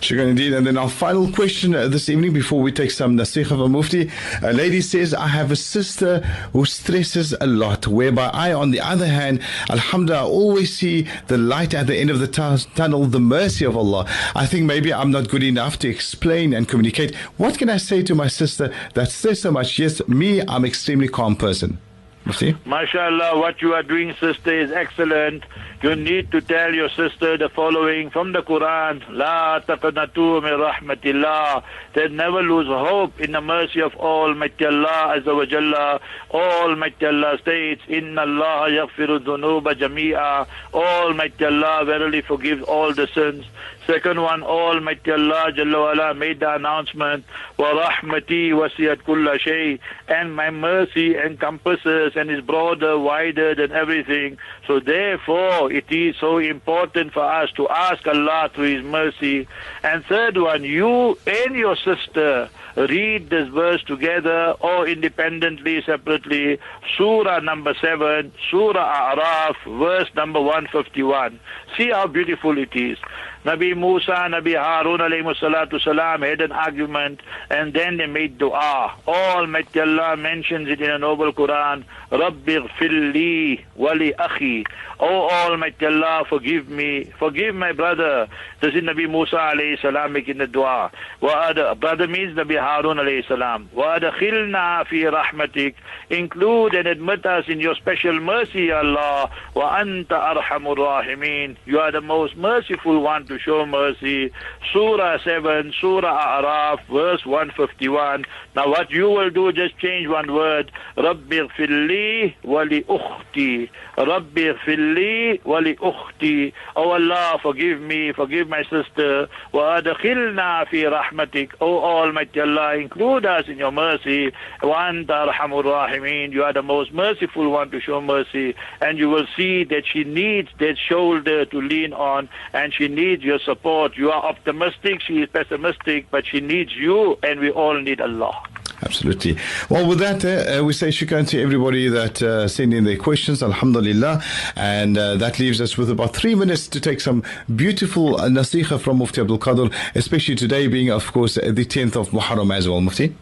Shukran 0.00 0.28
indeed. 0.30 0.52
And 0.52 0.66
then 0.66 0.76
our 0.76 0.88
final 0.88 1.30
question 1.30 1.74
uh, 1.74 1.88
this 1.88 2.08
evening 2.08 2.32
before 2.32 2.60
we 2.60 2.72
take 2.72 2.90
some 2.90 3.16
nasiha 3.16 3.46
from 3.46 3.72
Mufti. 3.72 4.10
A 4.42 4.52
lady 4.52 4.80
says, 4.80 5.14
I 5.14 5.28
have 5.28 5.50
a 5.50 5.56
sister 5.56 6.20
who 6.52 6.64
stresses 6.64 7.34
a 7.40 7.46
lot, 7.46 7.86
whereby 7.86 8.30
I, 8.32 8.52
on 8.52 8.70
the 8.70 8.80
other 8.80 9.06
hand, 9.06 9.40
Alhamdulillah, 9.70 10.28
always 10.28 10.76
see 10.76 11.06
the 11.28 11.38
light 11.38 11.74
at 11.74 11.86
the 11.86 11.96
end 11.96 12.10
of 12.10 12.18
the 12.18 12.26
t- 12.26 12.66
tunnel, 12.74 13.06
the 13.06 13.20
mercy 13.20 13.64
of 13.64 13.76
Allah. 13.76 14.06
I 14.34 14.46
think 14.46 14.66
maybe 14.66 14.92
I'm 14.92 15.10
not 15.10 15.28
good 15.28 15.42
enough 15.42 15.78
to 15.80 15.88
explain 15.88 16.52
and 16.52 16.68
communicate. 16.68 17.14
What 17.36 17.58
can 17.58 17.68
I 17.68 17.76
say 17.76 18.02
to 18.02 18.14
my 18.14 18.28
sister 18.28 18.72
that 18.94 19.10
says 19.10 19.42
so 19.42 19.50
much? 19.50 19.78
Yes, 19.78 20.06
me, 20.08 20.40
I'm 20.40 20.64
extremely 20.64 21.08
calm 21.08 21.36
person. 21.36 21.78
Mufti? 22.24 22.52
MashaAllah, 22.66 23.36
what 23.38 23.60
you 23.60 23.74
are 23.74 23.82
doing, 23.82 24.14
sister, 24.20 24.52
is 24.56 24.70
excellent. 24.70 25.42
You 25.82 25.96
need 25.96 26.30
to 26.30 26.40
tell 26.40 26.72
your 26.72 26.88
sister 26.90 27.36
the 27.36 27.48
following 27.48 28.10
from 28.10 28.30
the 28.32 28.42
Quran, 28.42 29.02
La 29.10 29.58
taqnatu 29.58 30.40
min 30.40 30.52
rahmatillah. 30.52 31.64
That 31.94 32.12
never 32.12 32.40
lose 32.40 32.68
hope 32.68 33.20
in 33.20 33.32
the 33.32 33.40
mercy 33.40 33.80
of 33.82 33.96
Almighty 33.96 34.64
Allah 34.66 35.18
Azza 35.18 35.34
wa 35.34 35.44
Jalla. 35.44 36.00
Almighty 36.30 37.06
Allah 37.06 37.36
states, 37.38 37.82
Inna 37.88 38.20
Allah 38.20 38.68
yaghfiru 38.70 39.18
dhunuba 39.18 39.74
jami'a. 39.74 40.46
Almighty 40.72 41.44
Allah 41.44 41.84
verily 41.84 42.20
forgives 42.20 42.62
all 42.62 42.94
the 42.94 43.08
sins. 43.08 43.44
Second 43.86 44.22
one, 44.22 44.44
Almighty 44.44 45.10
Allah 45.10 45.50
Jalla 45.52 46.16
made 46.16 46.38
the 46.38 46.54
announcement, 46.54 47.24
Wa 47.58 47.72
rahmati 47.72 48.50
wasiyat 48.50 49.04
kulla 49.04 49.38
shay. 49.40 49.80
And 50.06 50.36
my 50.36 50.50
mercy 50.50 51.16
encompasses 51.16 52.12
and 52.14 52.30
is 52.30 52.40
broader, 52.42 52.96
wider 52.96 53.56
than 53.56 53.72
everything. 53.72 54.38
So 54.68 54.78
therefore, 54.78 55.72
it 55.72 55.90
is 55.90 56.14
so 56.20 56.38
important 56.38 57.12
for 57.12 57.24
us 57.24 57.50
to 57.56 57.68
ask 57.68 58.06
Allah 58.06 58.50
through 58.54 58.76
His 58.76 58.84
mercy. 58.84 59.48
And 59.82 60.04
third 60.04 60.38
one, 60.38 60.62
you 60.62 61.18
and 61.26 61.56
your 61.56 61.74
sister 61.74 62.48
read 62.76 63.30
this 63.30 63.48
verse 63.48 63.82
together 63.82 64.54
or 64.60 64.86
independently, 64.86 65.82
separately. 65.82 66.58
Surah 66.96 67.40
number 67.40 67.74
7, 67.80 68.32
Surah 68.50 69.14
A'raf, 69.14 69.56
verse 69.78 70.08
number 70.14 70.40
151. 70.40 71.38
See 71.76 71.90
how 71.90 72.06
beautiful 72.06 72.56
it 72.58 72.74
is. 72.74 72.98
Nabi 73.44 73.76
Musa, 73.76 74.12
Nabi 74.30 74.54
Harun 74.54 75.00
alayhi 75.00 75.34
salatu 75.36 75.80
salam 75.80 76.22
had 76.22 76.40
an 76.40 76.52
argument 76.52 77.20
and 77.50 77.74
then 77.74 77.96
they 77.96 78.06
made 78.06 78.38
dua. 78.38 78.94
Almighty 79.06 79.80
Allah 79.80 80.16
mentions 80.16 80.68
it 80.68 80.80
in 80.80 80.88
a 80.90 80.98
noble 80.98 81.32
Quran. 81.32 81.82
Rabbi 82.12 82.52
ghfirli 82.52 83.64
wali 83.74 84.12
akhi. 84.12 84.64
Oh 85.00 85.28
Almighty 85.28 85.86
Allah, 85.86 86.24
forgive 86.28 86.68
me, 86.68 87.10
forgive 87.18 87.56
my 87.56 87.72
brother. 87.72 88.28
This 88.60 88.74
is 88.74 88.82
Nabi 88.82 89.10
Musa 89.10 89.34
alayhi 89.34 89.80
salam 89.80 90.12
making 90.12 90.38
the 90.38 90.46
dua. 90.46 90.92
Brother 91.20 92.06
means 92.06 92.36
Nabi 92.36 92.60
Harun 92.60 92.98
alayhi 92.98 93.26
salam. 93.26 93.68
Wa 93.74 93.98
adkhilna 93.98 94.86
fi 94.86 95.02
rahmatik. 95.02 95.74
Include 96.10 96.74
and 96.74 96.86
admit 96.86 97.26
us 97.26 97.46
in 97.48 97.58
your 97.58 97.74
special 97.74 98.20
mercy, 98.20 98.70
Allah. 98.70 99.30
Wa 99.54 99.80
anta 99.80 100.10
arhamur 100.36 100.76
rahimin. 100.76 101.56
You 101.64 101.80
are 101.80 101.90
the 101.90 102.00
most 102.00 102.36
merciful 102.36 103.00
one 103.00 103.26
to 103.32 103.38
show 103.38 103.64
mercy. 103.64 104.30
Surah 104.72 105.18
7, 105.24 105.72
Surah 105.80 106.40
A'raf, 106.40 106.80
verse 106.86 107.24
151. 107.24 108.24
Now 108.54 108.68
what 108.68 108.90
you 108.90 109.08
will 109.08 109.30
do, 109.30 109.52
just 109.52 109.78
change 109.78 110.06
one 110.08 110.34
word. 110.34 110.70
Rabbi 110.96 111.36
ghfirli 111.36 112.34
wali 112.44 112.82
ukhti. 112.82 113.70
Rabbi 113.96 114.52
ghfirli 114.52 115.44
wali 115.44 115.76
ukhti. 115.76 116.52
Oh 116.76 116.90
Allah, 116.90 117.38
forgive 117.42 117.80
me, 117.80 118.12
forgive 118.12 118.48
my 118.48 118.62
sister. 118.64 119.28
Wa 119.52 119.80
adkhilna 119.80 120.68
fi 120.68 120.82
rahmatik. 120.84 121.52
Oh 121.60 121.78
Almighty 121.78 122.40
Allah, 122.40 122.76
include 122.76 123.24
us 123.24 123.48
in 123.48 123.56
your 123.56 123.72
mercy. 123.72 124.32
Wa 124.62 124.90
anta 124.90 125.26
arhamur 125.26 125.64
rahimin. 125.64 126.32
You 126.32 126.44
are 126.44 126.52
the 126.52 126.62
most 126.62 126.92
merciful 126.92 127.48
one 127.50 127.70
to 127.70 127.80
show 127.80 128.02
mercy. 128.02 128.54
And 128.82 128.98
you 128.98 129.08
will 129.08 129.26
see 129.34 129.64
that 129.64 129.84
she 129.90 130.04
needs 130.04 130.50
that 130.58 130.76
shoulder 130.76 131.46
to 131.46 131.60
lean 131.60 131.94
on 131.94 132.28
and 132.52 132.74
she 132.74 132.88
needs 132.88 133.21
your 133.22 133.38
support. 133.38 133.96
You 133.96 134.10
are 134.10 134.22
optimistic, 134.24 135.00
she 135.02 135.22
is 135.22 135.28
pessimistic, 135.28 136.10
but 136.10 136.26
she 136.26 136.40
needs 136.40 136.74
you 136.74 137.18
and 137.22 137.40
we 137.40 137.50
all 137.50 137.80
need 137.80 138.00
Allah. 138.00 138.42
Absolutely. 138.84 139.36
Well, 139.68 139.86
with 139.86 140.00
that, 140.00 140.24
uh, 140.24 140.64
we 140.64 140.72
say 140.72 140.88
shukran 140.88 141.28
to 141.28 141.40
everybody 141.40 141.88
that 141.88 142.20
uh, 142.20 142.48
sent 142.48 142.74
in 142.74 142.84
their 142.84 142.96
questions, 142.96 143.42
alhamdulillah. 143.42 144.22
And 144.56 144.98
uh, 144.98 145.16
that 145.16 145.38
leaves 145.38 145.60
us 145.60 145.78
with 145.78 145.88
about 145.88 146.16
three 146.16 146.34
minutes 146.34 146.66
to 146.68 146.80
take 146.80 147.00
some 147.00 147.22
beautiful 147.54 148.14
nasiha 148.14 148.80
from 148.80 148.98
Mufti 148.98 149.20
Abdul 149.20 149.38
Kader, 149.38 149.68
especially 149.94 150.34
today 150.34 150.66
being, 150.66 150.90
of 150.90 151.12
course, 151.12 151.34
the 151.36 151.64
10th 151.64 151.96
of 151.96 152.10
Muharram 152.10 152.54
as 152.54 152.68
well, 152.68 152.80
Mufti. 152.80 153.14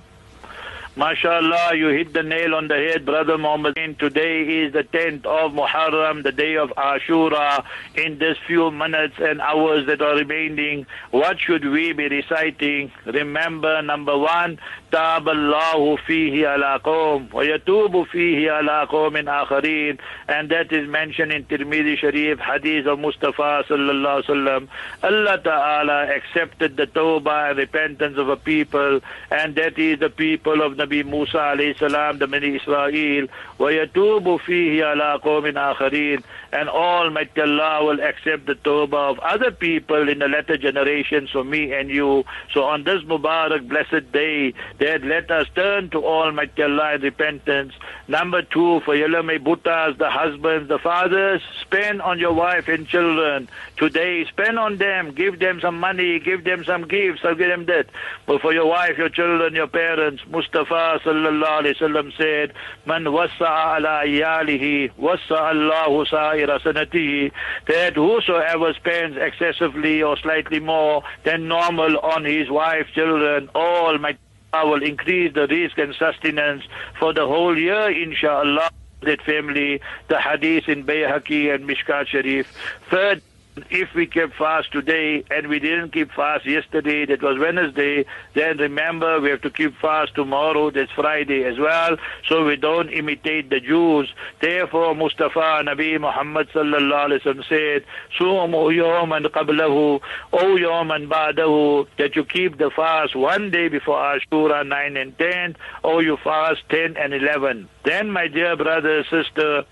MashaAllah, 1.00 1.78
you 1.78 1.88
hit 1.90 2.14
the 2.14 2.24
nail 2.24 2.56
on 2.56 2.68
the 2.68 2.76
head, 2.76 3.06
Brother 3.06 3.38
Muhammad. 3.38 3.76
Today 4.00 4.64
is 4.64 4.74
the 4.74 4.84
10th 4.84 5.26
of 5.26 5.52
Muharram, 5.52 6.24
the 6.24 6.32
day 6.32 6.56
of 6.56 6.70
Ashura. 6.78 7.66
In 7.96 8.18
this 8.18 8.38
few 8.48 8.72
minutes 8.72 9.16
and 9.20 9.42
hours 9.42 9.86
that 9.88 10.02
are 10.02 10.16
remaining, 10.16 10.86
what 11.12 11.40
should 11.40 11.66
we 11.66 11.92
be 11.92 12.08
reciting? 12.08 12.92
Remember, 13.06 13.82
number 13.82 14.18
one, 14.18 14.58
تاب 14.96 15.30
الله 15.30 15.96
فيه 15.96 16.48
على 16.48 16.80
قوم 16.84 17.30
ويتوب 17.34 18.04
فيه 18.04 18.52
على 18.52 18.88
قوم 18.90 19.30
آخرين 19.30 19.98
and 20.30 20.50
that 20.50 20.72
is 20.72 20.88
mentioned 20.88 21.34
in 21.34 21.44
Tirmidhi 21.44 21.98
Sharif 21.98 22.40
hadith 22.40 22.86
of 22.86 23.00
Mustafa 23.00 23.66
sallallahu 23.68 24.24
alaihi 24.24 24.30
wasallam 24.30 24.68
Allah 25.04 25.38
Ta'ala 25.44 26.16
accepted 26.16 26.78
the 26.78 26.88
tawbah 26.88 27.50
and 27.50 27.58
repentance 27.58 28.18
of 28.18 28.30
a 28.30 28.38
people 28.38 29.02
and 29.32 29.56
that 29.56 29.78
is 29.78 30.00
the 30.00 30.10
people 30.10 30.62
of 30.62 30.78
نبي 30.91 31.03
موسى 31.03 31.39
عليه 31.39 31.71
السلام 31.71 32.19
ده 32.19 32.27
بني 32.27 32.57
إسرائيل 32.57 33.29
ويتوب 33.59 34.37
فيه 34.37 34.85
على 34.85 35.21
قوم 35.23 35.47
آخرين. 35.47 36.21
And 36.53 36.69
Almighty 36.69 37.41
Allah 37.41 37.85
will 37.85 38.01
accept 38.01 38.47
the 38.47 38.55
tawbah 38.55 39.11
of 39.13 39.19
other 39.21 39.51
people 39.51 40.09
in 40.09 40.19
the 40.19 40.29
latter 40.29 40.57
generations 40.57 41.31
for 41.31 41.45
me 41.45 41.73
and 41.73 41.91
you 41.91 42.25
so 42.53 42.65
on 42.65 42.85
this 42.85 43.03
Mubarak 43.03 43.69
blessed 43.69 44.11
day 44.13 44.53
that 44.79 45.03
let 45.03 45.31
us 45.31 45.47
turn 45.55 45.91
to 45.91 46.05
Almighty 46.05 46.63
Allah 46.63 46.95
in 46.95 47.03
repentance. 47.03 47.73
Number 48.09 48.43
two, 48.43 48.81
for 48.81 48.95
Yalame 48.95 49.39
Buttas, 49.39 49.97
the 49.99 50.11
husbands, 50.11 50.69
the 50.69 50.79
fathers, 50.79 51.41
spend 51.61 52.03
on 52.03 52.19
your 52.19 52.33
wife 52.33 52.67
and 52.69 52.87
children. 52.87 53.49
Today, 53.77 54.25
spend 54.27 54.59
on 54.59 54.79
them, 54.79 55.13
give 55.13 55.39
them 55.39 55.61
some 55.61 55.79
money, 55.79 56.19
give 56.19 56.43
them 56.45 56.65
some 56.65 56.89
gifts, 56.89 57.21
I'll 57.25 57.35
give 57.37 57.49
them 57.49 57.67
that. 57.67 57.87
But 58.27 58.41
for 58.41 58.53
your 58.53 58.67
wife, 58.67 58.99
your 58.99 59.09
children, 59.09 59.55
your 59.55 59.69
parents, 59.69 60.23
Mustafa 60.29 61.01
sallallahu 61.05 61.63
alayhi 61.63 61.77
wasallam 61.77 62.17
said, 62.17 62.53
Man 62.87 63.13
wasa 63.13 63.45
ala 63.45 64.03
iyalihi, 64.05 64.91
wasa 64.97 65.51
Allahu 65.51 66.05
sanatihi, 66.07 66.40
that 66.47 67.93
whosoever 67.95 68.75
spends 68.75 69.17
excessively 69.17 70.03
or 70.03 70.17
slightly 70.19 70.61
more 70.61 71.03
than 71.25 71.49
normal 71.49 71.99
on 71.99 72.25
his 72.25 72.51
wife, 72.51 72.87
children, 72.95 73.49
Almighty 73.55 74.19
I 74.53 74.65
will 74.65 74.83
increase 74.83 75.33
the 75.33 75.47
rizq 75.47 75.81
and 75.81 75.95
sustenance 75.95 76.65
for 76.99 77.13
the 77.13 77.27
whole 77.27 77.57
year, 77.57 77.91
inshallah. 77.91 78.71
That 79.03 79.23
family, 79.23 79.81
the 80.09 80.21
hadith 80.21 80.69
in 80.69 80.85
Bayhaqi 80.85 81.55
and 81.55 81.67
Mishkat 81.67 82.09
Sharif. 82.09 82.47
Third, 82.91 83.23
if 83.71 83.93
we 83.95 84.07
kept 84.07 84.35
fast 84.37 84.73
today 84.73 85.25
and 85.31 85.49
we 85.49 85.59
didn't 85.59 85.91
keep 85.93 86.11
fast 86.13 86.47
yesterday, 86.47 87.05
that 87.07 87.23
was 87.23 87.39
Wednesday, 87.39 88.05
then 88.35 88.59
remember 88.59 89.21
we 89.21 89.31
have 89.31 89.43
to 89.43 89.51
keep 89.51 89.77
fast 89.79 90.15
tomorrow, 90.15 90.71
that's 90.71 90.91
Friday 90.93 91.45
as 91.45 91.59
well, 91.59 91.97
so 92.27 92.45
we 92.45 92.57
don't 92.57 92.89
imitate 92.91 93.51
the 93.51 93.61
Jews. 93.61 94.13
Therefore, 94.41 94.95
Mustafa 94.95 95.63
Nabi 95.65 96.01
Muhammad 96.01 96.49
sallallahu 96.51 97.09
alaihi 97.09 97.23
wasallam 97.23 97.49
said, 97.49 97.85
Sumu 98.19 98.73
yawman 98.75 99.25
qablahu, 99.27 100.01
O 100.33 100.57
yawman 100.57 101.09
ba'dahu, 101.09 101.87
that 101.99 102.17
you 102.17 102.25
keep 102.25 102.59
the 102.59 102.71
fast 102.71 103.17
one 103.17 103.51
day 103.51 103.69
before 103.69 103.97
Ashura 103.99 104.67
9 104.67 104.97
and 104.97 105.19
10, 105.19 105.57
or 105.83 106.03
you 106.03 106.17
fast 106.23 106.61
10 106.71 106.97
and 106.97 107.15
11. 107.15 107.69
Then, 107.85 108.11
my 108.11 108.29
dear 108.29 108.57
brother, 108.57 109.05
sister, 109.05 109.65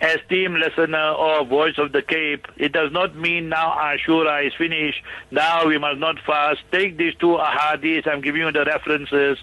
esteemed 0.00 0.58
listener 0.58 0.98
uh, 0.98 1.14
or 1.14 1.40
oh, 1.40 1.44
voice 1.44 1.78
of 1.78 1.92
the 1.92 2.02
Cape, 2.02 2.46
it 2.56 2.72
does 2.72 2.92
not 2.92 3.16
mean 3.16 3.48
now 3.48 3.76
Ashura 3.78 4.46
is 4.46 4.52
finished. 4.54 5.02
Now 5.30 5.66
we 5.66 5.78
must 5.78 5.98
not 5.98 6.16
fast. 6.26 6.60
Take 6.70 6.96
these 6.96 7.14
two 7.16 7.38
ahadith. 7.38 8.06
I'm 8.06 8.20
giving 8.20 8.42
you 8.42 8.52
the 8.52 8.64
references. 8.64 9.38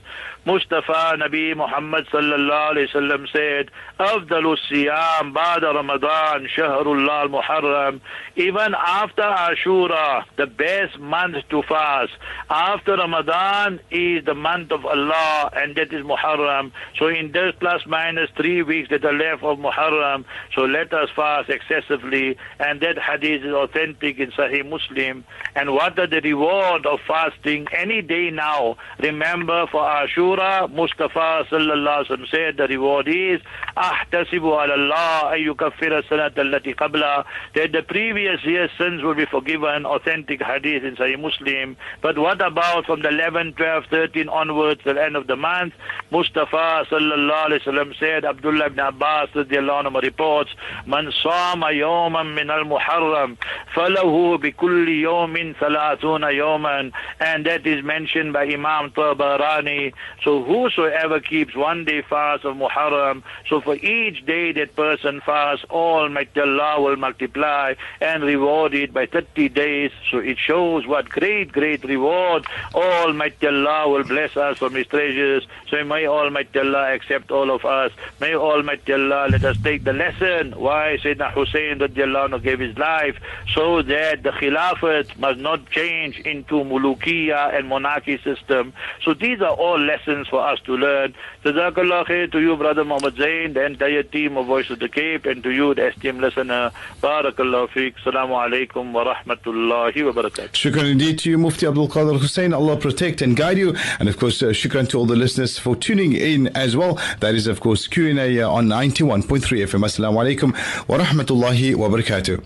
Mustafa 0.45 1.15
Nabi 1.17 1.55
Muhammad 1.55 2.05
sallallahu 2.07 2.75
alaihi 2.75 2.89
wasallam 2.91 3.31
said, 3.31 3.71
"Afdalu 3.97 4.57
siyam 4.69 5.33
ba'da 5.33 5.73
Ramadan 5.73 6.47
shahrullah 6.53 7.23
al-Muharram." 7.23 8.01
Even 8.35 8.75
after 8.75 9.21
Ashura, 9.21 10.25
the 10.35 10.47
best 10.47 10.99
month 10.99 11.37
to 11.49 11.63
fast 11.63 12.11
after 12.49 12.97
Ramadan 12.97 13.79
is 13.89 14.25
the 14.25 14.35
month 14.35 14.71
of 14.71 14.85
Allah, 14.85 15.49
and 15.55 15.75
that 15.77 15.93
is 15.93 16.03
Muharram. 16.05 16.71
So 16.99 17.07
in 17.07 17.31
this 17.31 17.53
plus 17.59 17.81
minus 17.85 18.29
three 18.35 18.63
weeks 18.63 18.89
that 18.89 19.05
are 19.05 19.13
left 19.13 19.43
of 19.43 19.59
Muharram, 19.59 20.25
so 20.55 20.61
let 20.61 20.93
us 20.93 21.09
fast 21.15 21.49
excessively, 21.49 22.37
and 22.59 22.79
that 22.81 22.99
hadith 22.99 23.43
is 23.43 23.53
authentic 23.53 24.19
in 24.19 24.31
Sahih 24.31 24.67
Muslim. 24.67 25.23
And 25.55 25.73
what 25.73 25.97
are 25.97 26.07
the 26.07 26.21
reward 26.21 26.85
of 26.85 26.99
fasting 27.07 27.67
any 27.75 28.01
day 28.01 28.29
now? 28.29 28.77
Remember 28.99 29.65
for 29.71 29.81
Ashura, 29.81 30.71
Mustafa 30.71 31.45
sallallahu 31.49 32.07
alaihi 32.07 32.29
said 32.29 32.57
the 32.57 32.67
reward 32.67 33.07
is 33.07 33.41
ahtasibu 33.75 34.53
ala 34.53 34.73
Allah 34.73 35.33
sanat 35.33 36.35
allati 36.35 36.75
qabla 36.75 37.25
that 37.55 37.71
the 37.71 37.81
previous 37.81 38.43
year's 38.43 38.69
sins 38.77 39.01
will 39.01 39.15
be 39.15 39.25
forgiven. 39.25 39.85
Authentic 39.85 40.41
hadith 40.41 40.83
in 40.83 40.95
Sahih 40.95 41.19
Muslim. 41.19 41.75
But 42.01 42.17
what 42.17 42.45
about 42.45 42.85
from 42.85 43.01
the 43.01 43.09
11, 43.09 43.53
12, 43.53 43.85
13 43.89 44.29
onwards, 44.29 44.81
the 44.85 45.01
end 45.01 45.15
of 45.15 45.27
the 45.27 45.35
month? 45.35 45.73
Mustafa 46.11 46.85
sallallahu 46.89 47.59
alaihi 47.59 47.99
said, 47.99 48.25
Abdullah 48.25 48.67
ibn 48.67 48.79
Abbas 48.79 49.29
radiallahu 49.29 49.85
anhu 49.85 49.93
reports, 50.42 50.50
من 50.86 51.10
صام 51.10 51.62
يوما 51.64 52.22
من 52.22 52.50
المحرم 52.50 53.36
فله 53.74 54.38
بكل 54.38 54.88
يوم 54.88 55.54
ثلاثون 55.60 56.22
يوما 56.22 56.90
and 57.20 57.46
that 57.46 57.66
is 57.66 57.84
mentioned 57.84 58.32
by 58.32 58.44
Imam 58.44 58.90
Tabarani. 58.90 59.92
So 60.24 60.42
whosoever 60.42 61.20
keeps 61.20 61.54
one 61.54 61.84
day 61.84 62.02
fast 62.02 62.44
of 62.44 62.56
Muharram, 62.56 63.22
so 63.48 63.60
for 63.60 63.76
each 63.76 64.24
day 64.26 64.52
that 64.52 64.74
person 64.76 65.20
fasts, 65.24 65.64
Almighty 65.70 66.40
Allah 66.40 66.80
will 66.80 66.96
multiply 66.96 67.74
and 68.00 68.22
reward 68.22 68.74
it 68.74 68.92
by 68.92 69.06
30 69.06 69.48
days. 69.48 69.90
So 70.10 70.18
it 70.18 70.38
shows 70.38 70.86
what 70.86 71.08
great, 71.08 71.52
great 71.52 71.84
reward 71.84 72.46
Almighty 72.74 73.46
Allah 73.46 73.88
will 73.88 74.04
bless 74.04 74.36
us 74.36 74.58
from 74.58 74.74
His 74.74 74.86
treasures. 74.86 75.46
So 75.68 75.84
may 75.84 76.06
Almighty 76.06 76.58
Allah 76.58 76.94
accept 76.94 77.30
all 77.30 77.50
of 77.50 77.64
us. 77.64 77.92
May 78.20 78.34
Almighty 78.34 78.92
Allah 78.92 79.28
let 79.30 79.44
us 79.44 79.56
take 79.62 79.84
the 79.84 79.92
lesson 79.92 80.08
why 80.55 80.97
Sayyidina 81.03 81.33
Hussein 81.33 81.79
radiallahu 81.79 82.41
gave 82.43 82.59
his 82.59 82.77
life 82.77 83.17
so 83.53 83.81
that 83.81 84.23
the 84.23 84.31
Khilafat 84.31 85.17
must 85.17 85.39
not 85.39 85.69
change 85.69 86.19
into 86.19 86.55
Mulukiya 86.63 87.57
and 87.57 87.67
monarchy 87.67 88.17
system. 88.23 88.73
So 89.03 89.13
these 89.13 89.41
are 89.41 89.53
all 89.53 89.79
lessons 89.79 90.27
for 90.27 90.45
us 90.45 90.59
to 90.65 90.77
learn. 90.77 91.13
Jazakallah 91.43 92.05
khair 92.05 92.31
to 92.31 92.39
you, 92.39 92.55
Brother 92.55 92.83
Muhammad 92.83 93.15
Zain, 93.17 93.53
the 93.53 93.65
entire 93.65 94.03
team 94.03 94.37
of 94.37 94.45
Voice 94.45 94.69
of 94.69 94.79
the 94.79 94.89
Cape, 94.89 95.25
and 95.25 95.43
to 95.43 95.51
you, 95.51 95.73
the 95.73 95.87
esteemed 95.87 96.21
listener. 96.21 96.71
Barakallah 97.01 97.67
fiqh. 97.69 97.95
Assalamu 98.03 98.35
alaikum 98.43 98.91
wa 98.91 99.13
rahmatullahi 99.13 100.05
wa 100.05 100.21
barakatuh. 100.21 100.51
Shukran 100.51 100.91
indeed 100.91 101.19
to 101.19 101.29
you, 101.29 101.37
Mufti 101.37 101.67
Abdul 101.67 101.89
Kader 101.89 102.13
Hoosain. 102.13 102.53
Allah 102.53 102.77
protect 102.77 103.21
and 103.21 103.35
guide 103.35 103.57
you. 103.57 103.75
And 103.99 104.09
of 104.09 104.17
course, 104.17 104.41
uh, 104.41 104.47
shukran 104.47 104.87
to 104.89 104.97
all 104.99 105.05
the 105.05 105.15
listeners 105.15 105.57
for 105.57 105.75
tuning 105.75 106.13
in 106.13 106.47
as 106.55 106.75
well. 106.75 106.99
That 107.19 107.35
is, 107.35 107.47
of 107.47 107.59
course, 107.59 107.87
Q&A 107.87 108.41
uh, 108.41 108.49
on 108.49 108.67
91.3 108.67 109.23
FM. 109.27 109.83
Assalamu 109.85 110.12
alaikum 110.19 110.53
wa 110.87 110.97
rahmatullahi 110.97 111.75
wa 111.75 111.87
barakatuh. 111.89 112.43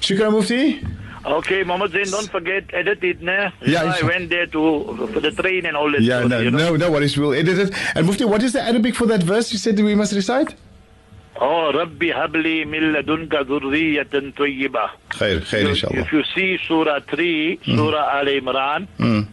Shukran, 0.00 0.32
Mufti. 0.32 0.82
Okay, 1.22 1.64
Muhammad 1.64 1.92
Zain, 1.92 2.10
don't 2.10 2.30
forget, 2.30 2.64
edit 2.72 3.04
it, 3.04 3.20
ne? 3.20 3.52
Yeah, 3.60 3.92
I 3.94 4.00
went 4.06 4.30
there 4.30 4.46
to 4.46 5.08
for 5.12 5.20
the 5.20 5.30
train 5.30 5.66
and 5.66 5.76
all 5.76 5.90
that. 5.92 6.00
Yeah, 6.00 6.20
stuff, 6.20 6.30
no, 6.30 6.38
you 6.40 6.50
know? 6.50 6.70
no, 6.70 6.76
no 6.76 6.90
worries. 6.90 7.16
We'll 7.18 7.34
edit 7.34 7.58
it. 7.58 7.74
And 7.94 8.06
Mufti, 8.06 8.24
what 8.24 8.42
is 8.42 8.54
the 8.54 8.62
Arabic 8.62 8.94
for 8.94 9.04
that 9.06 9.22
verse 9.22 9.52
you 9.52 9.58
said 9.58 9.78
we 9.78 9.94
must 9.94 10.14
recite? 10.14 10.54
Oh, 11.42 11.72
Rabbi 11.72 12.06
habli 12.12 12.66
min 12.66 12.94
ladunka 12.94 13.44
dhurriyatan 13.44 14.32
tayyibah. 14.34 14.90
Khair, 15.10 15.40
khair, 15.40 15.68
inshallah. 15.68 15.98
If 16.00 16.12
you 16.12 16.22
see 16.34 16.58
Surah 16.66 17.00
3, 17.00 17.60
Surah 17.64 18.18
Al 18.18 18.26
Imran, 18.26 18.88
Mm. 18.98 19.26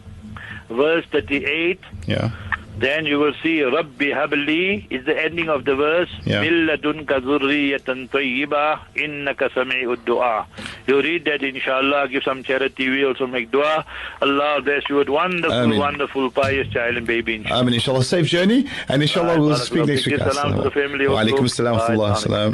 verse 0.69 1.05
38, 1.11 1.79
Yeah. 2.05 2.31
Then 2.79 3.05
you 3.05 3.19
will 3.19 3.33
see 3.41 3.63
Rabbi 3.63 4.11
habli 4.11 4.85
is 4.89 5.05
the 5.05 5.17
ending 5.17 5.49
of 5.49 5.65
the 5.65 5.75
verse. 5.75 6.09
Yeah. 6.25 6.41
Min 6.41 6.67
ladunka 6.67 7.19
dhurriyatan 7.21 8.09
tayyibah 8.09 8.79
innaka 8.95 9.49
sami'ud 9.51 10.05
du'a. 10.05 10.45
You 10.87 11.01
read 11.01 11.25
that 11.25 11.43
inshallah, 11.43 12.07
give 12.09 12.23
some 12.23 12.43
charity, 12.43 12.89
we 12.89 13.05
also 13.05 13.27
make 13.27 13.51
dua. 13.51 13.85
Allah 14.21 14.61
bless 14.61 14.83
you 14.89 14.95
with 14.97 15.09
wonderful, 15.09 15.51
Ameen. 15.51 15.79
wonderful, 15.79 16.31
pious 16.31 16.67
child 16.69 16.97
and 16.97 17.07
baby 17.07 17.35
inshallah. 17.35 17.61
I 17.61 17.63
mean, 17.63 17.73
inshallah, 17.73 18.03
safe 18.03 18.27
journey. 18.27 18.67
And 18.87 19.01
inshallah, 19.01 19.39
we'll 19.39 19.55
speak 19.55 19.85
next 19.85 20.05
week. 20.05 20.19
salam 20.19 20.55
to 20.55 20.61
the 20.61 20.71
family 20.71 21.07
Wa 21.07 21.23
alaikum 21.23 21.45
assalam 21.49 21.73
wa 21.73 21.87
rahmatullah. 21.87 22.17
Salam. 22.17 22.53